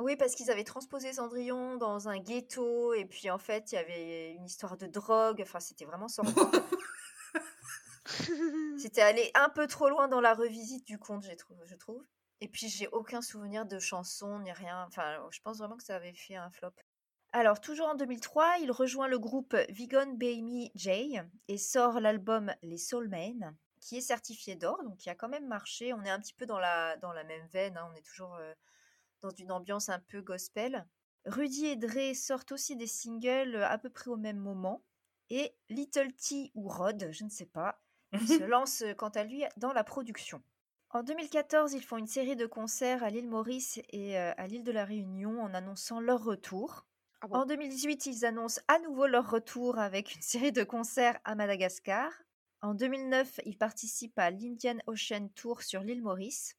Oui, 0.00 0.16
parce 0.16 0.34
qu'ils 0.34 0.50
avaient 0.50 0.64
transposé 0.64 1.12
Cendrillon 1.12 1.76
dans 1.76 2.08
un 2.08 2.18
ghetto, 2.18 2.94
et 2.94 3.04
puis 3.04 3.28
en 3.28 3.36
fait, 3.36 3.70
il 3.70 3.74
y 3.74 3.78
avait 3.78 4.32
une 4.32 4.46
histoire 4.46 4.78
de 4.78 4.86
drogue, 4.86 5.40
enfin, 5.42 5.60
c'était 5.60 5.84
vraiment 5.84 6.08
sordide. 6.08 6.34
C'était 8.78 9.02
allé 9.02 9.30
un 9.34 9.50
peu 9.50 9.66
trop 9.66 9.90
loin 9.90 10.08
dans 10.08 10.22
la 10.22 10.32
revisite 10.32 10.86
du 10.86 10.98
conte, 10.98 11.26
je 11.66 11.76
trouve. 11.76 12.02
Et 12.40 12.48
puis, 12.48 12.68
j'ai 12.68 12.88
aucun 12.88 13.20
souvenir 13.20 13.66
de 13.66 13.78
chansons 13.78 14.38
ni 14.38 14.50
rien. 14.52 14.86
Enfin, 14.88 15.22
je 15.30 15.40
pense 15.42 15.58
vraiment 15.58 15.76
que 15.76 15.84
ça 15.84 15.96
avait 15.96 16.14
fait 16.14 16.36
un 16.36 16.50
flop. 16.50 16.72
Alors, 17.32 17.60
toujours 17.60 17.88
en 17.88 17.94
2003, 17.94 18.56
il 18.62 18.72
rejoint 18.72 19.06
le 19.06 19.18
groupe 19.18 19.54
Vigon 19.68 20.14
Baby 20.14 20.72
J 20.74 21.20
et 21.48 21.58
sort 21.58 22.00
l'album 22.00 22.54
Les 22.62 22.78
Soulmen, 22.78 23.54
qui 23.80 23.96
est 23.96 24.02
certifié 24.02 24.54
d'or, 24.56 24.82
donc 24.84 24.98
qui 24.98 25.10
a 25.10 25.14
quand 25.14 25.28
même 25.28 25.46
marché. 25.46 25.92
On 25.92 26.04
est 26.04 26.10
un 26.10 26.20
petit 26.20 26.34
peu 26.34 26.46
dans 26.46 26.58
la, 26.58 26.96
dans 26.98 27.12
la 27.12 27.24
même 27.24 27.46
veine, 27.48 27.76
hein, 27.76 27.88
on 27.90 27.96
est 27.96 28.04
toujours 28.04 28.34
euh, 28.36 28.54
dans 29.22 29.30
une 29.30 29.50
ambiance 29.50 29.88
un 29.88 29.98
peu 29.98 30.20
gospel. 30.20 30.86
Rudy 31.26 31.66
et 31.66 31.76
Dre 31.76 32.14
sortent 32.14 32.52
aussi 32.52 32.76
des 32.76 32.86
singles 32.86 33.56
euh, 33.56 33.66
à 33.66 33.78
peu 33.78 33.90
près 33.90 34.10
au 34.10 34.16
même 34.16 34.38
moment. 34.38 34.84
Et 35.30 35.54
Little 35.68 36.12
T 36.12 36.50
ou 36.54 36.68
Rod, 36.68 37.08
je 37.10 37.24
ne 37.24 37.30
sais 37.30 37.46
pas, 37.46 37.80
se 38.12 38.42
lance 38.44 38.82
euh, 38.82 38.94
quant 38.94 39.08
à 39.08 39.24
lui 39.24 39.44
dans 39.56 39.72
la 39.72 39.84
production. 39.84 40.42
En 40.90 41.02
2014, 41.02 41.72
ils 41.72 41.84
font 41.84 41.98
une 41.98 42.08
série 42.08 42.36
de 42.36 42.46
concerts 42.46 43.04
à 43.04 43.10
l'île 43.10 43.28
Maurice 43.28 43.80
et 43.90 44.16
à 44.16 44.44
l'île 44.48 44.64
de 44.64 44.72
la 44.72 44.84
Réunion 44.84 45.40
en 45.40 45.54
annonçant 45.54 46.00
leur 46.00 46.24
retour. 46.24 46.84
Ah 47.20 47.28
bon? 47.28 47.36
En 47.36 47.46
2018, 47.46 48.06
ils 48.06 48.24
annoncent 48.24 48.60
à 48.66 48.80
nouveau 48.80 49.06
leur 49.06 49.30
retour 49.30 49.78
avec 49.78 50.16
une 50.16 50.22
série 50.22 50.50
de 50.50 50.64
concerts 50.64 51.20
à 51.22 51.36
Madagascar. 51.36 52.10
En 52.62 52.74
2009, 52.74 53.40
ils 53.46 53.56
participent 53.56 54.18
à 54.18 54.30
l'Indian 54.30 54.76
Ocean 54.86 55.28
Tour 55.34 55.62
sur 55.62 55.80
l'île 55.82 56.02
Maurice. 56.02 56.56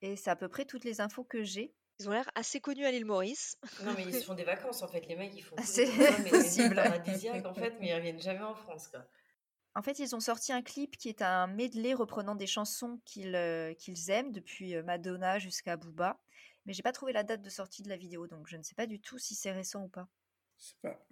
Et 0.00 0.16
c'est 0.16 0.30
à 0.30 0.36
peu 0.36 0.48
près 0.48 0.64
toutes 0.64 0.84
les 0.84 1.00
infos 1.00 1.24
que 1.24 1.44
j'ai. 1.44 1.74
Ils 2.00 2.08
ont 2.08 2.12
l'air 2.12 2.28
assez 2.34 2.60
connus 2.60 2.84
à 2.84 2.90
l'île 2.90 3.04
Maurice. 3.04 3.56
Non, 3.84 3.94
mais 3.96 4.04
ils 4.04 4.14
se 4.14 4.24
font 4.26 4.34
des 4.34 4.44
vacances 4.44 4.82
en 4.82 4.88
fait. 4.88 5.06
Les 5.06 5.14
mecs, 5.14 5.34
ils 5.34 5.42
font. 5.42 5.54
Ah, 5.56 5.62
c'est 5.62 5.86
possible. 6.30 6.74
paradisiaques 6.74 7.46
en 7.46 7.54
fait, 7.54 7.74
mais 7.80 7.88
ils 7.88 7.94
reviennent 7.94 8.20
jamais 8.20 8.42
en 8.42 8.54
France 8.54 8.88
quoi. 8.88 9.06
En 9.76 9.82
fait, 9.82 9.98
ils 9.98 10.14
ont 10.14 10.20
sorti 10.20 10.52
un 10.52 10.62
clip 10.62 10.96
qui 10.96 11.08
est 11.08 11.22
un 11.22 11.46
medley 11.46 11.94
reprenant 11.94 12.34
des 12.34 12.46
chansons 12.46 13.00
qu'ils 13.04 13.34
euh, 13.34 13.74
qu'ils 13.74 14.10
aiment, 14.10 14.32
depuis 14.32 14.74
euh, 14.74 14.82
Madonna 14.82 15.38
jusqu'à 15.38 15.76
Booba. 15.76 16.20
Mais 16.66 16.72
j'ai 16.72 16.82
pas 16.82 16.92
trouvé 16.92 17.12
la 17.12 17.22
date 17.22 17.42
de 17.42 17.50
sortie 17.50 17.82
de 17.82 17.88
la 17.88 17.96
vidéo, 17.96 18.26
donc 18.26 18.48
je 18.48 18.56
ne 18.56 18.62
sais 18.62 18.74
pas 18.74 18.86
du 18.86 19.00
tout 19.00 19.18
si 19.18 19.34
c'est 19.34 19.52
récent 19.52 19.82
ou 19.82 19.88
pas. 19.88 20.08
Je 20.58 20.64
sais 20.64 20.74
pas. 20.82 21.06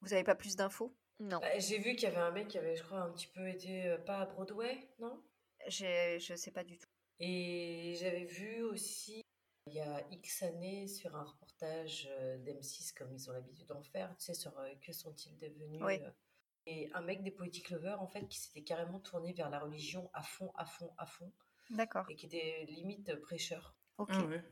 Vous 0.00 0.12
avez 0.12 0.24
pas 0.24 0.34
plus 0.34 0.56
d'infos? 0.56 0.96
Non. 1.22 1.38
Bah, 1.38 1.58
J'ai 1.58 1.78
vu 1.78 1.94
qu'il 1.94 2.08
y 2.08 2.12
avait 2.12 2.16
un 2.20 2.30
mec 2.32 2.48
qui 2.48 2.58
avait, 2.58 2.74
je 2.76 2.82
crois, 2.82 3.00
un 3.00 3.10
petit 3.12 3.28
peu 3.28 3.48
été 3.48 3.86
euh, 3.86 3.98
pas 3.98 4.18
à 4.18 4.26
Broadway, 4.26 4.88
non? 4.98 5.22
J'ai- 5.68 6.18
Je 6.20 6.34
sais 6.34 6.50
pas 6.50 6.64
du 6.64 6.76
tout. 6.78 6.86
Et 7.20 7.94
j'avais 8.00 8.24
vu 8.24 8.62
aussi, 8.62 9.22
il 9.68 9.74
y 9.74 9.80
a 9.80 10.04
X 10.10 10.42
années, 10.42 10.88
sur 10.88 11.14
un 11.14 11.22
reportage 11.22 12.08
euh, 12.10 12.36
d'M6, 12.38 12.92
comme 12.94 13.12
ils 13.12 13.30
ont 13.30 13.32
l'habitude 13.32 13.66
d'en 13.66 13.82
faire, 13.82 14.08
tu 14.18 14.24
sais, 14.24 14.34
sur 14.34 14.58
euh, 14.58 14.68
Que 14.84 14.92
sont-ils 14.92 15.38
devenus 15.38 15.80
Oui. 15.82 16.00
Et 16.66 16.90
un 16.94 17.00
mec 17.02 17.22
des 17.22 17.30
Poetic 17.30 17.70
Lovers, 17.70 18.00
en 18.02 18.06
fait, 18.08 18.26
qui 18.28 18.38
s'était 18.40 18.62
carrément 18.62 18.98
tourné 19.00 19.32
vers 19.32 19.50
la 19.50 19.60
religion 19.60 20.10
à 20.14 20.22
fond, 20.22 20.50
à 20.56 20.64
fond, 20.64 20.92
à 20.98 21.06
fond, 21.06 21.32
D'accord. 21.70 22.06
et 22.10 22.16
qui 22.16 22.26
était 22.26 22.66
limite 22.68 23.14
prêcheur. 23.20 23.76
Ok. 23.98 24.10
Ah 24.12 24.24
ouais. 24.24 24.42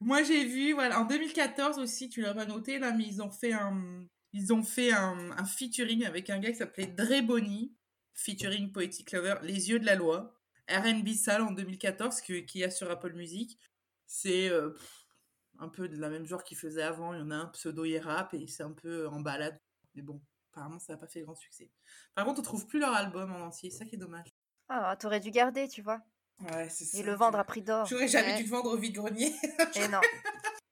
Moi, 0.00 0.22
j'ai 0.22 0.44
vu, 0.44 0.72
voilà, 0.72 1.00
en 1.00 1.04
2014 1.04 1.78
aussi, 1.78 2.08
tu 2.08 2.20
l'as 2.22 2.34
pas 2.34 2.44
noté, 2.46 2.78
là, 2.78 2.92
mais 2.92 3.04
ils 3.04 3.22
ont 3.22 3.30
fait 3.30 3.52
un, 3.52 4.06
ils 4.34 4.52
ont 4.52 4.62
fait 4.62 4.92
un, 4.92 5.30
un 5.30 5.44
featuring 5.44 6.04
avec 6.04 6.28
un 6.28 6.38
gars 6.38 6.50
qui 6.50 6.58
s'appelait 6.58 6.88
Dre 6.88 7.22
Bonny, 7.24 7.74
featuring 8.12 8.70
Poetic 8.72 9.12
Lover, 9.12 9.36
Les 9.42 9.70
Yeux 9.70 9.78
de 9.78 9.86
la 9.86 9.94
Loi, 9.94 10.34
R&B 10.68 11.08
Sale 11.14 11.42
en 11.42 11.52
2014, 11.52 12.20
que, 12.20 12.40
qu'il 12.40 12.60
y 12.60 12.64
a 12.64 12.70
sur 12.70 12.90
Apple 12.90 13.12
Music. 13.14 13.58
C'est 14.06 14.48
euh, 14.48 14.70
un 15.58 15.68
peu 15.68 15.88
de 15.88 15.96
la 15.96 16.08
même 16.10 16.26
genre 16.26 16.42
qu'il 16.44 16.56
faisait 16.58 16.82
avant, 16.82 17.14
il 17.14 17.20
y 17.20 17.22
en 17.22 17.30
a 17.30 17.36
un 17.36 17.46
pseudo 17.46 17.84
rap 18.02 18.34
et 18.34 18.46
c'est 18.46 18.62
un 18.64 18.72
peu 18.72 19.08
en 19.08 19.20
balade. 19.20 19.58
Mais 19.94 20.02
bon, 20.02 20.20
apparemment, 20.52 20.78
ça 20.78 20.92
n'a 20.94 20.98
pas 20.98 21.06
fait 21.06 21.22
grand 21.22 21.34
succès. 21.36 21.70
Par 22.14 22.24
contre, 22.24 22.40
on 22.40 22.42
trouve 22.42 22.66
plus 22.66 22.80
leur 22.80 22.92
album 22.92 23.32
en 23.32 23.40
entier, 23.46 23.70
c'est 23.70 23.78
ça 23.78 23.84
qui 23.84 23.94
est 23.94 23.98
dommage. 23.98 24.28
Ah, 24.68 24.96
t'aurais 24.98 25.20
dû 25.20 25.30
garder, 25.30 25.68
tu 25.68 25.80
vois, 25.82 26.00
Ouais, 26.40 26.68
c'est 26.68 26.84
ça. 26.84 26.98
et 26.98 27.02
le 27.02 27.14
vendre 27.14 27.38
à 27.38 27.44
prix 27.44 27.62
d'or. 27.62 27.86
J'aurais 27.86 28.08
jamais 28.08 28.32
Ouais. 28.32 28.36
dû 28.38 28.44
le 28.44 28.48
vendre 28.50 28.72
au 28.72 28.76
vide-grenier. 28.76 29.32
Et 29.76 29.88
non. 29.88 30.00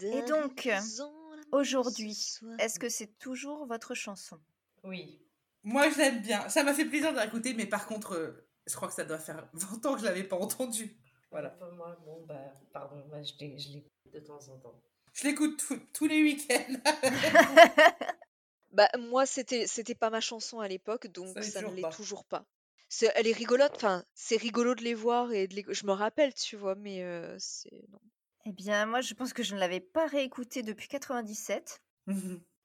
Et 0.00 0.22
donc, 0.22 0.66
Aujourd'hui, 1.54 2.16
est-ce 2.58 2.78
que 2.78 2.88
c'est 2.88 3.18
toujours 3.18 3.66
votre 3.66 3.94
chanson? 3.94 4.40
Oui. 4.82 5.20
Moi, 5.62 5.88
je 5.90 5.96
l'aime 5.98 6.20
bien. 6.20 6.48
Ça 6.48 6.62
m'a 6.62 6.74
fait 6.74 6.84
plaisir 6.84 7.12
de 7.14 7.20
l'écouter, 7.20 7.54
mais 7.54 7.66
par 7.66 7.86
contre, 7.86 8.12
euh, 8.14 8.48
je 8.66 8.74
crois 8.74 8.88
que 8.88 8.94
ça 8.94 9.04
doit 9.04 9.18
faire 9.18 9.48
20 9.54 9.86
ans 9.86 9.94
que 9.94 10.00
je 10.00 10.04
l'avais 10.04 10.24
pas 10.24 10.36
entendu. 10.36 10.96
Voilà. 11.30 11.50
Pour 11.50 11.72
moi, 11.72 11.96
bon, 12.04 12.24
bah, 12.26 12.40
pardon, 12.72 12.96
moi, 13.08 13.22
je 13.22 13.32
l'écoute 13.38 13.90
de 14.12 14.20
temps 14.20 14.48
en 14.48 14.58
temps. 14.58 14.82
Je 15.12 15.28
l'écoute 15.28 15.58
tous- 15.64 15.80
tous 15.92 16.06
les 16.06 16.22
week-ends. 16.22 16.74
Bah 18.72 18.88
moi 18.98 19.24
c'était 19.24 19.68
c'était 19.68 19.94
pas 19.94 20.10
ma 20.10 20.20
chanson 20.20 20.58
à 20.58 20.66
l'époque 20.66 21.06
donc 21.06 21.36
l'est 21.36 21.42
ça 21.42 21.62
ne 21.62 21.70
l'est 21.76 21.88
toujours 21.92 22.24
pas. 22.24 22.44
Elle 23.14 23.28
est 23.28 23.32
rigolote, 23.32 23.70
enfin 23.76 24.04
c'est 24.14 24.36
rigolo 24.36 24.74
de 24.74 24.82
les 24.82 24.94
voir 24.94 25.30
et 25.32 25.46
de 25.46 25.54
les... 25.54 25.64
je 25.68 25.86
me 25.86 25.92
rappelle 25.92 26.34
tu 26.34 26.56
vois 26.56 26.74
mais 26.74 27.04
euh, 27.04 27.36
c'est 27.38 27.70
non. 27.92 28.00
Eh 28.44 28.52
bien, 28.52 28.86
moi, 28.86 29.00
je 29.00 29.14
pense 29.14 29.32
que 29.32 29.42
je 29.42 29.54
ne 29.54 29.60
l'avais 29.60 29.80
pas 29.80 30.06
réécouté 30.06 30.62
depuis 30.62 30.88
97. 30.88 31.82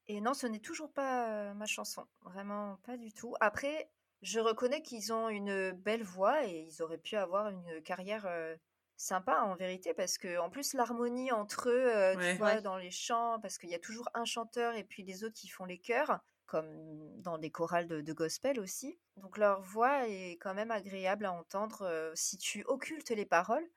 Et 0.07 0.21
non, 0.21 0.33
ce 0.33 0.47
n'est 0.47 0.59
toujours 0.59 0.91
pas 0.91 1.51
euh, 1.51 1.53
ma 1.53 1.65
chanson. 1.65 2.05
Vraiment, 2.21 2.77
pas 2.83 2.97
du 2.97 3.13
tout. 3.13 3.35
Après, 3.39 3.91
je 4.21 4.39
reconnais 4.39 4.81
qu'ils 4.81 5.13
ont 5.13 5.29
une 5.29 5.71
belle 5.71 6.03
voix 6.03 6.45
et 6.45 6.61
ils 6.69 6.81
auraient 6.81 6.97
pu 6.97 7.15
avoir 7.15 7.49
une 7.49 7.81
carrière 7.83 8.25
euh, 8.25 8.57
sympa 8.97 9.41
en 9.41 9.55
vérité 9.55 9.93
parce 9.93 10.17
que 10.17 10.37
en 10.39 10.49
plus 10.49 10.73
l'harmonie 10.73 11.31
entre 11.31 11.69
eux, 11.69 11.95
euh, 11.95 12.15
Ouais. 12.15 12.33
tu 12.33 12.37
vois, 12.37 12.55
Ouais. 12.55 12.61
dans 12.61 12.77
les 12.77 12.91
chants, 12.91 13.39
parce 13.39 13.57
qu'il 13.57 13.69
y 13.69 13.75
a 13.75 13.79
toujours 13.79 14.09
un 14.13 14.25
chanteur 14.25 14.75
et 14.75 14.83
puis 14.83 15.03
les 15.03 15.23
autres 15.23 15.35
qui 15.35 15.47
font 15.47 15.65
les 15.65 15.79
chœurs, 15.79 16.19
comme 16.47 17.21
dans 17.21 17.37
des 17.37 17.51
chorales 17.51 17.87
de, 17.87 18.01
de 18.01 18.13
gospel 18.13 18.59
aussi. 18.59 18.99
Donc 19.17 19.37
leur 19.37 19.61
voix 19.61 20.07
est 20.09 20.33
quand 20.41 20.53
même 20.55 20.71
agréable 20.71 21.25
à 21.25 21.31
entendre 21.33 22.11
si 22.15 22.37
tu 22.37 22.63
occultes 22.65 23.11
les 23.11 23.25
paroles. 23.25 23.67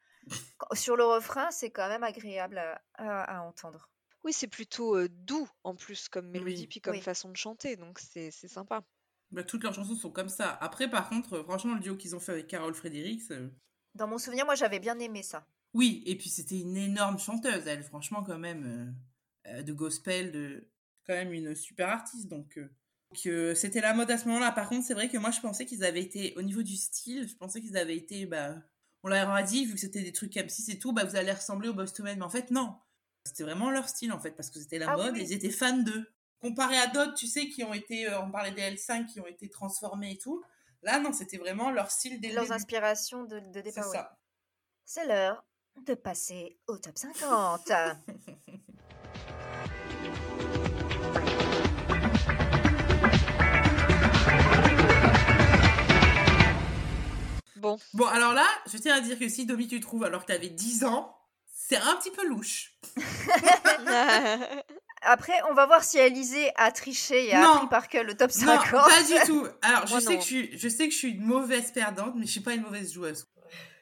Sur 0.75 0.97
le 0.97 1.05
refrain, 1.05 1.51
c'est 1.51 1.71
quand 1.71 1.89
même 1.89 2.05
agréable 2.05 2.59
à- 2.59 2.81
à- 2.95 3.39
à 3.39 3.43
entendre. 3.43 3.89
Oui 4.25 4.33
c'est 4.33 4.47
plutôt 4.49 4.97
euh, 4.97 5.09
doux 5.11 5.49
en 5.65 5.75
plus 5.75 6.09
comme 6.09 6.29
mélodie 6.29 6.63
Oui. 6.63 6.67
puis 6.69 6.81
comme 6.81 6.95
Oui. 6.95 7.01
façon 7.03 7.29
de 7.31 7.37
chanter 7.37 7.75
donc 7.77 7.99
c'est 7.99 8.31
c'est 8.31 8.47
sympa. 8.49 8.83
Bah, 9.33 9.43
toutes 9.43 9.63
leurs 9.65 9.75
chansons 9.75 9.95
sont 9.97 10.11
comme 10.13 10.29
ça. 10.29 10.51
Après, 10.61 10.89
par 10.91 11.09
contre, 11.09 11.43
franchement, 11.43 11.75
le 11.75 11.81
duo 11.81 11.97
qu'ils 11.97 12.15
ont 12.15 12.21
fait 12.21 12.33
avec 12.33 12.47
Carole 12.49 12.75
Fredericks, 12.75 13.31
euh, 13.31 13.49
Dans 13.95 14.07
mon 14.07 14.19
souvenir, 14.19 14.45
moi, 14.45 14.55
j'avais 14.55 14.79
bien 14.79 14.99
aimé 14.99 15.23
ça. 15.23 15.47
oui. 15.75 16.03
Et 16.07 16.17
puis, 16.17 16.29
c'était 16.29 16.61
une 16.61 16.77
énorme 16.77 17.19
chanteuse, 17.19 17.67
elle, 17.67 17.83
franchement, 17.83 18.23
quand 18.23 18.39
même, 18.39 18.95
euh, 19.47 19.59
euh, 19.59 19.63
de 19.63 19.73
gospel, 19.73 20.31
de 20.33 20.71
quand 21.07 21.15
même 21.15 21.33
une 21.33 21.55
super 21.55 21.89
artiste. 21.89 22.29
Donc, 22.29 22.59
euh, 22.59 22.69
donc, 23.11 23.27
euh, 23.27 23.55
c'était 23.55 23.81
la 23.81 23.95
mode 23.95 24.11
à 24.11 24.19
ce 24.19 24.27
moment-là. 24.29 24.53
Par 24.53 24.69
contre, 24.69 24.87
c'est 24.87 24.95
vrai 24.95 25.09
que 25.09 25.19
moi, 25.19 25.31
je 25.31 25.41
pensais 25.41 25.65
qu'ils 25.67 25.83
avaient 25.85 26.03
été, 26.03 26.35
au 26.37 26.43
niveau 26.43 26.63
du 26.63 26.77
style, 26.77 27.27
je 27.29 27.35
pensais 27.37 27.61
qu'ils 27.61 27.77
avaient 27.77 27.97
été, 27.97 28.27
bah, 28.27 28.57
on 29.03 29.09
leur 29.09 29.31
a 29.31 29.43
dit, 29.43 29.67
vu 29.67 29.75
que 29.75 29.81
c'était 29.81 30.03
des 30.03 30.13
trucs 30.13 30.35
M6 30.35 30.71
et 30.71 30.79
tout, 30.79 30.93
bah, 30.93 31.05
vous 31.05 31.17
allez 31.17 31.33
ressembler 31.33 31.69
aux 31.69 31.75
Boyz 31.75 31.93
II 31.99 32.05
Men. 32.05 32.19
Mais 32.19 32.25
en 32.25 32.31
fait, 32.31 32.51
non. 32.51 32.77
C'était 33.25 33.45
vraiment 33.45 33.71
leur 33.71 33.89
style, 33.89 34.13
en 34.13 34.19
fait, 34.19 34.33
parce 34.33 34.51
que 34.51 34.59
c'était 34.59 34.79
la 34.79 34.91
Ah 34.91 34.97
mode, 34.97 35.15
oui. 35.15 35.23
ils 35.23 35.33
étaient 35.33 35.51
fans 35.51 35.77
d'eux. 35.79 36.11
Comparé 36.41 36.77
à 36.77 36.89
d'autres, 36.89 37.15
tu 37.15 37.27
sais, 37.29 37.49
qui 37.49 37.63
ont 37.63 37.73
été, 37.73 38.09
euh, 38.09 38.21
on 38.21 38.31
parlait 38.31 38.51
des 38.51 38.63
L5, 38.63 39.07
qui 39.07 39.21
ont 39.21 39.27
été 39.27 39.49
transformés 39.49 40.13
et 40.13 40.19
tout. 40.19 40.43
Là, 40.83 40.99
non, 40.99 41.13
c'était 41.13 41.37
vraiment 41.37 41.71
leur 41.71 41.91
style 41.91 42.21
le 42.21 42.35
Leurs 42.35 42.51
inspirations 42.51 43.23
de, 43.25 43.39
de 43.39 43.63
C'est 43.71 43.79
ouais. 43.79 43.93
ça. 43.93 44.19
C'est 44.85 45.07
l'heure 45.07 45.45
de 45.87 45.95
passer 45.95 46.59
au 46.67 46.77
top 46.79 46.99
50. 46.99 47.71
Bon 57.63 57.79
Bon, 57.95 58.07
alors 58.07 58.35
là, 58.35 58.47
je 58.71 58.77
tiens 58.77 58.97
à 58.97 59.01
dire 59.01 59.19
que 59.19 59.29
si 59.29 59.47
Domi, 59.47 59.69
tu 59.69 59.81
trouves 59.81 60.05
alors 60.05 60.23
que 60.27 60.33
t'avais 60.33 60.49
10 60.49 60.85
ans, 60.85 61.17
c'est 61.55 61.77
un 61.77 61.97
petit 61.97 62.11
peu 62.11 62.27
louche. 62.27 62.73
Après, 65.05 65.33
on 65.51 65.55
va 65.55 65.67
voir 65.67 65.83
si 65.83 65.99
Alizé 65.99 66.51
a 66.57 66.71
triché 66.71 67.27
et 67.29 67.33
a 67.35 67.43
Non. 67.43 67.55
appris 67.55 67.69
par 67.69 67.89
cœur 67.89 68.05
le 68.05 68.17
top 68.17 68.31
Non, 68.41 68.47
50. 68.47 68.71
pas 68.71 69.03
du 69.03 69.15
tout. 69.27 69.47
Alors, 69.63 69.87
je 69.87 69.93
Moi, 69.93 70.01
sais, 70.01 70.11
non. 70.11 70.15
que 70.17 70.21
je, 70.21 70.27
suis, 70.27 70.59
je 70.59 70.69
sais 70.69 70.87
que 70.87 70.93
je 70.93 70.99
suis 70.99 71.11
une 71.13 71.25
mauvaise 71.25 71.73
perdante, 71.73 72.15
mais 72.17 72.27
je 72.27 72.31
suis 72.31 72.41
pas 72.41 72.55
une 72.55 72.63
mauvaise 72.63 72.93
joueuse. 72.93 73.27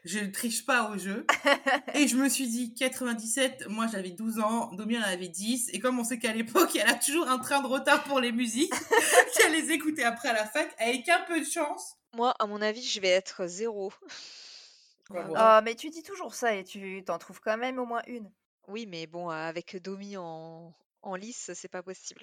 Je 0.04 0.18
ne 0.18 0.28
triche 0.28 0.64
pas 0.64 0.88
au 0.90 0.96
jeu. 0.96 1.26
Et 1.94 2.08
je 2.08 2.16
me 2.16 2.30
suis 2.30 2.48
dit, 2.48 2.72
97, 2.74 3.66
moi 3.68 3.86
j'avais 3.92 4.10
12 4.10 4.38
ans, 4.40 4.70
Domi 4.72 4.96
en 4.98 5.02
avait 5.02 5.28
10. 5.28 5.68
Et 5.74 5.78
comme 5.78 5.98
on 5.98 6.04
sait 6.04 6.18
qu'à 6.18 6.32
l'époque, 6.32 6.74
elle 6.76 6.88
a 6.88 6.94
toujours 6.94 7.28
un 7.28 7.38
train 7.38 7.60
de 7.60 7.66
retard 7.66 8.02
pour 8.04 8.18
les 8.18 8.32
musiques, 8.32 8.72
qu'elle 9.36 9.52
les 9.52 9.72
écoutait 9.72 10.04
après 10.04 10.30
à 10.30 10.32
la 10.32 10.46
fac, 10.46 10.74
avec 10.78 11.06
un 11.10 11.20
peu 11.28 11.38
de 11.40 11.44
chance. 11.44 11.96
Moi 12.14 12.34
à 12.38 12.46
mon 12.46 12.60
avis 12.60 12.82
je 12.82 13.00
vais 13.00 13.08
être 13.08 13.46
zéro. 13.46 13.92
Bravo. 15.10 15.34
Oh, 15.36 15.60
mais 15.64 15.74
tu 15.74 15.90
dis 15.90 16.02
toujours 16.04 16.34
ça 16.34 16.54
et 16.54 16.62
tu 16.62 17.02
t'en 17.04 17.18
trouves 17.18 17.40
quand 17.40 17.58
même 17.58 17.78
au 17.78 17.86
moins 17.86 18.02
une. 18.06 18.30
Oui 18.68 18.86
mais 18.86 19.06
bon 19.06 19.28
avec 19.28 19.76
Domi 19.76 20.16
en 20.16 20.72
en 21.02 21.14
lice 21.16 21.50
c'est 21.54 21.68
pas 21.68 21.82
possible. 21.82 22.22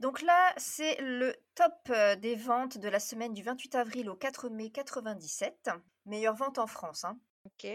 Donc 0.00 0.22
là, 0.22 0.52
c'est 0.56 1.00
le 1.00 1.34
top 1.54 1.74
euh, 1.90 2.16
des 2.16 2.34
ventes 2.34 2.78
de 2.78 2.88
la 2.88 2.98
semaine 2.98 3.34
du 3.34 3.42
28 3.42 3.74
avril 3.76 4.10
au 4.10 4.16
4 4.16 4.48
mai 4.48 4.70
97. 4.70 5.70
Meilleure 6.06 6.34
vente 6.34 6.58
en 6.58 6.66
France. 6.66 7.04
Hein. 7.04 7.18
Ok. 7.44 7.68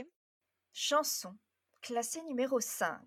Chanson, 0.74 1.36
classée 1.82 2.22
numéro 2.24 2.60
5. 2.60 3.00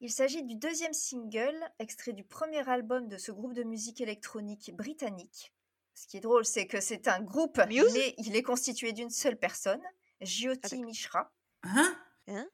Il 0.00 0.10
s'agit 0.12 0.44
du 0.44 0.54
deuxième 0.54 0.92
single, 0.92 1.58
extrait 1.80 2.12
du 2.12 2.22
premier 2.22 2.68
album 2.68 3.08
de 3.08 3.18
ce 3.18 3.32
groupe 3.32 3.54
de 3.54 3.64
musique 3.64 4.00
électronique 4.00 4.72
britannique. 4.76 5.52
Ce 6.00 6.06
qui 6.06 6.16
est 6.18 6.20
drôle, 6.20 6.44
c'est 6.44 6.66
que 6.68 6.80
c'est 6.80 7.08
un 7.08 7.20
groupe, 7.20 7.58
Muse? 7.66 7.92
mais 7.92 8.14
il 8.18 8.36
est 8.36 8.42
constitué 8.42 8.92
d'une 8.92 9.10
seule 9.10 9.36
personne, 9.36 9.82
Jyoti 10.20 10.60
d'accord. 10.62 10.84
Mishra, 10.84 11.32
Hein? 11.64 12.48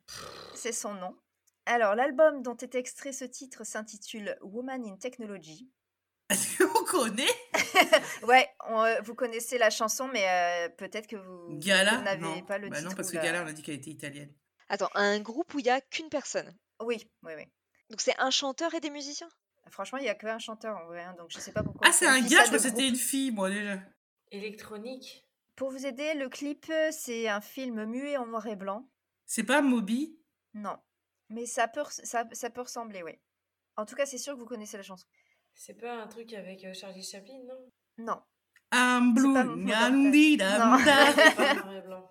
C'est 0.55 0.73
son 0.73 0.95
nom. 0.95 1.15
Alors, 1.67 1.95
l'album 1.95 2.43
dont 2.43 2.57
est 2.57 2.75
extrait 2.75 3.13
ce 3.13 3.25
titre 3.27 3.65
s'intitule 3.65 4.39
Woman 4.41 4.83
in 4.87 4.97
Technology. 4.97 5.69
Est-ce 6.31 6.65
qu'on 6.65 6.85
connaît? 6.85 7.29
Ouais, 8.23 8.49
on, 8.69 8.83
euh, 8.83 9.01
vous 9.03 9.15
connaissez 9.15 9.59
la 9.59 9.69
chanson, 9.69 10.09
mais 10.09 10.27
euh, 10.27 10.69
peut-être 10.71 11.07
que 11.07 11.17
vous, 11.17 11.59
Gala? 11.59 11.97
vous 11.99 12.03
n'avez 12.05 12.21
Non. 12.23 12.43
pas 12.45 12.57
le 12.57 12.71
bah 12.71 12.79
titre. 12.79 12.89
non, 12.89 12.97
parce 12.97 13.11
que 13.11 13.17
la- 13.17 13.23
Gala, 13.25 13.43
on 13.43 13.47
a 13.47 13.53
dit 13.53 13.63
qu'elle 13.63 13.75
était 13.75 13.91
italienne. 13.91 14.33
Attends 14.71 14.91
un 14.95 15.21
groupe 15.21 15.53
où 15.53 15.59
il 15.59 15.67
y 15.67 15.71
a 15.71 15.83
qu'une 15.83 16.09
personne? 16.09 16.57
Oui, 16.81 17.07
oui, 17.23 17.33
oui. 17.37 17.45
Donc 17.91 18.01
c'est 18.01 18.19
un 18.19 18.31
chanteur 18.31 18.73
et 18.73 18.81
des 18.81 18.89
musiciens? 18.91 19.29
Franchement, 19.71 19.99
il 19.99 20.03
n'y 20.03 20.09
a 20.09 20.15
qu'un 20.15 20.39
chanteur 20.39 20.77
en 20.77 20.87
vrai, 20.87 21.03
hein, 21.03 21.15
donc 21.19 21.31
je 21.31 21.39
sais 21.39 21.53
pas 21.53 21.63
pourquoi. 21.63 21.89
Ah, 21.89 21.93
c'est 21.93 22.07
un 22.07 22.21
gars, 22.21 22.29
je 22.29 22.35
crois 22.35 22.47
de 22.47 22.53
que 22.53 22.59
c'était 22.59 22.89
une 22.89 22.97
fille, 22.97 23.31
moi, 23.31 23.49
déjà. 23.49 23.79
Électronique 24.31 25.27
Pour 25.57 25.71
vous 25.71 25.87
aider, 25.87 26.15
le 26.15 26.29
clip, 26.29 26.67
euh, 26.71 26.91
c'est 26.93 27.29
un 27.29 27.41
film 27.41 27.85
muet 27.85 28.17
en 28.17 28.27
noir 28.27 28.47
et 28.47 28.57
blanc. 28.57 28.89
C'est 29.27 29.45
pas 29.45 29.63
Moby? 29.63 30.19
Non, 30.55 30.77
mais 31.31 31.47
ça 31.47 31.69
peut, 31.69 31.83
ça, 31.89 32.25
ça 32.33 32.51
peut 32.51 32.63
ressembler, 32.63 33.03
oui. 33.03 33.13
En 33.77 33.87
tout 33.87 33.95
cas, 33.95 34.07
c'est 34.07 34.19
sûr 34.19 34.35
que 34.35 34.41
vous 34.41 34.47
connaissez 34.47 34.77
la 34.77 34.83
chanson. 34.83 35.07
C'est 35.55 35.75
pas 35.75 35.95
un 35.95 36.07
truc 36.07 36.33
avec 36.33 36.65
euh, 36.65 36.75
Charlie 36.75 37.03
Chaplin, 37.03 37.39
non? 37.47 37.71
Non. 37.99 38.23
I'm 38.73 39.15
blue, 39.15 39.35
blanc. 41.85 42.11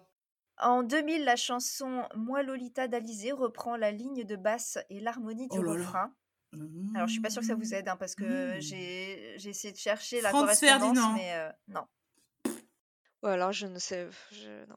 En 0.58 0.84
2000, 0.84 1.26
la 1.26 1.36
chanson 1.36 2.08
Moi 2.16 2.44
Lolita 2.44 2.88
d'Alizé 2.88 3.32
reprend 3.32 3.76
la 3.76 3.92
ligne 3.92 4.24
de 4.24 4.36
basse 4.36 4.78
et 4.90 5.00
l'harmonie 5.00 5.48
du 5.50 5.58
Oh 5.58 5.64
là 5.64 5.76
là. 5.76 6.12
Alors, 6.96 7.08
je 7.08 7.14
suis 7.14 7.22
pas 7.22 7.30
sûre 7.30 7.42
que 7.42 7.48
ça 7.48 7.56
vous 7.56 7.74
aide, 7.74 7.88
hein, 7.88 7.96
parce 7.98 8.16
que 8.16 8.58
Mm. 8.58 8.62
j'ai 8.62 9.34
j'ai 9.38 9.50
essayé 9.50 9.72
de 9.74 9.78
chercher 9.78 10.22
la 10.22 10.30
Franz 10.30 10.44
correspondance, 10.46 10.82
Ferdinand. 10.98 11.14
mais 11.14 11.34
euh, 11.34 11.50
non. 11.68 11.86
Ou 13.24 13.28
alors 13.28 13.52
je 13.54 13.68
ne 13.68 13.80
sais. 13.80 14.10
je- 14.32 14.66
non. 14.68 14.76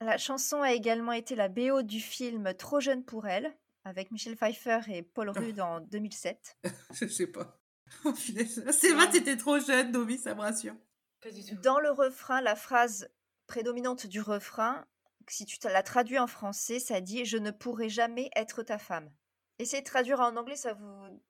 La 0.00 0.18
chanson 0.18 0.62
a 0.62 0.72
également 0.72 1.12
été 1.12 1.34
la 1.36 1.48
BO 1.48 1.82
du 1.82 2.00
film 2.00 2.52
Trop 2.54 2.80
jeune 2.80 3.04
pour 3.04 3.26
elle, 3.28 3.54
avec 3.84 4.10
Michel 4.10 4.36
Pfeiffer 4.36 4.80
et 4.88 5.02
Paul 5.02 5.30
Ah. 5.34 5.38
Rudd 5.38 5.60
en 5.60 5.80
2007. 5.80 6.56
Je 6.92 7.06
sais 7.06 7.26
pas. 7.26 7.58
Oh. 8.06 8.14
C'est 8.16 8.92
vrai, 8.94 9.10
t'étais 9.10 9.36
trop 9.36 9.58
jeune, 9.60 9.92
Domi, 9.92 10.16
ça 10.16 10.34
me 10.34 10.40
rassure. 10.40 10.74
Pas 11.20 11.30
du 11.30 11.44
tout. 11.44 11.54
Dans 11.56 11.78
le 11.78 11.90
refrain, 11.90 12.40
la 12.40 12.56
phrase 12.56 13.10
prédominante 13.46 14.06
du 14.06 14.22
refrain, 14.22 14.86
si 15.28 15.44
tu 15.44 15.58
te 15.58 15.68
la 15.68 15.82
traduis 15.82 16.18
en 16.18 16.26
français, 16.26 16.78
ça 16.78 17.02
dit 17.02 17.26
Je 17.26 17.36
ne 17.36 17.50
pourrai 17.50 17.90
jamais 17.90 18.30
être 18.34 18.62
ta 18.62 18.78
femme. 18.78 19.10
Essayez 19.62 19.82
de 19.82 19.86
traduire 19.86 20.20
en 20.20 20.36
anglais, 20.36 20.56
ça 20.56 20.74
vous. 20.74 21.22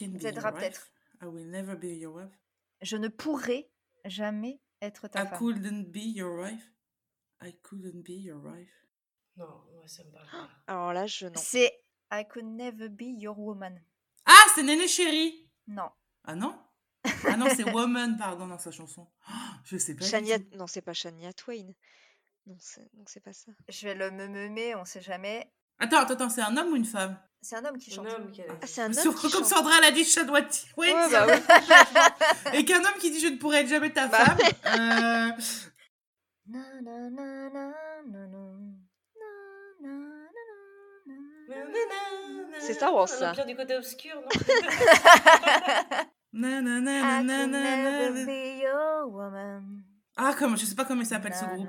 Aidera 0.00 0.52
peut-être. 0.52 0.90
wife. 1.20 1.22
I 1.22 1.26
will 1.26 1.50
never 1.50 1.74
be 1.74 1.98
your 1.98 2.14
wife. 2.14 2.38
Je 2.82 2.96
ne 2.96 3.08
pourrai 3.08 3.70
jamais 4.04 4.60
être 4.80 5.08
ta 5.08 5.24
I 5.24 5.26
femme. 5.26 5.38
couldn't 5.38 5.84
be 5.90 6.14
your 6.14 6.38
wife. 6.38 6.72
I 7.42 7.52
couldn't 7.62 8.02
be 8.02 8.20
your 8.22 8.44
wife. 8.44 8.86
Non, 9.36 9.64
moi 9.74 9.86
ça 9.86 10.04
me 10.04 10.10
parle 10.10 10.28
pas. 10.30 10.48
Alors 10.66 10.92
là, 10.92 11.06
je 11.06 11.26
non. 11.26 11.32
C'est 11.36 11.84
I 12.12 12.24
could 12.28 12.44
never 12.44 12.88
be 12.88 13.18
your 13.18 13.38
woman. 13.38 13.80
Ah, 14.26 14.44
c'est 14.54 14.62
Néné 14.62 14.86
Chéri. 14.86 15.48
Non. 15.66 15.90
Ah 16.24 16.34
non? 16.34 16.58
Ah 17.24 17.36
non, 17.36 17.46
c'est 17.54 17.64
Woman, 17.72 18.16
pardon, 18.18 18.46
dans 18.46 18.58
sa 18.58 18.70
chanson. 18.70 19.08
Oh, 19.30 19.32
je 19.64 19.78
sais 19.78 19.94
pas. 19.94 20.04
Shania... 20.04 20.38
Non, 20.56 20.66
c'est 20.66 20.82
pas 20.82 20.92
Shania 20.92 21.32
Twain. 21.32 21.72
Non, 22.46 22.56
c'est 22.58 22.92
non, 22.94 23.04
c'est 23.06 23.20
pas 23.20 23.32
ça. 23.32 23.52
Je 23.68 23.88
vais 23.88 23.94
le 23.94 24.10
me 24.10 24.26
meumer, 24.26 24.74
on 24.74 24.84
sait 24.84 25.00
jamais. 25.00 25.50
Attends, 25.78 25.98
attends, 25.98 26.14
attends, 26.14 26.30
c'est 26.30 26.42
un 26.42 26.56
homme 26.56 26.72
ou 26.72 26.76
une 26.76 26.84
femme 26.84 27.16
C'est 27.40 27.56
un 27.56 27.64
homme 27.64 27.78
qui 27.78 27.90
chante. 27.90 28.06
homme 28.08 28.30
qui 28.32 28.42
a 28.42 28.46
Ah, 28.50 28.66
c'est 28.66 28.82
un 28.82 28.92
Sur- 28.92 29.10
homme 29.12 29.16
qui 29.16 29.30
Comme 29.30 29.44
chante. 29.44 29.44
Sandra 29.46 29.72
elle 29.78 29.84
a 29.84 29.90
dit. 29.92 30.06
Ouais, 30.76 30.92
bah 31.10 31.26
oui. 31.28 32.58
Et 32.58 32.64
qu'un 32.64 32.78
homme 32.80 32.98
qui 33.00 33.10
dit 33.10 33.20
je 33.20 33.28
ne 33.28 33.36
pourrai 33.36 33.58
être 33.58 33.68
jamais 33.68 33.92
ta 33.92 34.06
Bah 34.08 34.18
femme. 34.18 34.38
euh. 34.78 35.30
C'est 42.60 42.74
Star 42.74 42.94
Wars, 42.94 43.08
ça. 43.08 43.28
L'Empire 43.28 43.46
du 43.46 43.56
côté 43.56 43.76
obscur, 43.76 44.16
non. 44.16 44.28
Ah, 50.16 50.34
comme, 50.36 50.56
je 50.58 50.64
sais 50.64 50.74
pas 50.74 50.84
comment 50.84 51.02
il 51.02 51.06
s'appelle 51.06 51.34
ce 51.34 51.44
groupe. 51.44 51.68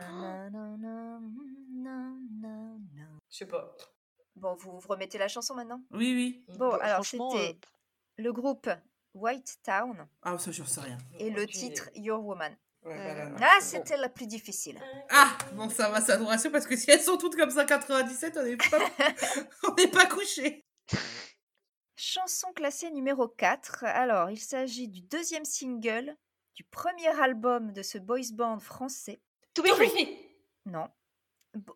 Je 3.32 3.38
sais 3.38 3.46
pas. 3.46 3.76
Bon, 4.40 4.56
vous, 4.56 4.80
vous 4.80 4.88
remettez 4.88 5.18
la 5.18 5.28
chanson 5.28 5.54
maintenant? 5.56 5.82
Oui, 5.92 6.14
oui. 6.48 6.56
Bon, 6.58 6.70
Bah, 6.70 6.80
alors 6.82 7.06
c'était 7.06 7.24
euh, 7.52 7.54
le 8.18 8.32
groupe 8.34 8.70
White 9.14 9.58
Town 9.64 10.08
Ah, 10.22 10.38
ça, 10.38 10.52
je 10.52 10.64
sais 10.64 10.82
rien. 10.82 10.98
et 11.20 11.30
le 11.30 11.46
titre. 11.46 11.90
Your 11.96 12.24
Woman. 12.26 12.56
Ouais, 12.84 12.96
Euh. 12.98 13.36
Ah, 13.42 13.58
bon. 13.60 13.66
c'était 13.66 13.98
la 13.98 14.08
plus 14.08 14.28
difficile. 14.28 14.80
Ah, 15.10 15.38
bon, 15.54 15.70
ça 15.70 15.90
va, 15.90 16.00
ça 16.00 16.18
nous 16.18 16.26
rassure 16.28 16.52
parce 16.52 16.66
que 16.66 16.78
si 16.78 16.90
elles 16.90 17.02
sont 17.02 17.18
toutes 17.18 17.36
comme 17.36 17.50
ça, 17.50 17.66
97, 17.66 18.38
on 18.38 18.44
n'est 18.44 18.56
pas, 18.58 18.80
on 19.68 19.74
n'est 19.76 19.88
pas 19.92 20.06
couché. 20.06 20.66
Chanson 21.98 22.54
classée 22.54 22.90
numéro 22.92 23.28
4. 23.28 23.84
Alors, 23.84 24.30
il 24.30 24.40
s'agit 24.40 24.88
du 24.88 25.02
deuxième 25.02 25.44
single 25.44 26.16
du 26.56 26.64
premier 26.64 27.10
album 27.22 27.74
de 27.74 27.82
ce 27.82 27.98
boys 27.98 28.32
band 28.34 28.60
français. 28.60 29.20
To 29.54 29.62
be 29.64 29.68
free. 29.68 30.18
Non. 30.66 30.88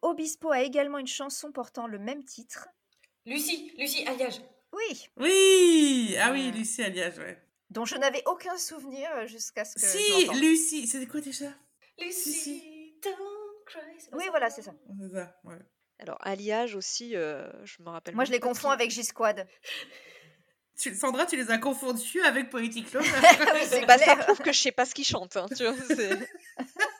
Obispo 0.02 0.52
a 0.52 0.62
également 0.62 0.98
une 1.00 1.08
chanson 1.08 1.52
portant 1.52 1.88
le 1.88 2.00
même 2.00 2.24
titre. 2.24 2.68
Lucie, 3.26 3.72
Lucie, 3.78 4.06
Alliage. 4.08 4.42
Oui, 4.74 5.08
Oui, 5.18 6.16
ah 6.20 6.32
oui, 6.32 6.50
Mm. 6.52 6.56
Lucie 6.56 6.84
Aliage, 6.84 7.18
ouais. 7.20 7.38
dont 7.70 7.86
je 7.86 7.96
n'avais 7.96 8.24
aucun 8.26 8.58
souvenir 8.58 9.10
euh, 9.16 9.28
jusqu'à 9.28 9.66
ce 9.66 9.76
que 9.76 9.82
Si. 9.82 10.40
Lucie, 10.40 10.88
c'était 10.88 11.06
quoi 11.08 11.22
déjà? 11.22 11.54
Lucie, 12.00 12.96
don't 13.04 13.14
cry. 13.66 13.80
Oui, 14.14 14.24
ça? 14.26 14.30
voilà, 14.32 14.50
c'est 14.50 14.62
ça. 14.64 14.74
C'est 15.02 15.14
ça, 15.16 15.40
ouais. 15.44 15.60
Alors, 16.00 16.18
alliage 16.22 16.76
aussi, 16.76 17.16
euh, 17.16 17.48
je 17.66 17.82
me 17.84 17.90
rappelle. 17.90 18.16
Moi, 18.16 18.26
je 18.26 18.32
les 18.32 18.40
confonds 18.40 18.70
qui- 18.70 18.74
avec 18.74 18.92
J-Squad. 18.92 19.48
Tu- 20.78 20.96
Sandra, 20.96 21.26
tu 21.28 21.36
les 21.38 21.52
as 21.52 21.60
confondus 21.60 22.22
avec 22.24 22.50
Poetic 22.50 22.92
Love. 22.94 23.04
Oui, 23.54 23.62
c'est 23.70 23.86
Bah, 23.86 23.98
ça 24.00 24.16
prouve 24.16 24.40
que 24.40 24.52
je 24.52 24.60
sais 24.60 24.72
pas 24.72 24.86
ce 24.86 24.96
qu'ils 24.96 25.06
chantent. 25.06 25.38
hein, 25.38 25.46
tu 25.56 25.64
vois, 25.64 25.76
c'est- 25.88 26.30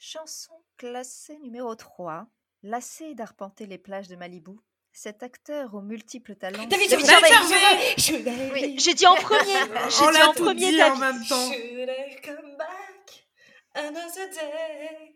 Chanson 0.00 0.52
classée 0.76 1.38
numéro 1.38 1.74
3. 1.74 2.28
Lassé 2.62 3.14
d'arpenter 3.14 3.66
les 3.66 3.78
plages 3.78 4.06
de 4.08 4.14
Malibu, 4.14 4.52
cet 4.92 5.24
acteur 5.24 5.74
aux 5.74 5.80
multiples 5.80 6.36
talents. 6.36 6.66
David 6.66 6.90
David. 6.90 8.52
Oui. 8.52 8.76
J'ai 8.78 8.94
dit 8.94 9.06
en 9.06 9.16
premier. 9.16 9.38
J'ai 9.90 10.12
dit 10.12 10.22
en 10.22 10.32
tout 10.32 10.44
premier, 10.44 10.70
dit 10.70 10.82
en 10.82 10.96
même 10.96 11.24
temps. 11.26 11.50
Should 11.52 11.88
I 11.88 12.20
come 12.22 12.56
back 12.56 13.26
another 13.74 14.28
day? 14.30 15.14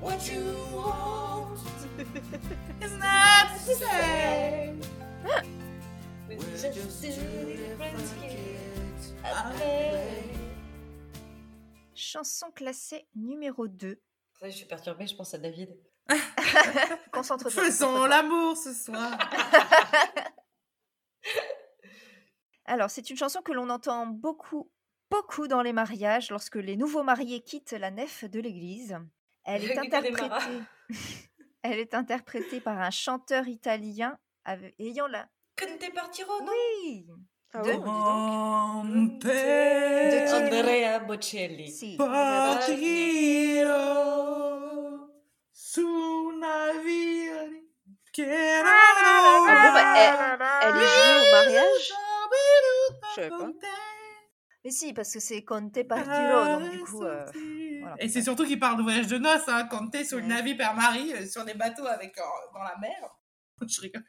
What 0.00 0.18
you 0.32 0.42
want 0.74 1.58
It's 2.80 2.92
not 2.98 3.50
the 3.66 3.74
same. 3.74 4.80
is 6.54 6.62
just. 6.72 7.04
Chanson 11.94 12.50
classée 12.52 13.06
numéro 13.14 13.68
2. 13.68 14.00
Je 14.42 14.48
suis 14.50 14.64
perturbée, 14.64 15.06
je 15.06 15.14
pense 15.14 15.34
à 15.34 15.38
David. 15.38 15.76
Concentre-toi. 17.12 17.64
Faisons 17.64 18.06
l'amour 18.06 18.56
ce 18.56 18.72
soir. 18.72 19.18
Alors, 22.64 22.88
c'est 22.88 23.10
une 23.10 23.16
chanson 23.16 23.42
que 23.42 23.52
l'on 23.52 23.68
entend 23.68 24.06
beaucoup, 24.06 24.70
beaucoup 25.10 25.46
dans 25.46 25.60
les 25.60 25.74
mariages 25.74 26.30
lorsque 26.30 26.56
les 26.56 26.76
nouveaux 26.76 27.02
mariés 27.02 27.40
quittent 27.42 27.72
la 27.72 27.90
nef 27.90 28.24
de 28.24 28.40
l'église. 28.40 28.96
Elle 29.44 29.64
est 29.64 29.78
interprétée. 29.78 30.62
Elle 31.62 31.78
est 31.78 31.94
interprétée 31.94 32.60
par 32.60 32.80
un 32.80 32.90
chanteur 32.90 33.46
italien 33.46 34.18
ayant 34.78 35.06
la. 35.06 35.28
Conte 35.58 35.92
Partiro, 35.92 36.40
non 36.40 36.52
Oui. 36.82 37.06
Ah 37.52 37.62
De-. 37.62 37.72
Rompe 37.72 39.24
De 39.24 40.32
Andrea 40.32 41.00
Bocelli. 41.00 41.68
Si. 41.68 41.96
partiro 43.80 45.08
su 45.50 45.84
una 45.86 46.70
via 46.84 47.48
che 48.12 48.24
non 48.62 48.66
Ah 48.66 49.20
bon, 49.22 49.72
bah, 49.72 49.96
elle- 49.96 50.18
Elle 50.62 50.76
est 50.82 50.88
jouée 50.88 51.18
au 51.18 51.30
mariage 51.32 51.92
Je 53.08 53.14
savais 53.14 53.30
pas. 53.30 53.48
Mais 54.62 54.70
si, 54.72 54.92
parce 54.92 55.12
que 55.12 55.20
c'est 55.20 55.42
Conte 55.42 55.82
Partiro, 55.88 56.44
donc 56.60 56.70
du 56.70 56.80
coup. 56.84 57.02
euh, 57.02 57.24
voilà. 57.80 57.96
Et 57.98 58.08
c'est 58.10 58.20
surtout 58.22 58.44
qu'il 58.44 58.58
parle 58.60 58.76
de 58.76 58.82
voyage 58.82 59.06
de 59.06 59.16
noces, 59.16 59.48
hein, 59.48 59.66
t'es 59.90 60.04
sur 60.04 60.18
une 60.18 60.26
Ouais. 60.26 60.34
navire 60.34 60.56
par 60.58 60.74
Marie, 60.76 61.14
euh, 61.14 61.26
sur 61.26 61.44
des 61.46 61.54
bateaux 61.54 61.86
avec 61.86 62.16
euh, 62.18 62.22
dans 62.52 62.62
la 62.62 62.76
mer. 62.78 63.08
Je 63.66 63.80
rigole. 63.80 64.04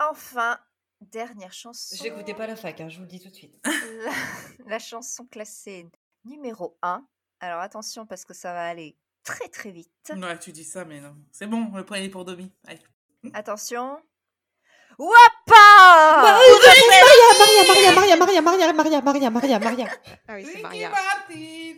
Enfin, 0.00 0.58
dernière 1.04 1.52
chanson. 1.52 1.96
Je 1.96 2.02
l'écoutais 2.02 2.34
pas 2.34 2.46
la 2.46 2.56
fac, 2.56 2.80
hein, 2.80 2.88
je 2.88 2.96
vous 2.96 3.02
le 3.02 3.08
dis 3.08 3.20
tout 3.20 3.28
de 3.30 3.34
suite. 3.34 3.58
la, 3.64 4.12
la 4.66 4.78
chanson 4.78 5.26
classée 5.26 5.86
numéro 6.24 6.76
1. 6.82 7.06
Alors 7.40 7.60
attention 7.60 8.06
parce 8.06 8.24
que 8.24 8.34
ça 8.34 8.52
va 8.52 8.66
aller 8.66 8.96
très 9.22 9.48
très 9.48 9.70
vite. 9.70 9.90
Ouais, 10.10 10.38
tu 10.38 10.52
dis 10.52 10.64
ça, 10.64 10.84
mais 10.84 11.00
non. 11.00 11.16
C'est 11.32 11.46
bon, 11.46 11.70
le 11.74 11.84
premier 11.84 12.08
pour 12.08 12.24
Domi. 12.24 12.52
Allez. 12.66 12.80
Attention. 13.32 13.98
Wapa 14.98 15.64
Maria, 16.22 18.16
Maria, 18.16 18.16
Maria, 18.16 18.16
Maria, 18.42 18.72
Maria, 18.72 18.72
Maria, 19.02 19.30
Maria, 19.30 19.58
Maria. 19.58 19.88
Ah 20.28 20.34
oui, 20.36 20.44
c'est 20.44 20.50
Ricky 20.52 20.62
Maria. 20.62 20.90
Martin. 20.90 21.74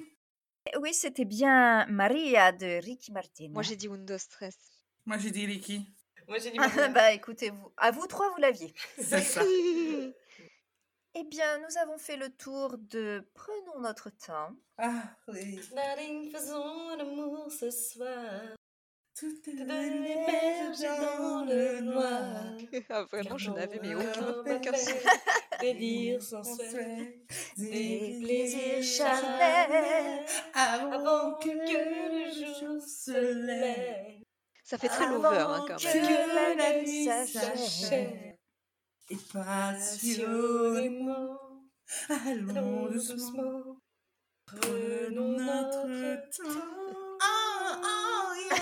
Oui, 0.81 0.93
c'était 0.93 1.25
bien 1.25 1.87
Maria 1.87 2.53
de 2.53 2.85
Ricky 2.85 3.13
Martin. 3.13 3.49
Moi, 3.51 3.63
j'ai 3.63 3.77
dit 3.77 3.89
Windows 3.89 4.19
Stress. 4.19 4.59
Moi, 5.07 5.17
j'ai 5.19 5.31
dit 5.31 5.47
Ricky. 5.47 5.87
Moi 6.29 6.39
j'ai 6.39 6.51
dit 6.51 6.59
Ah, 6.79 6.89
bah 6.89 7.13
écoutez, 7.13 7.51
vous, 7.51 7.73
à 7.77 7.91
vous 7.91 8.07
trois, 8.07 8.31
vous 8.31 8.41
l'aviez. 8.41 8.73
C'est 8.99 9.21
ça. 9.21 9.43
Eh 11.19 11.25
bien, 11.25 11.59
nous 11.59 11.79
avons 11.79 11.97
fait 11.99 12.17
le 12.17 12.29
tour 12.29 12.77
de 12.79 13.27
Prenons 13.35 13.81
notre 13.81 14.11
temps. 14.11 14.51
Ah, 14.77 15.03
oui. 15.29 15.59
Darling, 15.75 16.31
faisons 16.31 16.97
l'amour 16.97 17.51
ce 17.51 17.71
soir. 17.71 18.57
Tout 19.19 19.35
est 19.47 19.53
Te 19.53 19.59
donner 19.63 20.27
berger 20.27 20.89
dans 21.01 21.45
le 21.47 21.81
noir. 21.81 22.23
Ah, 22.91 23.05
vraiment, 23.05 23.39
je 23.39 23.51
n'avais 23.51 23.79
mais 23.81 23.95
aucun, 23.95 24.29
Aucun 24.29 24.57
aucun 24.57 24.75
souvenir. 24.75 25.11
Des 25.63 25.73
dires 25.73 26.23
sensuels, 26.23 27.15
Des 27.57 27.71
des 27.71 28.21
plaisirs 28.23 28.83
charnels. 28.83 30.27
Avant 30.53 31.39
que 31.39 31.49
le 31.49 32.31
jour 32.31 32.83
se 32.83 33.47
lève. 33.47 34.26
Ça 34.67 34.77
fait 34.79 34.89
très 34.89 35.09
lover 35.09 35.29
hein, 35.29 35.65
quand 35.69 35.85
même. 35.85 35.89
Que 36.03 36.59
la 36.59 36.83
nuit 36.83 37.05
s'achève 37.05 38.35
et 39.09 39.17
passionnément, 39.33 41.39
allons 42.09 42.91
doucement, 42.91 43.77
prenons 44.45 45.39
notre 45.39 46.17
temps. 46.37 46.43
Oh, 47.23 47.77
oh, 47.85 48.35
yeah 48.51 48.59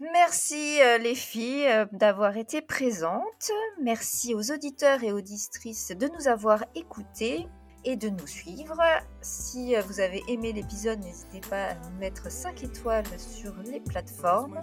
Merci 0.00 0.80
euh, 0.80 0.96
les 0.96 1.14
filles 1.14 1.68
euh, 1.68 1.84
d'avoir 1.92 2.38
été 2.38 2.62
présentes. 2.62 3.50
Merci 3.82 4.34
aux 4.34 4.50
auditeurs 4.50 5.04
et 5.04 5.12
auditrices 5.12 5.90
de 5.90 6.08
nous 6.08 6.28
avoir 6.28 6.64
écoutés 6.74 7.46
et 7.84 7.96
de 7.96 8.08
nous 8.08 8.26
suivre. 8.26 8.76
Si 9.20 9.74
vous 9.86 10.00
avez 10.00 10.22
aimé 10.28 10.52
l'épisode, 10.52 11.00
n'hésitez 11.00 11.40
pas 11.48 11.64
à 11.68 11.74
nous 11.74 11.98
mettre 11.98 12.30
5 12.30 12.62
étoiles 12.64 13.04
sur 13.18 13.52
les 13.64 13.80
plateformes. 13.80 14.60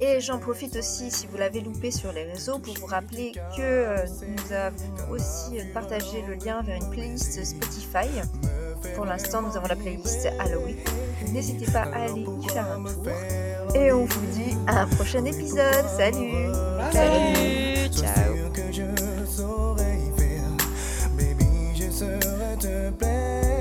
Et 0.00 0.20
j'en 0.20 0.38
profite 0.38 0.76
aussi, 0.76 1.10
si 1.10 1.26
vous 1.26 1.36
l'avez 1.36 1.60
loupé 1.60 1.90
sur 1.90 2.12
les 2.12 2.24
réseaux, 2.24 2.58
pour 2.58 2.74
vous 2.74 2.86
rappeler 2.86 3.32
que 3.56 3.60
euh, 3.60 4.06
nous 4.26 4.52
avons 4.52 5.10
aussi 5.10 5.58
partagé 5.72 6.22
le 6.22 6.34
lien 6.34 6.62
vers 6.62 6.76
une 6.82 6.90
playlist 6.90 7.44
Spotify. 7.44 8.08
Pour 8.96 9.04
l'instant, 9.04 9.42
nous 9.42 9.56
avons 9.56 9.68
la 9.68 9.76
playlist 9.76 10.28
Halloween. 10.38 10.76
N'hésitez 11.32 11.66
pas 11.70 11.82
à 11.82 12.04
aller 12.04 12.26
y 12.42 12.48
faire 12.48 12.70
un 12.70 12.82
tour. 12.82 13.06
Et 13.74 13.92
on 13.92 14.04
vous 14.04 14.26
dit 14.32 14.56
à 14.66 14.82
un 14.82 14.86
prochain 14.86 15.24
épisode. 15.24 15.86
Salut 15.96 16.52
Salut 16.92 17.88
Ciao 17.92 18.34
the 22.64 22.90
bed 22.98 23.53